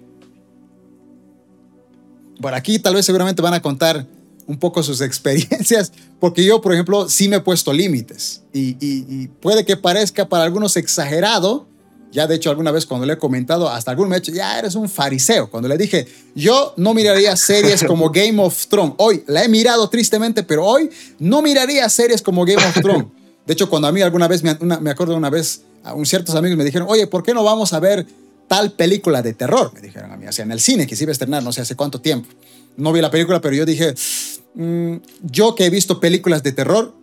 Por 2.41 2.53
aquí 2.53 2.79
tal 2.79 2.95
vez 2.95 3.05
seguramente 3.05 3.41
van 3.41 3.53
a 3.53 3.61
contar 3.61 4.05
un 4.49 4.57
poco 4.57 4.83
sus 4.83 5.01
experiencias, 5.01 5.93
porque 6.19 6.43
yo, 6.43 6.61
por 6.61 6.73
ejemplo, 6.73 7.07
sí 7.07 7.29
me 7.29 7.37
he 7.37 7.41
puesto 7.41 7.71
límites 7.71 8.41
y, 8.53 9.27
puede 9.41 9.63
que 9.63 9.77
parezca 9.77 10.27
para 10.27 10.43
algunos 10.43 10.75
exagerado, 10.75 11.67
ya 12.11 12.27
de 12.27 12.35
hecho 12.35 12.49
alguna 12.49 12.71
vez 12.71 12.85
cuando 12.85 13.05
le 13.05 13.13
he 13.13 13.17
comentado, 13.17 13.69
hasta 13.69 13.91
algún 13.91 14.09
me 14.09 14.15
ha 14.15 14.19
dicho, 14.19 14.31
ya 14.31 14.57
eres 14.57 14.75
un 14.75 14.89
fariseo. 14.89 15.49
Cuando 15.49 15.69
le 15.69 15.77
dije, 15.77 16.07
yo 16.35 16.73
no 16.77 16.93
miraría 16.93 17.35
series 17.35 17.83
como 17.83 18.09
Game 18.09 18.41
of 18.41 18.67
Thrones. 18.67 18.93
Hoy 18.97 19.23
la 19.27 19.43
he 19.43 19.49
mirado 19.49 19.89
tristemente, 19.89 20.43
pero 20.43 20.65
hoy 20.65 20.89
no 21.19 21.41
miraría 21.41 21.87
series 21.89 22.21
como 22.21 22.45
Game 22.45 22.63
of 22.63 22.73
Thrones. 22.81 23.05
De 23.45 23.53
hecho, 23.53 23.69
cuando 23.69 23.87
a 23.87 23.91
mí 23.91 24.01
alguna 24.01 24.27
vez, 24.27 24.43
me, 24.43 24.55
me 24.79 24.91
acuerdo 24.91 25.15
una 25.15 25.29
vez, 25.29 25.61
a 25.83 25.93
un, 25.93 26.05
ciertos 26.05 26.35
amigos 26.35 26.57
me 26.57 26.63
dijeron, 26.63 26.87
oye, 26.89 27.07
¿por 27.07 27.23
qué 27.23 27.33
no 27.33 27.43
vamos 27.43 27.73
a 27.73 27.79
ver 27.79 28.05
tal 28.47 28.73
película 28.73 29.21
de 29.21 29.33
terror? 29.33 29.71
Me 29.73 29.81
dijeron 29.81 30.11
a 30.11 30.17
mí, 30.17 30.27
o 30.27 30.31
sea, 30.31 30.45
en 30.45 30.51
el 30.51 30.59
cine 30.59 30.85
que 30.85 30.95
se 30.95 31.03
iba 31.03 31.11
a 31.11 31.13
estrenar, 31.13 31.43
no 31.43 31.51
sé 31.51 31.61
hace 31.61 31.75
cuánto 31.75 31.99
tiempo. 32.01 32.29
No 32.77 32.93
vi 32.93 33.01
la 33.01 33.11
película, 33.11 33.41
pero 33.41 33.55
yo 33.55 33.65
dije, 33.65 33.93
mm, 34.55 34.95
yo 35.23 35.55
que 35.55 35.65
he 35.65 35.69
visto 35.69 35.99
películas 35.99 36.43
de 36.43 36.51
terror, 36.51 36.93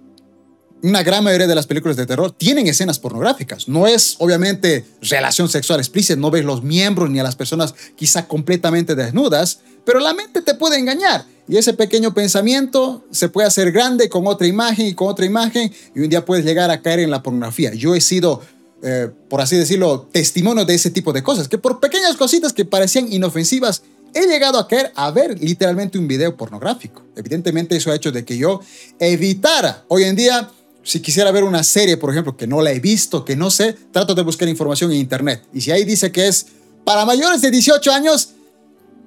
una 0.83 1.03
gran 1.03 1.25
mayoría 1.25 1.47
de 1.47 1.55
las 1.55 1.67
películas 1.67 1.97
de 1.97 2.07
terror 2.07 2.33
tienen 2.33 2.67
escenas 2.67 2.99
pornográficas. 2.99 3.69
No 3.69 3.87
es 3.87 4.17
obviamente 4.19 4.85
relación 5.01 5.49
sexual 5.49 5.81
explícita, 5.81 6.19
no 6.21 6.31
ves 6.31 6.45
los 6.45 6.63
miembros 6.63 7.11
ni 7.11 7.19
a 7.19 7.23
las 7.23 7.37
personas 7.37 7.75
quizá 7.97 8.29
completamente 8.29 8.95
desnudas, 8.95 9.61
pero 9.85 10.01
la 10.01 10.15
mente 10.15 10.43
te 10.43 10.55
puede 10.55 10.79
engañar. 10.79 11.25
Y 11.49 11.57
ese 11.57 11.73
pequeño 11.73 12.13
pensamiento 12.13 13.05
se 13.11 13.29
puede 13.29 13.47
hacer 13.47 13.73
grande 13.73 14.09
con 14.09 14.27
otra 14.27 14.47
imagen 14.47 14.87
y 14.87 14.95
con 14.95 15.09
otra 15.09 15.25
imagen 15.25 15.73
y 15.95 16.01
un 16.01 16.09
día 16.09 16.25
puedes 16.25 16.45
llegar 16.45 16.71
a 16.71 16.83
caer 16.83 17.01
en 17.01 17.11
la 17.11 17.23
pornografía. 17.23 17.73
Yo 17.73 17.95
he 17.95 18.01
sido, 18.01 18.43
eh, 18.83 19.09
por 19.29 19.41
así 19.41 19.57
decirlo, 19.57 20.09
testimonio 20.13 20.65
de 20.65 20.75
ese 20.75 20.91
tipo 20.91 21.13
de 21.13 21.23
cosas, 21.23 21.49
que 21.49 21.59
por 21.59 21.81
pequeñas 21.81 22.17
cositas 22.17 22.53
que 22.53 22.65
parecían 22.65 23.13
inofensivas, 23.13 23.83
he 24.13 24.27
llegado 24.27 24.59
a 24.59 24.67
caer 24.67 24.93
a 24.97 25.11
ver 25.11 25.39
literalmente 25.41 25.99
un 25.99 26.09
video 26.09 26.37
pornográfico. 26.37 27.03
Evidentemente 27.17 27.77
eso 27.77 27.91
ha 27.91 27.95
hecho 27.95 28.11
de 28.11 28.25
que 28.25 28.37
yo 28.39 28.61
evitara. 28.99 29.85
Hoy 29.89 30.05
en 30.05 30.17
día 30.17 30.51
si 30.87 31.01
quisiera 31.01 31.33
ver 31.33 31.43
una 31.43 31.65
serie, 31.65 31.97
por 31.97 32.11
ejemplo, 32.11 32.37
que 32.37 32.47
no 32.47 32.63
la 32.63 32.71
he 32.71 32.79
visto, 32.79 33.25
que 33.25 33.35
no 33.35 33.51
sé, 33.51 33.75
trato 33.91 34.15
de 34.15 34.23
buscar 34.23 34.49
información 34.49 34.93
en 34.93 34.99
internet. 34.99 35.43
Y 35.53 35.61
si 35.61 35.73
ahí 35.73 35.85
dice 35.85 36.13
que 36.13 36.29
es 36.29 36.47
para 36.85 37.05
mayores 37.05 37.43
de 37.43 37.51
18 37.51 37.93
años, 37.93 38.31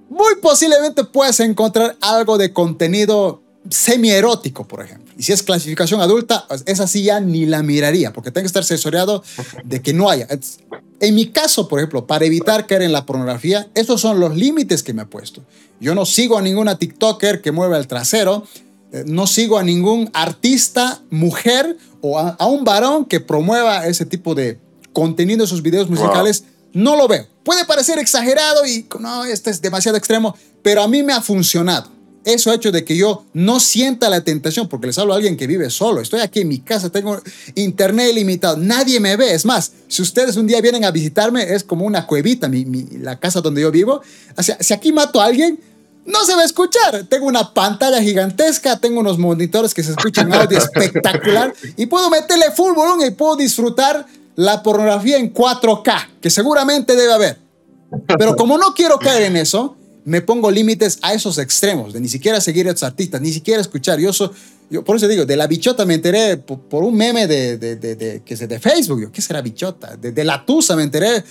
muy 0.09 0.35
posiblemente 0.41 1.05
puedes 1.05 1.39
encontrar 1.39 1.95
algo 2.01 2.37
de 2.37 2.51
contenido 2.51 3.41
semi-erótico, 3.69 4.67
por 4.67 4.83
ejemplo. 4.83 5.13
Y 5.17 5.23
si 5.23 5.31
es 5.31 5.41
clasificación 5.41 6.01
adulta, 6.01 6.45
pues, 6.49 6.63
esa 6.65 6.85
sí 6.85 7.03
ya 7.03 7.21
ni 7.21 7.45
la 7.45 7.63
miraría, 7.63 8.11
porque 8.11 8.31
tengo 8.31 8.43
que 8.43 8.47
estar 8.47 8.63
asesorado 8.63 9.23
de 9.63 9.81
que 9.81 9.93
no 9.93 10.09
haya. 10.09 10.27
En 10.99 11.15
mi 11.15 11.27
caso, 11.27 11.69
por 11.69 11.79
ejemplo, 11.79 12.05
para 12.05 12.25
evitar 12.25 12.67
caer 12.67 12.81
en 12.81 12.91
la 12.91 13.05
pornografía, 13.05 13.69
esos 13.73 14.01
son 14.01 14.19
los 14.19 14.35
límites 14.35 14.83
que 14.83 14.93
me 14.93 15.03
he 15.03 15.05
puesto. 15.05 15.45
Yo 15.79 15.95
no 15.95 16.05
sigo 16.05 16.37
a 16.37 16.41
ninguna 16.41 16.77
TikToker 16.77 17.41
que 17.41 17.53
mueva 17.53 17.77
el 17.77 17.87
trasero, 17.87 18.45
no 19.05 19.27
sigo 19.27 19.57
a 19.57 19.63
ningún 19.63 20.09
artista, 20.13 21.01
mujer 21.09 21.77
o 22.01 22.17
a, 22.17 22.35
un 22.47 22.63
varón 22.63 23.05
que 23.05 23.19
promueva 23.19 23.85
ese 23.87 24.05
tipo 24.05 24.35
de 24.35 24.59
contenido 24.93 25.43
en 25.43 25.47
sus 25.47 25.61
videos 25.61 25.89
musicales. 25.89 26.43
No 26.73 26.95
lo 26.95 27.07
veo. 27.07 27.27
Puede 27.43 27.65
parecer 27.65 27.99
exagerado 27.99 28.65
y 28.65 28.85
no, 28.99 29.25
este 29.25 29.49
es 29.49 29.61
demasiado 29.61 29.97
extremo, 29.97 30.35
pero 30.61 30.81
a 30.81 30.87
mí 30.87 31.03
me 31.03 31.13
ha 31.13 31.21
funcionado. 31.21 31.89
Eso 32.25 32.51
ha 32.51 32.55
hecho 32.55 32.71
de 32.71 32.83
que 32.83 32.97
yo 32.97 33.25
no 33.33 33.59
sienta 33.59 34.09
la 34.09 34.23
tentación, 34.23 34.67
porque 34.67 34.87
les 34.87 34.97
hablo 34.97 35.13
a 35.13 35.15
alguien 35.15 35.37
que 35.37 35.47
vive 35.47 35.69
solo. 35.69 36.01
Estoy 36.01 36.19
aquí 36.19 36.41
en 36.41 36.49
mi 36.49 36.59
casa, 36.59 36.89
tengo 36.89 37.21
internet 37.55 38.09
ilimitado, 38.11 38.57
nadie 38.57 38.99
me 38.99 39.15
ve. 39.15 39.33
Es 39.33 39.45
más, 39.45 39.71
si 39.87 40.01
ustedes 40.01 40.35
un 40.35 40.45
día 40.45 40.59
vienen 40.61 40.83
a 40.83 40.91
visitarme, 40.91 41.53
es 41.53 41.63
como 41.63 41.85
una 41.85 42.05
cuevita, 42.05 42.51
la 42.99 43.19
casa 43.19 43.41
donde 43.41 43.61
yo 43.61 43.71
vivo. 43.71 44.01
O 44.37 44.43
sea, 44.43 44.57
si 44.59 44.73
aquí 44.73 44.91
mato 44.91 45.21
a 45.21 45.25
alguien, 45.25 45.59
no 46.05 46.25
se 46.25 46.35
va 46.35 46.41
a 46.41 46.45
escuchar. 46.45 47.05
Tengo 47.09 47.27
una 47.27 47.53
pantalla 47.53 48.01
gigantesca, 48.01 48.79
tengo 48.79 48.99
unos 48.99 49.17
monitores 49.17 49.73
que 49.73 49.83
se 49.83 49.91
escuchan 49.91 50.33
audio 50.33 50.57
espectacular 50.75 51.53
y 51.77 51.85
puedo 51.85 52.09
meterle 52.09 52.51
full 52.51 52.73
volumen 52.73 53.07
y 53.07 53.11
puedo 53.11 53.35
disfrutar 53.35 54.05
la 54.35 54.63
pornografía 54.63 55.17
en 55.17 55.33
4K, 55.33 56.07
que 56.21 56.29
seguramente 56.29 56.95
debe 56.95 57.13
haber. 57.13 57.37
Pero 58.17 58.35
como 58.35 58.57
no 58.57 58.73
quiero 58.73 58.97
caer 58.97 59.23
en 59.23 59.35
eso, 59.35 59.75
me 60.05 60.21
pongo 60.21 60.49
límites 60.49 60.99
a 61.01 61.13
esos 61.13 61.37
extremos, 61.37 61.93
de 61.93 61.99
ni 61.99 62.07
siquiera 62.07 62.39
seguir 62.41 62.67
a 62.67 62.69
estos 62.69 62.83
artistas, 62.83 63.21
ni 63.21 63.31
siquiera 63.31 63.61
escuchar. 63.61 63.99
Yo, 63.99 64.13
soy, 64.13 64.29
yo 64.69 64.83
por 64.83 64.95
eso 64.95 65.07
digo, 65.07 65.25
de 65.25 65.35
la 65.35 65.45
bichota 65.45 65.85
me 65.85 65.95
enteré 65.95 66.37
por, 66.37 66.83
un 66.83 66.95
meme 66.95 67.27
de, 67.27 67.57
de, 67.57 67.75
de, 67.75 68.21
que 68.23 68.35
de 68.35 68.59
Facebook. 68.59 69.01
Yo, 69.01 69.11
¿Qué 69.11 69.21
será 69.21 69.41
bichota? 69.41 69.97
De, 69.97 70.23
la 70.23 70.45
tusa 70.45 70.75
me 70.75 70.83
enteré 70.83 71.23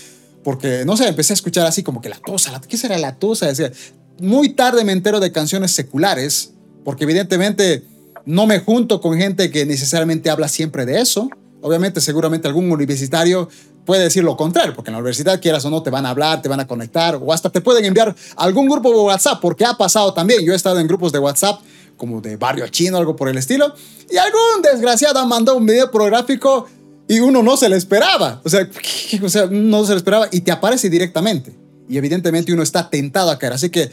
porque, 0.44 0.84
no 0.84 0.96
sé, 0.96 1.08
empecé 1.08 1.32
a 1.32 1.34
escuchar 1.34 1.66
así 1.66 1.82
como 1.82 2.00
que 2.00 2.08
la 2.08 2.18
tusa, 2.18 2.60
¿qué 2.60 2.76
será 2.76 2.98
la 2.98 3.16
tusa? 3.16 3.46
Decía, 3.46 3.72
muy 4.20 4.50
tarde 4.50 4.84
me 4.84 4.92
entero 4.92 5.20
de 5.20 5.32
canciones 5.32 5.72
seculares, 5.72 6.52
porque 6.84 7.04
evidentemente 7.04 7.84
no 8.24 8.46
me 8.46 8.60
junto 8.60 9.00
con 9.00 9.16
gente 9.16 9.50
que 9.50 9.64
necesariamente 9.64 10.30
habla 10.30 10.48
siempre 10.48 10.84
de 10.86 11.00
eso. 11.00 11.30
Obviamente, 11.60 12.00
seguramente 12.00 12.46
algún 12.46 12.70
universitario 12.70 13.48
puede 13.84 14.04
decir 14.04 14.22
lo 14.22 14.36
contrario, 14.36 14.74
porque 14.74 14.90
en 14.90 14.92
la 14.92 14.98
universidad, 14.98 15.40
quieras 15.40 15.64
o 15.64 15.70
no, 15.70 15.82
te 15.82 15.88
van 15.88 16.04
a 16.04 16.10
hablar, 16.10 16.42
te 16.42 16.48
van 16.48 16.60
a 16.60 16.66
conectar, 16.66 17.18
o 17.20 17.32
hasta 17.32 17.48
te 17.48 17.62
pueden 17.62 17.86
enviar 17.86 18.14
algún 18.36 18.68
grupo 18.68 18.90
de 18.90 18.98
WhatsApp, 18.98 19.40
porque 19.40 19.64
ha 19.64 19.74
pasado 19.74 20.12
también. 20.12 20.44
Yo 20.44 20.52
he 20.52 20.56
estado 20.56 20.78
en 20.78 20.86
grupos 20.86 21.10
de 21.10 21.18
WhatsApp 21.18 21.60
como 21.96 22.20
de 22.20 22.36
barrio 22.36 22.68
chino, 22.68 22.98
algo 22.98 23.16
por 23.16 23.28
el 23.28 23.38
estilo, 23.38 23.74
y 24.10 24.16
algún 24.18 24.62
desgraciado 24.62 25.24
mandó 25.26 25.56
un 25.56 25.66
video 25.66 25.90
pornográfico 25.90 26.66
y 27.08 27.20
uno 27.20 27.42
no 27.42 27.56
se 27.56 27.68
le 27.68 27.76
esperaba. 27.76 28.40
O 28.44 28.48
sea, 28.50 28.68
o 29.22 29.28
sea, 29.28 29.46
no 29.50 29.84
se 29.84 29.92
le 29.92 29.96
esperaba 29.96 30.28
y 30.30 30.42
te 30.42 30.52
aparece 30.52 30.90
directamente. 30.90 31.67
Y 31.88 31.96
evidentemente 31.96 32.52
uno 32.52 32.62
está 32.62 32.90
tentado 32.90 33.30
a 33.30 33.38
caer. 33.38 33.54
Así 33.54 33.70
que 33.70 33.90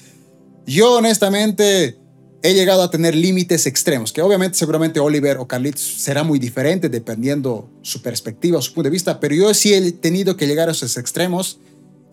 yo 0.66 0.96
honestamente 0.96 1.98
he 2.42 2.54
llegado 2.54 2.84
a 2.84 2.92
tener 2.92 3.16
límites 3.16 3.66
extremos, 3.66 4.12
que 4.12 4.22
obviamente 4.22 4.58
seguramente 4.58 5.00
Oliver 5.00 5.38
o 5.38 5.48
Carlitos 5.48 5.82
será 5.82 6.24
muy 6.24 6.38
diferente 6.38 6.90
dependiendo 6.90 7.70
su 7.82 8.04
perspectiva 8.04 8.62
su 8.62 8.72
punto 8.74 8.84
de 8.84 8.92
vista, 8.92 9.20
pero 9.20 9.34
yo 9.34 9.52
sí 9.56 9.74
he 9.74 9.92
tenido 9.94 10.38
que 10.38 10.46
llegar 10.46 10.70
a 10.70 10.74
esos 10.74 10.96
extremos 10.98 11.60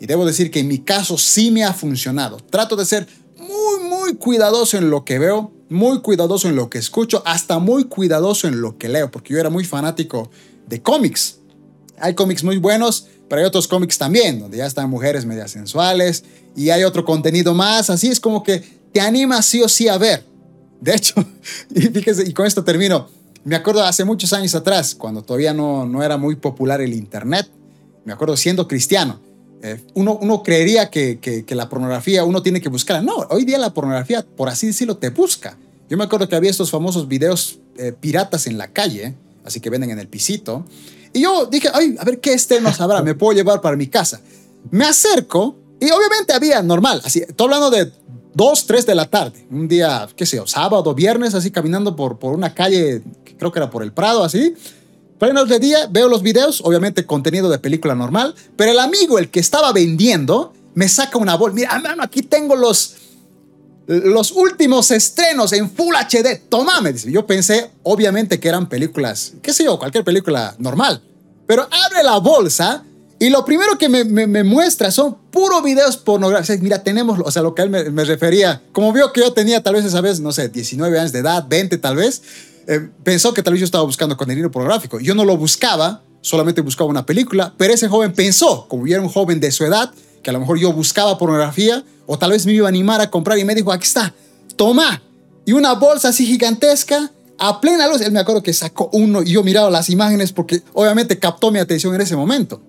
y 0.00 0.06
debo 0.06 0.24
decir 0.24 0.50
que 0.50 0.60
en 0.60 0.68
mi 0.68 0.78
caso 0.78 1.18
sí 1.18 1.50
me 1.50 1.64
ha 1.64 1.74
funcionado. 1.74 2.38
Trato 2.38 2.76
de 2.76 2.86
ser 2.86 3.06
muy, 3.36 3.88
muy 3.88 4.14
cuidadoso 4.14 4.78
en 4.78 4.88
lo 4.88 5.04
que 5.04 5.18
veo, 5.18 5.52
muy 5.68 6.00
cuidadoso 6.00 6.48
en 6.48 6.56
lo 6.56 6.70
que 6.70 6.78
escucho, 6.78 7.22
hasta 7.26 7.58
muy 7.58 7.84
cuidadoso 7.84 8.48
en 8.48 8.62
lo 8.62 8.78
que 8.78 8.88
leo, 8.88 9.10
porque 9.10 9.34
yo 9.34 9.40
era 9.40 9.50
muy 9.50 9.64
fanático 9.64 10.30
de 10.66 10.80
cómics. 10.80 11.40
Hay 11.98 12.14
cómics 12.14 12.42
muy 12.42 12.56
buenos, 12.56 13.06
pero 13.32 13.40
hay 13.40 13.46
otros 13.46 13.66
cómics 13.66 13.96
también, 13.96 14.40
donde 14.40 14.58
ya 14.58 14.66
están 14.66 14.90
mujeres 14.90 15.24
medias 15.24 15.52
sensuales 15.52 16.22
y 16.54 16.68
hay 16.68 16.84
otro 16.84 17.02
contenido 17.02 17.54
más. 17.54 17.88
Así 17.88 18.08
es 18.08 18.20
como 18.20 18.42
que 18.42 18.62
te 18.92 19.00
anima 19.00 19.40
sí 19.40 19.62
o 19.62 19.70
sí 19.70 19.88
a 19.88 19.96
ver. 19.96 20.22
De 20.82 20.94
hecho, 20.94 21.14
y 21.74 21.80
fíjese, 21.80 22.28
y 22.28 22.34
con 22.34 22.44
esto 22.44 22.62
termino. 22.62 23.08
Me 23.44 23.56
acuerdo 23.56 23.82
hace 23.84 24.04
muchos 24.04 24.34
años 24.34 24.54
atrás, 24.54 24.94
cuando 24.94 25.22
todavía 25.22 25.54
no, 25.54 25.86
no 25.86 26.02
era 26.02 26.18
muy 26.18 26.36
popular 26.36 26.82
el 26.82 26.92
Internet, 26.92 27.48
me 28.04 28.12
acuerdo 28.12 28.36
siendo 28.36 28.68
cristiano, 28.68 29.18
eh, 29.62 29.80
uno, 29.94 30.18
uno 30.20 30.42
creería 30.42 30.90
que, 30.90 31.18
que, 31.18 31.54
la 31.54 31.70
pornografía 31.70 32.24
uno 32.24 32.42
tiene 32.42 32.60
que 32.60 32.68
buscar. 32.68 33.02
No, 33.02 33.16
hoy 33.30 33.46
día 33.46 33.56
la 33.56 33.72
pornografía, 33.72 34.26
por 34.36 34.50
así 34.50 34.66
decirlo, 34.66 34.98
te 34.98 35.08
busca. 35.08 35.56
Yo 35.88 35.96
me 35.96 36.04
acuerdo 36.04 36.28
que 36.28 36.36
había 36.36 36.50
estos 36.50 36.70
famosos 36.70 37.08
videos 37.08 37.60
eh, 37.78 37.94
piratas 37.98 38.46
en 38.46 38.58
la 38.58 38.68
calle, 38.68 39.14
así 39.42 39.58
que 39.60 39.70
venden 39.70 39.88
en 39.88 40.00
el 40.00 40.08
pisito, 40.08 40.66
y 41.12 41.22
yo 41.22 41.46
dije, 41.46 41.68
ay, 41.72 41.96
a 41.98 42.04
ver 42.04 42.20
qué 42.20 42.32
este 42.32 42.60
nos 42.60 42.80
habrá, 42.80 43.02
me 43.02 43.14
puedo 43.14 43.32
llevar 43.32 43.60
para 43.60 43.76
mi 43.76 43.86
casa. 43.86 44.20
Me 44.70 44.84
acerco 44.84 45.56
y 45.80 45.90
obviamente 45.90 46.32
había 46.32 46.62
normal, 46.62 47.00
así, 47.04 47.20
estoy 47.20 47.46
hablando 47.46 47.70
de 47.70 47.92
2, 48.34 48.66
3 48.66 48.86
de 48.86 48.94
la 48.94 49.10
tarde, 49.10 49.46
un 49.50 49.68
día, 49.68 50.08
qué 50.16 50.24
sé 50.24 50.36
yo, 50.36 50.46
sábado, 50.46 50.94
viernes, 50.94 51.34
así 51.34 51.50
caminando 51.50 51.96
por, 51.96 52.18
por 52.18 52.34
una 52.34 52.54
calle, 52.54 53.02
creo 53.38 53.52
que 53.52 53.58
era 53.58 53.70
por 53.70 53.82
el 53.82 53.92
Prado, 53.92 54.24
así. 54.24 54.54
Plenos 55.18 55.48
de 55.48 55.58
día, 55.58 55.86
veo 55.88 56.08
los 56.08 56.22
videos, 56.22 56.62
obviamente 56.64 57.06
contenido 57.06 57.48
de 57.48 57.58
película 57.58 57.94
normal, 57.94 58.34
pero 58.56 58.72
el 58.72 58.78
amigo, 58.78 59.18
el 59.18 59.30
que 59.30 59.40
estaba 59.40 59.72
vendiendo, 59.72 60.52
me 60.74 60.88
saca 60.88 61.18
una 61.18 61.36
bolsa. 61.36 61.54
Mira, 61.54 61.78
mano, 61.78 62.02
aquí 62.02 62.22
tengo 62.22 62.56
los, 62.56 62.96
los 63.86 64.32
últimos 64.32 64.90
estrenos 64.90 65.52
en 65.52 65.70
Full 65.70 65.94
HD. 65.94 66.42
Tomame. 66.48 66.94
Yo 66.94 67.26
pensé, 67.26 67.70
obviamente, 67.82 68.38
que 68.38 68.48
eran 68.48 68.68
películas, 68.68 69.34
qué 69.42 69.52
sé 69.52 69.64
yo, 69.64 69.78
cualquier 69.78 70.04
película 70.04 70.54
normal. 70.58 71.02
Pero 71.46 71.62
abre 71.70 72.02
la 72.02 72.18
bolsa 72.18 72.84
y 73.22 73.30
lo 73.30 73.44
primero 73.44 73.78
que 73.78 73.88
me, 73.88 74.04
me, 74.04 74.42
muestra 74.42 74.90
son 74.90 75.16
puros 75.30 75.62
videos 75.62 75.96
pornográficos. 75.96 76.60
Mira, 76.60 76.82
tenemos, 76.82 77.20
o 77.24 77.30
sea, 77.30 77.42
lo 77.42 77.54
que 77.54 77.62
él 77.62 77.70
me, 77.70 78.04
refería. 78.04 78.60
Como 78.72 78.92
vio 78.92 79.12
que 79.12 79.20
yo 79.20 79.32
tenía 79.32 79.62
tal 79.62 79.74
vez 79.74 79.84
esa 79.84 80.00
vez, 80.00 80.18
no 80.18 80.32
sé, 80.32 80.48
19 80.48 80.98
años 80.98 81.12
de 81.12 81.20
edad, 81.20 81.46
20 81.48 81.78
tal 81.78 81.94
vez, 81.94 82.22
eh, 82.66 82.88
pensó 83.04 83.32
que 83.32 83.42
tal 83.42 83.52
vez 83.52 83.60
yo 83.60 83.64
estaba 83.64 83.84
buscando 83.84 84.16
contenido 84.16 84.50
pornográfico. 84.50 84.98
Yo 84.98 85.14
no 85.14 85.24
lo 85.24 85.36
buscaba, 85.36 86.02
solamente 86.20 86.62
buscaba 86.62 86.90
una 86.90 87.06
película, 87.06 87.54
pero 87.56 87.72
ese 87.72 87.86
joven 87.86 88.12
pensó, 88.12 88.66
como 88.66 88.88
yo 88.88 88.94
era 88.94 89.02
un 89.02 89.08
joven 89.08 89.38
de 89.38 89.52
su 89.52 89.64
edad, 89.64 89.92
que 90.22 90.30
a 90.30 90.32
lo 90.32 90.40
mejor 90.40 90.58
yo 90.58 90.72
buscaba 90.72 91.18
pornografía 91.18 91.84
o 92.06 92.18
tal 92.18 92.30
vez 92.30 92.46
me 92.46 92.52
iba 92.52 92.66
a 92.66 92.68
animar 92.68 93.00
a 93.00 93.10
comprar 93.10 93.38
y 93.38 93.44
me 93.44 93.54
dijo, 93.54 93.72
aquí 93.72 93.84
está, 93.84 94.14
toma. 94.56 95.02
Y 95.44 95.52
una 95.52 95.74
bolsa 95.74 96.08
así 96.08 96.26
gigantesca, 96.26 97.10
a 97.38 97.60
plena 97.60 97.88
luz. 97.88 98.00
Él 98.00 98.12
me 98.12 98.20
acuerdo 98.20 98.42
que 98.42 98.52
sacó 98.52 98.88
uno 98.92 99.22
y 99.22 99.32
yo 99.32 99.42
miraba 99.42 99.70
las 99.70 99.90
imágenes 99.90 100.32
porque 100.32 100.62
obviamente 100.72 101.18
captó 101.18 101.50
mi 101.50 101.58
atención 101.58 101.94
en 101.94 102.00
ese 102.00 102.14
momento. 102.16 102.62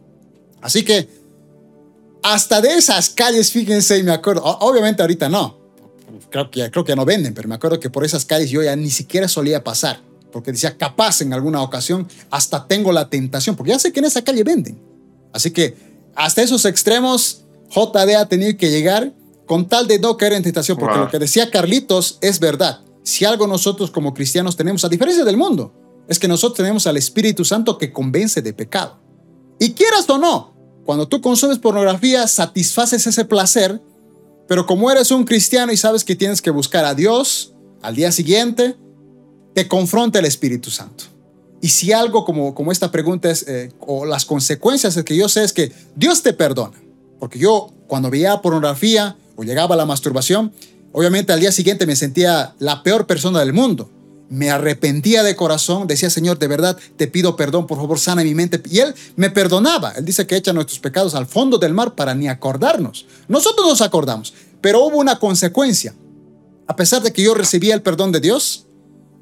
Así 0.62 0.84
que 0.84 1.08
hasta 2.24 2.62
de 2.62 2.76
esas 2.76 3.10
calles, 3.10 3.52
fíjense, 3.52 3.98
y 3.98 4.04
me 4.04 4.12
acuerdo, 4.12 4.44
obviamente 4.44 5.02
ahorita 5.02 5.30
no, 5.30 5.58
creo 6.30 6.50
que, 6.50 6.72
creo 6.72 6.86
que 6.86 6.96
no 6.96 7.06
venden, 7.06 7.34
pero 7.34 7.50
me 7.50 7.56
acuerdo 7.56 7.80
que 7.80 7.90
por 7.90 8.06
esas 8.06 8.26
calles 8.26 8.50
yo 8.50 8.64
ya 8.64 8.76
ni 8.76 8.90
siquiera 8.90 9.28
solía 9.28 9.64
pasar, 9.64 10.00
porque 10.32 10.54
decía, 10.54 10.78
capaz 10.78 11.22
en 11.22 11.34
alguna 11.34 11.62
ocasión 11.62 12.08
hasta 12.32 12.66
tengo 12.66 12.92
la 12.92 13.10
tentación, 13.10 13.56
porque 13.56 13.72
ya 13.72 13.80
sé 13.80 13.92
que 13.92 14.00
en 14.00 14.06
esa 14.06 14.24
calle 14.24 14.44
venden. 14.44 14.80
Así 15.34 15.52
que 15.52 15.76
hasta 16.16 16.42
esos 16.42 16.66
extremos 16.66 17.43
JD 17.74 18.16
ha 18.16 18.28
tenido 18.28 18.58
que 18.58 18.70
llegar 18.70 19.14
con 19.46 19.68
tal 19.68 19.88
de 19.88 20.00
no 20.00 20.18
caer 20.18 20.34
en 20.34 20.44
tentación, 20.44 20.78
porque 20.78 20.98
lo 20.98 21.10
que 21.10 21.20
decía 21.20 21.50
Carlitos 21.52 22.18
es 22.22 22.40
verdad. 22.40 22.82
Si 23.04 23.26
algo 23.26 23.48
nosotros 23.48 23.92
como 23.92 24.14
cristianos 24.14 24.56
tenemos, 24.56 24.86
a 24.86 24.90
diferencia 24.90 25.26
del 25.26 25.38
mundo, 25.38 25.74
es 26.08 26.20
que 26.20 26.28
nosotros 26.28 26.58
tenemos 26.58 26.88
al 26.88 26.98
Espíritu 26.98 27.44
Santo 27.44 27.78
que 27.78 27.92
convence 27.92 28.42
de 28.42 28.54
pecado. 28.54 29.00
Y 29.60 29.74
quieras 29.74 30.10
o 30.10 30.18
no, 30.18 30.54
cuando 30.86 31.08
tú 31.08 31.22
consumes 31.22 31.60
pornografía, 31.60 32.28
satisfaces 32.28 33.06
ese 33.08 33.26
placer, 33.26 33.82
pero 34.48 34.66
como 34.66 34.92
eres 34.92 35.12
un 35.12 35.24
cristiano 35.24 35.72
y 35.72 35.78
sabes 35.78 36.04
que 36.04 36.16
tienes 36.16 36.42
que 36.42 36.52
buscar 36.52 36.86
a 36.86 36.94
Dios, 36.94 37.54
al 37.82 37.96
día 37.96 38.12
siguiente 38.12 38.76
te 39.54 39.68
confronta 39.68 40.20
el 40.20 40.26
Espíritu 40.26 40.70
Santo. 40.70 41.06
Y 41.62 41.70
si 41.70 41.94
algo 41.94 42.26
como, 42.26 42.54
como 42.54 42.72
esta 42.72 42.92
pregunta 42.92 43.30
es, 43.30 43.48
eh, 43.48 43.72
o 43.80 44.06
las 44.06 44.26
consecuencias 44.26 45.02
que 45.04 45.16
yo 45.16 45.30
sé 45.30 45.44
es 45.44 45.54
que 45.54 45.72
Dios 45.96 46.22
te 46.22 46.34
perdona. 46.34 46.83
Porque 47.24 47.40
yo 47.40 47.72
cuando 47.88 48.10
veía 48.10 48.42
pornografía 48.42 49.16
o 49.38 49.46
llegaba 49.46 49.76
a 49.76 49.78
la 49.78 49.86
masturbación, 49.86 50.52
obviamente 50.92 51.32
al 51.32 51.40
día 51.40 51.54
siguiente 51.54 51.86
me 51.86 51.96
sentía 51.96 52.54
la 52.60 52.84
peor 52.84 53.08
persona 53.08 53.40
del 53.40 53.54
mundo. 53.54 53.90
Me 54.28 54.52
arrepentía 54.52 55.24
de 55.24 55.34
corazón, 55.34 55.88
decía 55.88 56.10
Señor, 56.10 56.38
de 56.38 56.50
verdad 56.50 56.78
te 56.98 57.08
pido 57.08 57.38
perdón, 57.38 57.66
por 57.66 57.78
favor 57.78 57.98
sana 57.98 58.26
mi 58.26 58.36
mente. 58.36 58.62
Y 58.70 58.80
Él 58.80 58.94
me 59.16 59.30
perdonaba. 59.30 59.92
Él 59.92 60.04
dice 60.04 60.28
que 60.28 60.36
echa 60.36 60.52
nuestros 60.52 60.80
pecados 60.80 61.16
al 61.16 61.26
fondo 61.26 61.58
del 61.58 61.74
mar 61.74 61.96
para 61.96 62.14
ni 62.14 62.28
acordarnos. 62.28 63.06
Nosotros 63.30 63.70
nos 63.70 63.80
acordamos, 63.80 64.34
pero 64.60 64.84
hubo 64.84 64.98
una 64.98 65.18
consecuencia. 65.18 65.96
A 66.68 66.76
pesar 66.76 67.04
de 67.04 67.14
que 67.14 67.24
yo 67.24 67.34
recibía 67.36 67.74
el 67.74 67.82
perdón 67.82 68.12
de 68.12 68.20
Dios, 68.20 68.66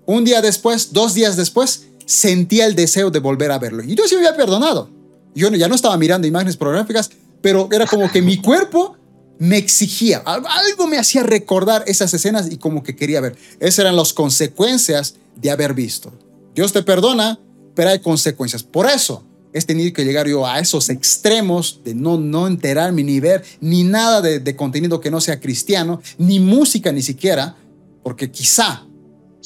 un 0.08 0.26
día 0.26 0.41
después, 0.41 0.91
dos 0.91 1.14
días 1.14 1.38
después, 1.38 1.84
sentía 2.08 2.66
el 2.66 2.74
deseo 2.74 3.12
de 3.12 3.20
volver 3.20 3.52
a 3.52 3.60
verlo. 3.60 3.84
Y 3.84 3.93
Dios 3.93 4.10
se 4.10 4.16
había 4.16 4.36
perdonado. 4.36 4.89
Yo 5.36 5.49
ya 5.49 5.68
no 5.68 5.76
estaba 5.76 5.95
mirando 5.97 6.28
imágenes 6.28 6.58
pornográficas, 6.58 7.12
pero 7.42 7.70
era 7.72 7.86
como 7.86 8.12
que 8.12 8.22
mi 8.22 8.38
cuerpo 8.38 8.98
me 9.39 9.58
exigía, 9.58 10.20
algo 10.20 10.88
me 10.88 11.00
hacía 11.00 11.24
recordar 11.24 11.84
esas 11.88 12.14
escenas 12.14 12.52
y 12.52 12.58
como 12.58 12.84
que 12.84 12.96
quería 12.96 13.22
ver. 13.22 13.36
Esas 13.60 13.80
eran 13.80 13.96
las 13.96 14.14
consecuencias 14.14 15.16
de 15.36 15.50
haber 15.50 15.74
visto. 15.74 16.14
Dios 16.54 16.74
te 16.74 16.84
perdona, 16.84 17.39
pero 17.74 17.89
hay 17.89 18.00
consecuencias. 18.00 18.62
Por 18.62 18.86
eso 18.86 19.24
es 19.52 19.66
tenido 19.66 19.92
que 19.94 20.06
llegar 20.06 20.28
yo 20.28 20.46
a 20.46 20.60
esos 20.60 20.89
extremos 20.89 21.82
de 21.84 21.96
no, 21.96 22.18
no 22.18 22.46
enterarme 22.48 23.04
ni 23.04 23.20
ver 23.20 23.44
ni 23.60 23.84
nada 23.84 24.22
de, 24.22 24.39
de 24.39 24.56
contenido 24.56 25.02
que 25.02 25.10
no 25.10 25.20
sea 25.20 25.39
cristiano, 25.39 26.02
ni 26.18 26.39
música 26.39 26.92
ni 26.92 27.02
siquiera, 27.02 27.56
porque 28.04 28.32
quizá 28.32 28.86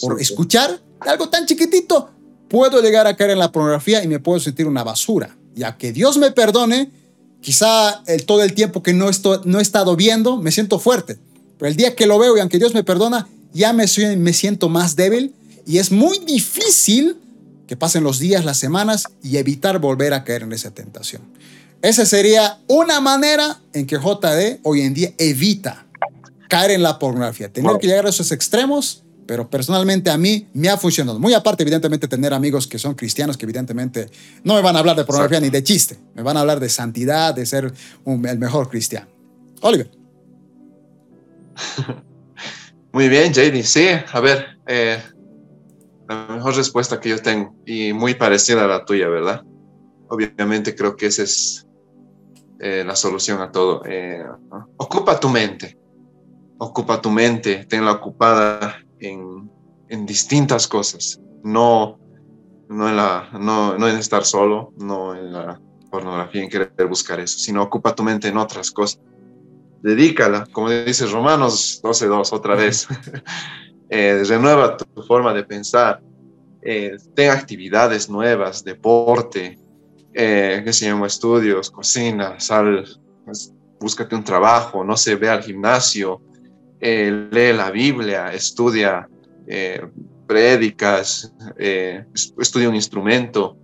por 0.01 0.19
escuchar 0.21 0.81
algo 0.99 1.29
tan 1.29 1.45
chiquitito 1.45 2.09
puedo 2.49 2.81
llegar 2.81 3.07
a 3.07 3.15
caer 3.15 3.31
en 3.31 3.39
la 3.39 3.51
pornografía 3.51 4.03
y 4.03 4.07
me 4.07 4.19
puedo 4.19 4.39
sentir 4.39 4.67
una 4.67 4.83
basura. 4.83 5.35
Ya 5.55 5.77
que 5.77 5.93
Dios 5.93 6.17
me 6.17 6.31
perdone, 6.31 6.91
quizá 7.45 8.01
el, 8.07 8.25
todo 8.25 8.41
el 8.41 8.55
tiempo 8.55 8.81
que 8.81 8.91
no, 8.91 9.07
estoy, 9.07 9.37
no 9.45 9.59
he 9.59 9.61
estado 9.61 9.95
viendo, 9.95 10.37
me 10.37 10.51
siento 10.51 10.79
fuerte. 10.79 11.19
Pero 11.59 11.69
el 11.69 11.75
día 11.75 11.95
que 11.95 12.07
lo 12.07 12.17
veo 12.17 12.35
y 12.35 12.39
aunque 12.39 12.57
Dios 12.57 12.73
me 12.73 12.83
perdona, 12.83 13.27
ya 13.53 13.71
me, 13.71 13.85
me 14.17 14.33
siento 14.33 14.67
más 14.67 14.95
débil 14.95 15.31
y 15.67 15.77
es 15.77 15.91
muy 15.91 16.17
difícil 16.17 17.17
que 17.67 17.77
pasen 17.77 18.03
los 18.03 18.17
días, 18.17 18.45
las 18.45 18.57
semanas 18.57 19.03
y 19.21 19.37
evitar 19.37 19.77
volver 19.77 20.15
a 20.15 20.23
caer 20.23 20.41
en 20.41 20.53
esa 20.53 20.71
tentación. 20.71 21.21
Esa 21.83 22.07
sería 22.07 22.57
una 22.65 22.99
manera 22.99 23.61
en 23.73 23.85
que 23.85 23.97
JD 23.97 24.61
hoy 24.63 24.81
en 24.81 24.95
día 24.95 25.13
evita 25.19 25.85
caer 26.49 26.71
en 26.71 26.81
la 26.81 26.97
pornografía. 26.97 27.53
Tener 27.53 27.77
que 27.77 27.85
llegar 27.85 28.07
a 28.07 28.09
esos 28.09 28.31
extremos 28.31 29.03
pero 29.25 29.49
personalmente 29.49 30.09
a 30.09 30.17
mí 30.17 30.47
me 30.53 30.69
ha 30.69 30.77
funcionado. 30.77 31.19
Muy 31.19 31.33
aparte, 31.33 31.63
evidentemente, 31.63 32.07
tener 32.07 32.33
amigos 32.33 32.67
que 32.67 32.77
son 32.77 32.93
cristianos 32.93 33.37
que 33.37 33.45
evidentemente 33.45 34.09
no 34.43 34.55
me 34.55 34.61
van 34.61 34.75
a 34.75 34.79
hablar 34.79 34.95
de 34.95 35.03
pornografía 35.03 35.39
ni 35.39 35.49
de 35.49 35.63
chiste, 35.63 35.97
me 36.13 36.21
van 36.21 36.37
a 36.37 36.41
hablar 36.41 36.59
de 36.59 36.69
santidad, 36.69 37.33
de 37.33 37.45
ser 37.45 37.73
el 38.05 38.39
mejor 38.39 38.69
cristiano. 38.69 39.07
Oliver. 39.61 39.89
Muy 42.91 43.09
bien, 43.09 43.33
JD. 43.33 43.63
Sí, 43.63 43.87
a 44.11 44.19
ver, 44.19 44.59
eh, 44.67 45.01
la 46.07 46.27
mejor 46.27 46.55
respuesta 46.55 46.99
que 46.99 47.09
yo 47.09 47.21
tengo 47.21 47.55
y 47.65 47.93
muy 47.93 48.13
parecida 48.13 48.63
a 48.63 48.67
la 48.67 48.85
tuya, 48.85 49.09
¿verdad? 49.09 49.43
Obviamente 50.07 50.75
creo 50.75 50.95
que 50.95 51.07
esa 51.07 51.23
es 51.23 51.67
eh, 52.59 52.83
la 52.85 52.95
solución 52.95 53.41
a 53.41 53.51
todo. 53.51 53.81
Eh, 53.85 54.23
ocupa 54.77 55.19
tu 55.19 55.27
mente, 55.29 55.77
ocupa 56.57 57.01
tu 57.01 57.09
mente, 57.09 57.65
tenla 57.65 57.91
ocupada 57.91 58.84
en, 59.07 59.51
en 59.89 60.05
distintas 60.05 60.67
cosas, 60.67 61.21
no, 61.43 61.99
no, 62.69 62.89
en 62.89 62.95
la, 62.95 63.29
no, 63.39 63.77
no 63.77 63.87
en 63.87 63.97
estar 63.97 64.25
solo, 64.25 64.73
no 64.77 65.15
en 65.15 65.31
la 65.31 65.61
pornografía, 65.89 66.43
en 66.43 66.49
querer 66.49 66.87
buscar 66.87 67.19
eso, 67.19 67.37
sino 67.39 67.63
ocupa 67.63 67.95
tu 67.95 68.03
mente 68.03 68.27
en 68.27 68.37
otras 68.37 68.71
cosas. 68.71 68.99
Dedícala, 69.81 70.47
como 70.51 70.69
dice 70.69 71.05
Romanos 71.05 71.79
12.2 71.83 72.33
otra 72.33 72.55
vez. 72.55 72.87
eh, 73.89 74.23
renueva 74.27 74.77
tu 74.77 75.03
forma 75.03 75.33
de 75.33 75.43
pensar. 75.43 76.01
Eh, 76.61 76.97
ten 77.13 77.29
actividades 77.29 78.09
nuevas, 78.09 78.63
deporte, 78.63 79.59
eh, 80.13 80.61
que 80.65 80.73
se 80.73 80.85
llama 80.85 81.07
estudios, 81.07 81.69
cocina, 81.69 82.39
sal, 82.39 82.85
pues, 83.23 83.53
búscate 83.79 84.15
un 84.15 84.23
trabajo, 84.23 84.83
no 84.83 84.97
sé, 84.97 85.15
ve 85.15 85.29
al 85.29 85.43
gimnasio, 85.43 86.21
eh, 86.79 87.27
lee 87.31 87.53
la 87.53 87.71
Biblia, 87.71 88.33
estudia 88.33 89.07
eh, 89.47 89.85
prédicas, 90.27 91.33
eh, 91.57 92.05
estudia 92.39 92.69
un 92.69 92.75
instrumento. 92.75 93.57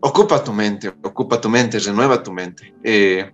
Ocupa 0.00 0.42
tu 0.42 0.52
mente, 0.52 0.92
ocupa 1.02 1.40
tu 1.40 1.48
mente, 1.48 1.78
renueva 1.78 2.22
tu 2.22 2.32
mente. 2.32 2.74
Eh, 2.84 3.30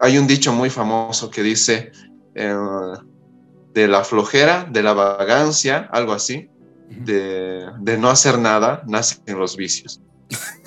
hay 0.00 0.18
un 0.18 0.26
dicho 0.26 0.52
muy 0.52 0.70
famoso 0.70 1.30
que 1.30 1.42
dice, 1.42 1.92
de 2.34 3.88
la 3.88 4.02
flojera, 4.02 4.68
de 4.70 4.82
la 4.82 4.92
vagancia, 4.92 5.88
algo 5.92 6.12
así, 6.12 6.50
de, 6.90 7.64
de 7.80 7.98
no 7.98 8.10
hacer 8.10 8.38
nada, 8.38 8.82
nacen 8.86 9.38
los 9.38 9.56
vicios. 9.56 10.00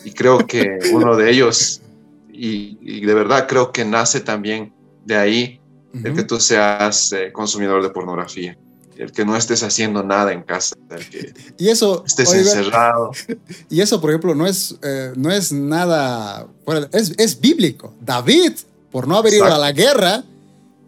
Y 0.05 0.11
creo 0.11 0.37
que 0.39 0.79
uno 0.93 1.17
de 1.17 1.29
ellos, 1.29 1.81
y, 2.31 2.77
y 2.81 3.05
de 3.05 3.13
verdad 3.13 3.47
creo 3.47 3.71
que 3.73 3.83
nace 3.83 4.21
también 4.21 4.73
de 5.03 5.15
ahí 5.17 5.61
el 6.03 6.13
que 6.13 6.23
tú 6.23 6.39
seas 6.39 7.11
eh, 7.13 7.31
consumidor 7.31 7.83
de 7.83 7.89
pornografía, 7.89 8.57
el 8.97 9.11
que 9.11 9.25
no 9.25 9.35
estés 9.35 9.63
haciendo 9.63 10.03
nada 10.03 10.33
en 10.33 10.43
casa, 10.43 10.75
el 10.89 11.09
que 11.09 11.33
y 11.57 11.69
eso, 11.69 12.03
estés 12.05 12.33
encerrado. 12.33 13.11
Y 13.69 13.81
eso, 13.81 13.99
por 14.01 14.09
ejemplo, 14.09 14.35
no 14.35 14.47
es, 14.47 14.75
eh, 14.81 15.13
no 15.15 15.31
es 15.31 15.51
nada, 15.51 16.47
es, 16.91 17.13
es, 17.17 17.39
bíblico. 17.39 17.93
David, 18.01 18.53
por 18.91 19.07
no 19.07 19.17
haber 19.17 19.33
ido 19.33 19.45
a 19.45 19.57
la 19.57 19.71
guerra, 19.71 20.23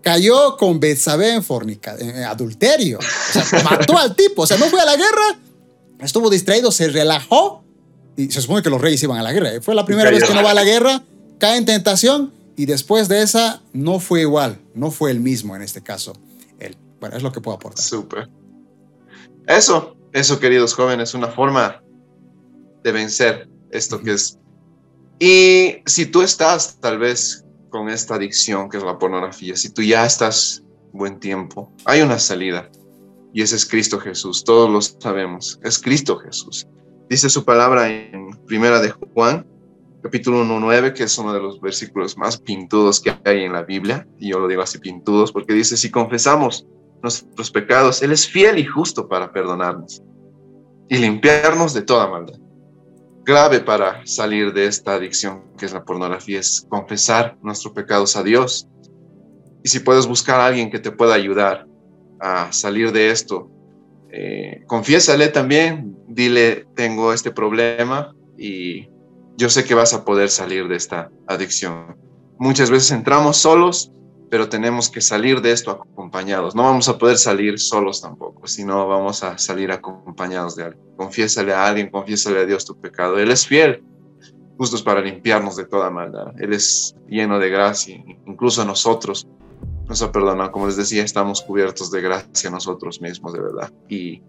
cayó 0.02 0.58
con 0.58 0.80
Betsabé 0.80 1.34
en, 1.34 1.44
fornica, 1.44 1.96
en 2.00 2.24
adulterio. 2.24 3.00
O 3.00 3.34
sea, 3.34 3.64
mató 3.70 3.98
al 3.98 4.16
tipo. 4.16 4.44
O 4.44 4.48
sea, 4.48 4.58
no 4.58 4.66
fue 4.66 4.82
a 4.82 4.86
la 4.86 4.96
guerra, 4.96 5.40
estuvo 6.00 6.30
distraído, 6.30 6.72
se 6.72 6.88
relajó. 6.88 7.64
Y 8.16 8.30
se 8.32 8.42
supone 8.42 8.62
que 8.62 8.70
los 8.70 8.82
reyes 8.82 9.02
iban 9.04 9.18
a 9.18 9.24
la 9.24 9.32
guerra. 9.32 9.52
Fue 9.62 9.74
la 9.76 9.86
primera 9.86 10.10
vez 10.10 10.26
que 10.26 10.34
no 10.34 10.44
va 10.44 10.52
a 10.52 10.54
la 10.54 10.66
guerra, 10.66 11.04
cae 11.38 11.58
en 11.58 11.66
tentación 11.66 12.34
y 12.60 12.66
después 12.66 13.08
de 13.08 13.22
esa, 13.22 13.64
no 13.72 14.02
fue 14.02 14.20
igual, 14.20 14.60
no 14.74 14.92
fue 14.92 15.12
el 15.12 15.22
mismo 15.22 15.56
en 15.56 15.62
este 15.62 15.82
caso. 15.82 16.12
Él. 16.60 16.76
Bueno, 17.00 17.16
es 17.16 17.24
lo 17.24 17.32
que 17.32 17.40
puedo 17.40 17.56
aportar. 17.56 17.82
Súper. 17.82 18.28
Eso, 19.48 19.96
eso, 20.12 20.42
queridos 20.42 20.74
jóvenes, 20.74 21.14
una 21.14 21.30
forma 21.30 21.82
de 22.84 22.92
vencer 22.92 23.48
esto 23.72 24.02
que 24.02 24.12
es. 24.12 24.38
Y 25.20 25.78
si 25.86 26.08
tú 26.08 26.22
estás 26.22 26.82
tal 26.82 27.00
vez 27.00 27.46
con 27.70 27.88
esta 27.88 28.16
adicción 28.16 28.70
que 28.70 28.76
es 28.76 28.84
la 28.84 29.00
pornografía, 29.00 29.56
si 29.56 29.70
tú 29.70 29.82
ya 29.82 30.06
estás 30.06 30.62
buen 30.92 31.18
tiempo, 31.18 31.72
hay 31.86 32.02
una 32.02 32.20
salida. 32.20 32.70
Y 33.34 33.42
ese 33.42 33.56
es 33.56 33.66
Cristo 33.66 34.02
Jesús, 34.02 34.44
todos 34.44 34.70
lo 34.70 34.82
sabemos, 34.82 35.62
es 35.64 35.80
Cristo 35.80 36.18
Jesús. 36.18 36.68
Dice 37.10 37.30
su 37.30 37.46
palabra 37.46 37.88
en 37.88 38.32
Primera 38.48 38.82
de 38.82 38.90
Juan 39.14 39.48
capítulo 40.02 40.44
1.9, 40.44 40.94
que 40.94 41.04
es 41.04 41.18
uno 41.18 41.34
de 41.34 41.40
los 41.40 41.60
versículos 41.60 42.18
más 42.18 42.40
pintudos 42.40 43.00
que 43.00 43.14
hay 43.26 43.44
en 43.44 43.54
la 43.54 43.64
Biblia, 43.64 44.08
y 44.18 44.30
yo 44.30 44.40
lo 44.40 44.48
digo 44.48 44.62
así 44.62 44.80
pintudos 44.80 45.32
porque 45.32 45.54
dice, 45.54 45.78
si 45.78 45.92
confesamos 45.92 46.66
nuestros 47.02 47.52
pecados, 47.52 48.02
Él 48.02 48.12
es 48.12 48.28
fiel 48.28 48.60
y 48.60 48.66
justo 48.66 49.08
para 49.08 49.32
perdonarnos 49.32 50.02
y 50.90 50.98
limpiarnos 50.98 51.74
de 51.74 51.82
toda 51.82 52.08
maldad. 52.08 52.40
Grave 53.24 53.60
para 53.60 54.06
salir 54.06 54.54
de 54.54 54.66
esta 54.66 54.96
adicción 54.96 55.44
que 55.58 55.66
es 55.66 55.74
la 55.74 55.84
pornografía 55.84 56.40
es 56.40 56.66
confesar 56.68 57.38
nuestros 57.44 57.74
pecados 57.74 58.16
a 58.16 58.24
Dios. 58.24 58.68
Y 59.64 59.70
si 59.70 59.82
puedes 59.82 60.08
buscar 60.08 60.40
a 60.40 60.48
alguien 60.48 60.72
que 60.72 60.80
te 60.80 60.92
pueda 60.92 61.14
ayudar 61.14 61.68
a 62.20 62.52
salir 62.52 62.92
de 62.92 63.12
esto, 63.12 63.52
eh, 64.12 64.64
confiésale 64.66 65.28
también, 65.28 65.96
dile, 66.08 66.66
tengo 66.76 67.14
este 67.14 67.30
problema 67.30 68.16
y 68.38 68.90
yo 69.40 69.50
sé 69.50 69.64
que 69.64 69.74
vas 69.74 69.94
a 69.94 70.04
poder 70.04 70.30
salir 70.30 70.68
de 70.68 70.76
esta 70.76 71.10
adicción. 71.26 71.96
Muchas 72.38 72.70
veces 72.70 72.92
entramos 72.92 73.38
solos, 73.38 73.90
pero 74.30 74.50
tenemos 74.50 74.90
que 74.90 75.00
salir 75.00 75.40
de 75.42 75.54
esto 75.54 75.72
acompañados. 75.72 76.56
No 76.56 76.64
vamos 76.64 76.90
a 76.90 76.98
poder 76.98 77.18
salir 77.18 77.58
solos 77.58 78.02
tampoco, 78.02 78.48
sino 78.48 78.86
vamos 78.86 79.24
a 79.24 79.38
salir 79.38 79.72
acompañados 79.72 80.58
de 80.58 80.66
alguien. 80.66 80.84
Confiésale 80.98 81.54
a 81.54 81.66
alguien, 81.66 81.90
confiésale 81.90 82.40
a 82.40 82.46
Dios 82.46 82.66
tu 82.66 82.78
pecado. 82.82 83.18
Él 83.18 83.32
es 83.32 83.48
fiel, 83.48 83.82
justos 84.58 84.84
para 84.84 85.00
limpiarnos 85.00 85.56
de 85.56 85.66
toda 85.66 85.90
maldad. 85.90 86.34
Él 86.38 86.52
es 86.52 86.94
lleno 87.08 87.40
de 87.40 87.50
gracia, 87.50 87.96
incluso 88.28 88.62
a 88.62 88.66
nosotros 88.66 89.26
nos 89.88 90.02
ha 90.02 90.12
perdonado. 90.12 90.52
Como 90.52 90.68
les 90.68 90.76
decía, 90.76 91.02
estamos 91.02 91.42
cubiertos 91.42 91.92
de 91.92 92.02
gracia 92.02 92.50
nosotros 92.50 93.00
mismos, 93.00 93.32
de 93.32 93.40
verdad. 93.40 93.72
Y 93.88 94.22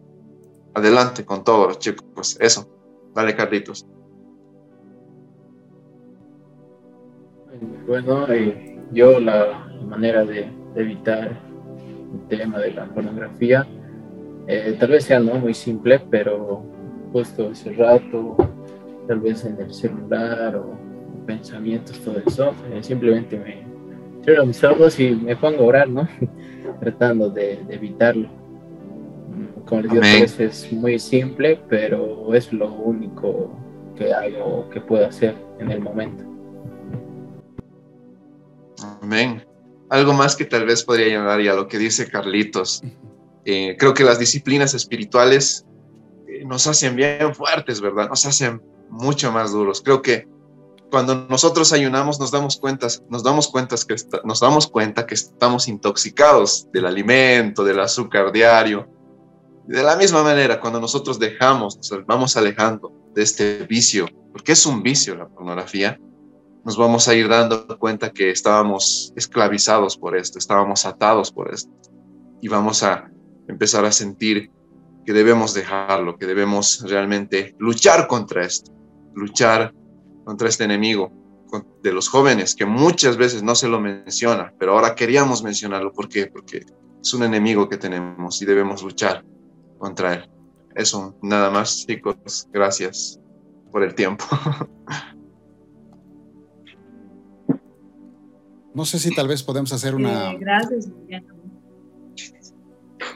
adelante 0.73 1.24
con 1.24 1.43
todo, 1.43 1.74
chicos. 1.74 2.37
Eso. 2.39 2.70
Dale, 3.12 3.35
Carlitos. 3.35 3.85
Bueno, 7.87 8.27
eh, 8.32 8.78
yo 8.93 9.20
la 9.20 9.66
manera 9.87 10.24
de, 10.24 10.49
evitar 10.77 11.37
el 12.12 12.28
tema 12.28 12.59
de 12.59 12.73
la 12.73 12.87
pornografía 12.87 13.66
Eh, 14.47 14.77
tal 14.81 14.91
vez 14.91 15.05
sea 15.05 15.20
no 15.20 15.35
muy 15.35 15.55
simple, 15.55 16.01
pero 16.11 16.65
puesto 17.12 17.51
ese 17.51 17.73
rato, 17.73 18.37
tal 19.07 19.20
vez 19.20 19.45
en 19.45 19.61
el 19.61 19.73
celular 19.73 20.57
o 20.57 20.77
pensamientos, 21.27 22.01
todo 22.01 22.20
eso, 22.27 22.53
eh, 22.73 22.82
simplemente 22.82 23.39
me 23.39 23.62
cierro 24.24 24.47
mis 24.47 24.65
ojos 24.65 24.99
y 24.99 25.11
me 25.11 25.37
pongo 25.37 25.65
a 25.65 25.66
orar, 25.66 25.89
¿no? 25.89 26.09
Tratando 26.81 27.31
de, 27.31 27.61
evitarlo. 27.69 28.28
Como 29.66 29.82
les 29.82 29.91
digo, 29.93 30.49
es 30.51 30.73
muy 30.73 30.99
simple, 30.99 31.61
pero 31.69 32.35
es 32.35 32.53
lo 32.53 32.73
único 32.73 33.51
que 33.95 34.12
hago, 34.12 34.69
que 34.70 34.81
puedo 34.81 35.07
hacer 35.07 35.35
en 35.61 35.70
el 35.70 35.81
momento. 35.81 36.30
Amén. 39.11 39.45
Algo 39.89 40.12
más 40.12 40.37
que 40.37 40.45
tal 40.45 40.65
vez 40.66 40.85
podría 40.85 41.09
llamar 41.09 41.41
a 41.41 41.55
lo 41.55 41.66
que 41.66 41.78
dice 41.78 42.09
Carlitos. 42.09 42.81
Eh, 43.45 43.74
creo 43.77 43.93
que 43.93 44.05
las 44.05 44.20
disciplinas 44.20 44.73
espirituales 44.73 45.66
eh, 46.28 46.45
nos 46.45 46.69
hacen 46.69 46.95
bien 46.95 47.35
fuertes, 47.35 47.81
¿verdad? 47.81 48.09
Nos 48.09 48.24
hacen 48.24 48.62
mucho 48.89 49.32
más 49.32 49.51
duros. 49.51 49.82
Creo 49.82 50.01
que 50.01 50.28
cuando 50.93 51.27
nosotros 51.28 51.73
ayunamos 51.73 52.20
nos 52.20 52.31
damos 52.31 52.57
cuenta, 52.57 52.87
nos 53.09 53.24
damos 53.24 53.49
cuenta 53.49 53.74
que 53.85 53.97
nos 54.23 54.39
damos 54.39 54.69
cuenta 54.69 55.05
que 55.09 55.15
estamos 55.15 55.66
intoxicados 55.66 56.69
del 56.73 56.87
alimento, 56.87 57.65
del 57.65 57.81
azúcar 57.81 58.31
diario. 58.31 58.89
De 59.66 59.82
la 59.82 59.97
misma 59.97 60.23
manera, 60.23 60.61
cuando 60.61 60.81
nosotros 60.81 61.19
dejamos, 61.19 61.77
nos 61.78 62.07
vamos 62.07 62.37
alejando 62.37 62.93
de 63.12 63.24
este 63.24 63.66
vicio, 63.66 64.07
porque 64.31 64.53
es 64.53 64.65
un 64.66 64.85
vicio 64.85 65.16
la 65.16 65.27
pornografía, 65.27 65.99
nos 66.65 66.77
vamos 66.77 67.09
a 67.09 67.15
ir 67.15 67.28
dando 67.28 67.66
cuenta 67.78 68.11
que 68.11 68.31
estábamos 68.31 69.12
esclavizados 69.16 69.97
por 69.97 70.16
esto, 70.16 70.39
estábamos 70.39 70.85
atados 70.87 71.32
por 71.32 71.53
esto, 71.53 71.70
y 72.41 72.49
vamos 72.49 72.82
a 72.82 73.11
empezar 73.49 73.85
a 73.85 73.93
sentir 73.93 74.51
que 75.05 75.12
debemos 75.12 75.55
dejarlo, 75.55 76.16
que 76.16 76.27
debemos 76.27 76.85
realmente 76.87 77.55
luchar 77.59 78.07
contra 78.07 78.45
esto, 78.45 78.73
luchar 79.15 79.74
contra 80.24 80.49
este 80.49 80.65
enemigo 80.65 81.12
de 81.82 81.93
los 81.93 82.09
jóvenes, 82.09 82.55
que 82.55 82.66
muchas 82.66 83.16
veces 83.16 83.43
no 83.43 83.55
se 83.55 83.69
lo 83.69 83.81
menciona, 83.81 84.53
pero 84.59 84.73
ahora 84.73 84.95
queríamos 84.95 85.43
mencionarlo. 85.43 85.93
¿Por 85.93 86.09
qué? 86.09 86.27
Porque 86.27 86.65
es 87.01 87.15
un 87.15 87.24
enemigo 87.24 87.69
que 87.69 87.77
tenemos 87.77 88.41
y 88.41 88.45
debemos 88.45 88.82
luchar 88.82 89.24
contra 89.78 90.15
él. 90.15 90.31
Eso, 90.74 91.16
nada 91.23 91.51
más, 91.51 91.87
chicos. 91.87 92.49
Gracias 92.53 93.19
por 93.73 93.82
el 93.82 93.95
tiempo. 93.95 94.24
No 98.75 98.85
sé 98.85 98.99
si 98.99 99.15
tal 99.15 99.29
vez 99.29 99.43
podemos 99.43 99.73
hacer 99.73 99.95
una. 99.95 100.33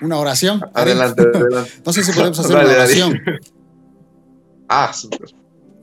Una 0.01 0.19
oración. 0.19 0.63
Adelante, 0.75 1.23
adelante. 1.23 1.71
No 1.87 1.93
sé 1.93 2.03
si 2.03 2.13
podemos 2.13 2.39
hacer 2.39 2.57
una 2.57 2.65
oración. 2.65 3.21
Ah, 4.67 4.95
súper 4.95 5.35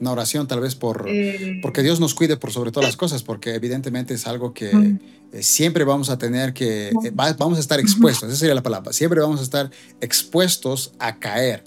una 0.01 0.11
oración 0.11 0.47
tal 0.47 0.59
vez 0.59 0.75
por 0.75 1.05
eh. 1.07 1.59
porque 1.61 1.83
Dios 1.83 1.99
nos 1.99 2.15
cuide 2.15 2.35
por 2.35 2.51
sobre 2.51 2.71
todas 2.71 2.89
las 2.89 2.97
cosas, 2.97 3.21
porque 3.21 3.53
evidentemente 3.53 4.15
es 4.15 4.25
algo 4.27 4.53
que 4.53 4.97
eh, 5.31 5.43
siempre 5.43 5.83
vamos 5.83 6.09
a 6.09 6.17
tener 6.17 6.53
que, 6.53 6.89
eh, 6.89 7.11
vamos 7.13 7.57
a 7.57 7.61
estar 7.61 7.79
expuestos, 7.79 8.29
esa 8.29 8.37
sería 8.37 8.55
la 8.55 8.63
palabra, 8.63 8.91
siempre 8.91 9.21
vamos 9.21 9.39
a 9.39 9.43
estar 9.43 9.69
expuestos 10.01 10.93
a 10.99 11.19
caer. 11.19 11.63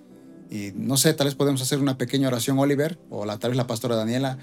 Y 0.50 0.72
no 0.74 0.96
sé, 0.96 1.14
tal 1.14 1.26
vez 1.26 1.34
podemos 1.34 1.62
hacer 1.62 1.78
una 1.78 1.96
pequeña 1.96 2.28
oración, 2.28 2.58
Oliver, 2.58 2.98
o 3.08 3.24
la, 3.24 3.38
tal 3.38 3.52
vez 3.52 3.56
la 3.56 3.66
pastora 3.66 3.96
Daniela, 3.96 4.38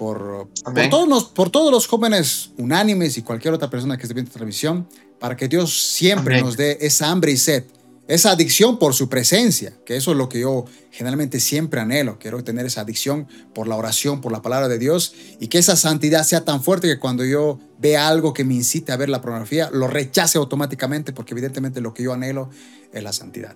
por, 0.00 0.48
por, 0.64 0.88
todos 0.88 1.06
los, 1.06 1.24
por 1.24 1.50
todos 1.50 1.70
los 1.70 1.86
jóvenes 1.86 2.52
unánimes 2.56 3.18
y 3.18 3.22
cualquier 3.22 3.52
otra 3.52 3.68
persona 3.68 3.98
que 3.98 4.04
esté 4.04 4.14
viendo 4.14 4.32
transmisión, 4.32 4.88
para 5.18 5.36
que 5.36 5.46
Dios 5.46 5.92
siempre 5.92 6.40
nos 6.40 6.56
dé 6.56 6.78
esa 6.80 7.10
hambre 7.10 7.32
y 7.32 7.36
sed 7.36 7.64
esa 8.08 8.30
adicción 8.30 8.78
por 8.78 8.94
su 8.94 9.10
presencia, 9.10 9.74
que 9.84 9.96
eso 9.96 10.12
es 10.12 10.16
lo 10.16 10.30
que 10.30 10.40
yo 10.40 10.64
generalmente 10.90 11.38
siempre 11.38 11.80
anhelo. 11.80 12.18
Quiero 12.18 12.42
tener 12.42 12.64
esa 12.64 12.80
adicción 12.80 13.28
por 13.54 13.68
la 13.68 13.76
oración, 13.76 14.22
por 14.22 14.32
la 14.32 14.40
palabra 14.40 14.68
de 14.68 14.78
Dios 14.78 15.14
y 15.38 15.48
que 15.48 15.58
esa 15.58 15.76
santidad 15.76 16.24
sea 16.24 16.46
tan 16.46 16.62
fuerte 16.62 16.88
que 16.88 16.98
cuando 16.98 17.24
yo 17.24 17.60
vea 17.78 18.08
algo 18.08 18.32
que 18.32 18.42
me 18.42 18.54
incite 18.54 18.90
a 18.90 18.96
ver 18.96 19.10
la 19.10 19.20
pornografía, 19.20 19.70
lo 19.70 19.86
rechace 19.86 20.38
automáticamente 20.38 21.12
porque 21.12 21.34
evidentemente 21.34 21.82
lo 21.82 21.92
que 21.92 22.02
yo 22.02 22.14
anhelo 22.14 22.48
es 22.92 23.02
la 23.02 23.12
santidad. 23.12 23.54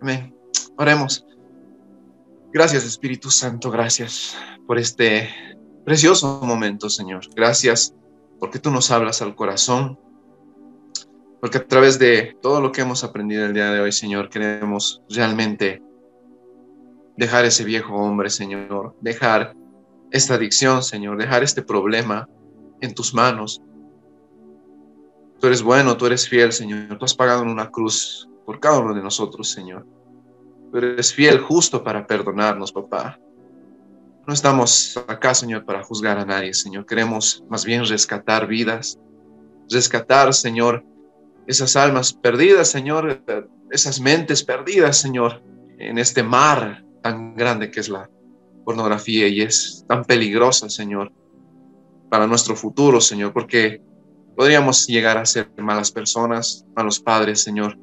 Amén. 0.00 0.34
Oremos. 0.78 1.26
Gracias 2.52 2.84
Espíritu 2.84 3.30
Santo, 3.30 3.70
gracias 3.70 4.36
por 4.66 4.78
este 4.78 5.30
precioso 5.84 6.40
momento, 6.44 6.90
Señor. 6.90 7.22
Gracias 7.34 7.94
porque 8.38 8.58
tú 8.58 8.70
nos 8.70 8.90
hablas 8.90 9.22
al 9.22 9.34
corazón 9.34 9.98
porque 11.42 11.58
a 11.58 11.66
través 11.66 11.98
de 11.98 12.36
todo 12.40 12.60
lo 12.60 12.70
que 12.70 12.82
hemos 12.82 13.02
aprendido 13.02 13.44
el 13.44 13.52
día 13.52 13.72
de 13.72 13.80
hoy, 13.80 13.90
Señor, 13.90 14.28
queremos 14.28 15.02
realmente 15.08 15.82
dejar 17.16 17.44
ese 17.44 17.64
viejo 17.64 17.96
hombre, 17.96 18.30
Señor, 18.30 18.94
dejar 19.00 19.56
esta 20.12 20.34
adicción, 20.34 20.84
Señor, 20.84 21.18
dejar 21.18 21.42
este 21.42 21.62
problema 21.62 22.28
en 22.80 22.94
tus 22.94 23.12
manos. 23.12 23.60
Tú 25.40 25.48
eres 25.48 25.64
bueno, 25.64 25.96
tú 25.96 26.06
eres 26.06 26.28
fiel, 26.28 26.52
Señor. 26.52 26.96
Tú 26.96 27.06
has 27.06 27.14
pagado 27.14 27.42
en 27.42 27.48
una 27.48 27.72
cruz 27.72 28.28
por 28.46 28.60
cada 28.60 28.78
uno 28.78 28.94
de 28.94 29.02
nosotros, 29.02 29.50
Señor. 29.50 29.84
Tú 30.72 30.78
eres 30.78 31.12
fiel, 31.12 31.38
justo 31.38 31.84
para 31.84 32.06
perdonarnos, 32.06 32.72
papá. 32.72 33.20
No 34.26 34.32
estamos 34.32 34.96
acá, 35.06 35.34
Señor, 35.34 35.66
para 35.66 35.84
juzgar 35.84 36.18
a 36.18 36.24
nadie, 36.24 36.54
Señor. 36.54 36.86
Queremos 36.86 37.44
más 37.50 37.66
bien 37.66 37.86
rescatar 37.86 38.46
vidas, 38.46 38.98
rescatar, 39.68 40.32
Señor, 40.32 40.82
esas 41.46 41.76
almas 41.76 42.14
perdidas, 42.14 42.70
Señor, 42.70 43.22
esas 43.70 44.00
mentes 44.00 44.42
perdidas, 44.44 44.96
Señor, 44.96 45.42
en 45.76 45.98
este 45.98 46.22
mar 46.22 46.82
tan 47.02 47.34
grande 47.34 47.70
que 47.70 47.80
es 47.80 47.90
la 47.90 48.08
pornografía 48.64 49.28
y 49.28 49.42
es 49.42 49.84
tan 49.86 50.04
peligrosa, 50.04 50.70
Señor, 50.70 51.12
para 52.08 52.26
nuestro 52.26 52.56
futuro, 52.56 52.98
Señor, 52.98 53.34
porque 53.34 53.82
podríamos 54.34 54.86
llegar 54.86 55.18
a 55.18 55.26
ser 55.26 55.50
malas 55.58 55.90
personas, 55.92 56.64
malos 56.74 56.98
padres, 56.98 57.42
Señor. 57.42 57.76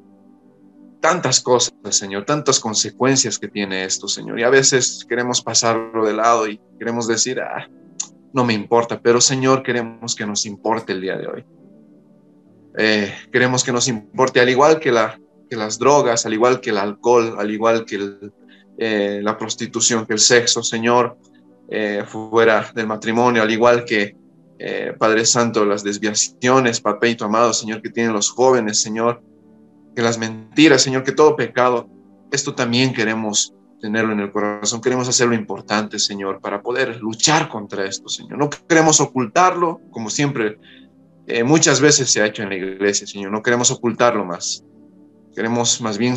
Tantas 1.00 1.40
cosas, 1.40 1.72
Señor, 1.90 2.26
tantas 2.26 2.60
consecuencias 2.60 3.38
que 3.38 3.48
tiene 3.48 3.84
esto, 3.84 4.06
Señor. 4.06 4.38
Y 4.38 4.42
a 4.42 4.50
veces 4.50 5.06
queremos 5.08 5.40
pasarlo 5.40 6.04
de 6.04 6.12
lado 6.12 6.46
y 6.46 6.60
queremos 6.78 7.08
decir, 7.08 7.40
ah, 7.40 7.66
no 8.32 8.44
me 8.44 8.52
importa, 8.52 9.00
pero 9.00 9.20
Señor, 9.20 9.62
queremos 9.62 10.14
que 10.14 10.26
nos 10.26 10.44
importe 10.46 10.92
el 10.92 11.00
día 11.00 11.16
de 11.16 11.26
hoy. 11.26 11.44
Eh, 12.78 13.12
queremos 13.32 13.64
que 13.64 13.72
nos 13.72 13.88
importe, 13.88 14.40
al 14.40 14.48
igual 14.48 14.78
que, 14.78 14.92
la, 14.92 15.18
que 15.48 15.56
las 15.56 15.78
drogas, 15.78 16.26
al 16.26 16.34
igual 16.34 16.60
que 16.60 16.70
el 16.70 16.78
alcohol, 16.78 17.34
al 17.38 17.50
igual 17.50 17.84
que 17.84 18.30
eh, 18.78 19.20
la 19.22 19.36
prostitución, 19.36 20.06
que 20.06 20.12
el 20.12 20.20
sexo, 20.20 20.62
Señor, 20.62 21.16
eh, 21.68 22.04
fuera 22.06 22.70
del 22.74 22.86
matrimonio, 22.86 23.42
al 23.42 23.50
igual 23.50 23.84
que, 23.84 24.18
Padre 24.98 25.24
Santo, 25.24 25.64
las 25.64 25.82
desviaciones, 25.82 26.82
papito 26.82 27.24
amado, 27.24 27.54
Señor, 27.54 27.80
que 27.80 27.88
tienen 27.88 28.12
los 28.12 28.28
jóvenes, 28.28 28.82
Señor, 28.82 29.22
que 29.94 30.02
las 30.02 30.18
mentiras, 30.18 30.82
Señor, 30.82 31.04
que 31.04 31.12
todo 31.12 31.36
pecado, 31.36 31.88
esto 32.30 32.54
también 32.54 32.92
queremos 32.92 33.54
tenerlo 33.80 34.12
en 34.12 34.20
el 34.20 34.30
corazón, 34.30 34.80
queremos 34.80 35.08
hacerlo 35.08 35.34
importante, 35.34 35.98
Señor, 35.98 36.40
para 36.40 36.62
poder 36.62 37.00
luchar 37.00 37.48
contra 37.48 37.86
esto, 37.86 38.08
Señor. 38.08 38.38
No 38.38 38.50
queremos 38.50 39.00
ocultarlo, 39.00 39.80
como 39.90 40.10
siempre 40.10 40.58
eh, 41.26 41.44
muchas 41.44 41.80
veces 41.80 42.10
se 42.10 42.20
ha 42.20 42.26
hecho 42.26 42.42
en 42.42 42.50
la 42.50 42.56
iglesia, 42.56 43.06
Señor. 43.06 43.32
No 43.32 43.42
queremos 43.42 43.70
ocultarlo 43.70 44.24
más. 44.24 44.64
Queremos 45.34 45.80
más 45.80 45.96
bien 45.96 46.16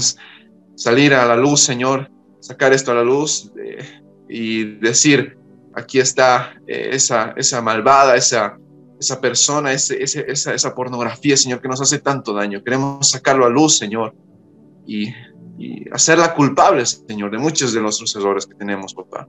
salir 0.76 1.14
a 1.14 1.26
la 1.26 1.38
luz, 1.38 1.62
Señor, 1.62 2.12
sacar 2.40 2.74
esto 2.74 2.92
a 2.92 2.96
la 2.96 3.04
luz 3.04 3.52
eh, 3.64 4.02
y 4.28 4.64
decir, 4.80 5.38
aquí 5.76 6.00
está 6.00 6.54
eh, 6.68 6.90
esa, 6.94 7.34
esa 7.38 7.62
malvada, 7.62 8.16
esa, 8.16 8.58
esa 9.04 9.22
persona, 9.22 9.72
ese, 9.72 10.02
esa, 10.02 10.54
esa 10.54 10.76
pornografía, 10.76 11.38
Señor, 11.38 11.62
que 11.62 11.68
nos 11.68 11.82
hace 11.82 12.00
tanto 12.00 12.34
daño. 12.34 12.64
Queremos 12.64 13.10
sacarlo 13.10 13.46
a 13.46 13.50
luz, 13.50 13.78
Señor, 13.78 14.16
y, 14.86 15.10
y 15.58 15.90
hacerla 15.92 16.34
culpable, 16.34 16.86
Señor, 16.86 17.32
de 17.32 17.38
muchos 17.38 17.74
de 17.74 17.82
nuestros 17.82 18.16
errores 18.16 18.46
que 18.46 18.56
tenemos, 18.56 18.94
papá. 18.94 19.28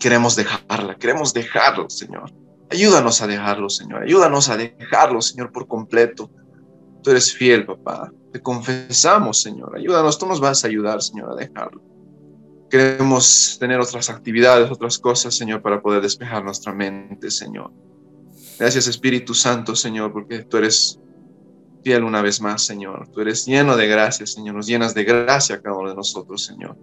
Queremos 0.00 0.36
dejarla, 0.36 0.96
queremos 0.96 1.32
dejarlo, 1.32 1.88
Señor. 1.88 2.32
Ayúdanos 2.70 3.22
a 3.22 3.26
dejarlo, 3.26 3.68
Señor. 3.68 4.02
Ayúdanos 4.02 4.48
a 4.48 4.56
dejarlo, 4.56 5.20
Señor, 5.20 5.52
por 5.52 5.68
completo. 5.68 6.30
Tú 7.02 7.10
eres 7.10 7.32
fiel, 7.32 7.66
papá. 7.66 8.10
Te 8.32 8.40
confesamos, 8.40 9.40
Señor. 9.40 9.76
Ayúdanos. 9.76 10.18
Tú 10.18 10.26
nos 10.26 10.40
vas 10.40 10.64
a 10.64 10.68
ayudar, 10.68 11.02
Señor, 11.02 11.30
a 11.30 11.34
dejarlo. 11.36 11.82
Queremos 12.70 13.56
tener 13.60 13.78
otras 13.78 14.10
actividades, 14.10 14.70
otras 14.70 14.98
cosas, 14.98 15.36
Señor, 15.36 15.62
para 15.62 15.80
poder 15.80 16.02
despejar 16.02 16.42
nuestra 16.42 16.72
mente, 16.72 17.30
Señor. 17.30 17.70
Gracias, 18.58 18.86
Espíritu 18.86 19.34
Santo, 19.34 19.74
Señor, 19.74 20.12
porque 20.12 20.44
tú 20.44 20.56
eres 20.58 21.00
fiel 21.82 22.04
una 22.04 22.22
vez 22.22 22.40
más, 22.40 22.62
Señor. 22.62 23.08
Tú 23.12 23.20
eres 23.20 23.44
lleno 23.46 23.76
de 23.76 23.86
gracia, 23.86 24.26
Señor. 24.26 24.54
Nos 24.54 24.66
llenas 24.66 24.94
de 24.94 25.04
gracia 25.04 25.56
a 25.56 25.60
cada 25.60 25.76
uno 25.76 25.90
de 25.90 25.96
nosotros, 25.96 26.44
Señor. 26.44 26.76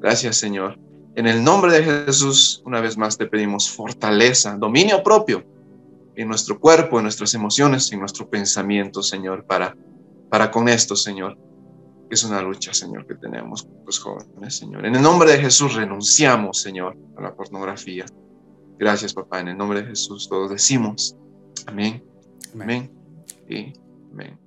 Gracias, 0.00 0.36
Señor. 0.36 0.78
En 1.16 1.26
el 1.26 1.42
nombre 1.42 1.72
de 1.72 1.84
Jesús, 2.06 2.62
una 2.64 2.80
vez 2.80 2.96
más 2.96 3.16
te 3.16 3.26
pedimos 3.26 3.70
fortaleza, 3.70 4.56
dominio 4.56 5.02
propio 5.02 5.44
en 6.16 6.28
nuestro 6.28 6.60
cuerpo, 6.60 6.98
en 6.98 7.04
nuestras 7.04 7.34
emociones, 7.34 7.90
en 7.92 8.00
nuestro 8.00 8.28
pensamiento, 8.28 9.02
Señor, 9.02 9.44
para 9.44 9.76
para 10.34 10.50
con 10.50 10.68
esto, 10.68 10.96
Señor. 10.96 11.38
Es 12.10 12.24
una 12.24 12.42
lucha, 12.42 12.74
Señor, 12.74 13.06
que 13.06 13.14
tenemos 13.14 13.68
los 13.86 14.00
jóvenes, 14.00 14.56
Señor. 14.56 14.84
En 14.84 14.96
el 14.96 15.00
nombre 15.00 15.30
de 15.30 15.38
Jesús 15.38 15.74
renunciamos, 15.74 16.60
Señor, 16.60 16.96
a 17.16 17.22
la 17.22 17.36
pornografía. 17.36 18.04
Gracias, 18.78 19.14
papá. 19.14 19.40
En 19.40 19.48
el 19.48 19.56
nombre 19.56 19.82
de 19.82 19.88
Jesús 19.88 20.28
todos 20.28 20.50
decimos 20.50 21.16
amén, 21.66 22.04
amén, 22.52 22.90
y 23.48 23.72
amén. 24.12 24.43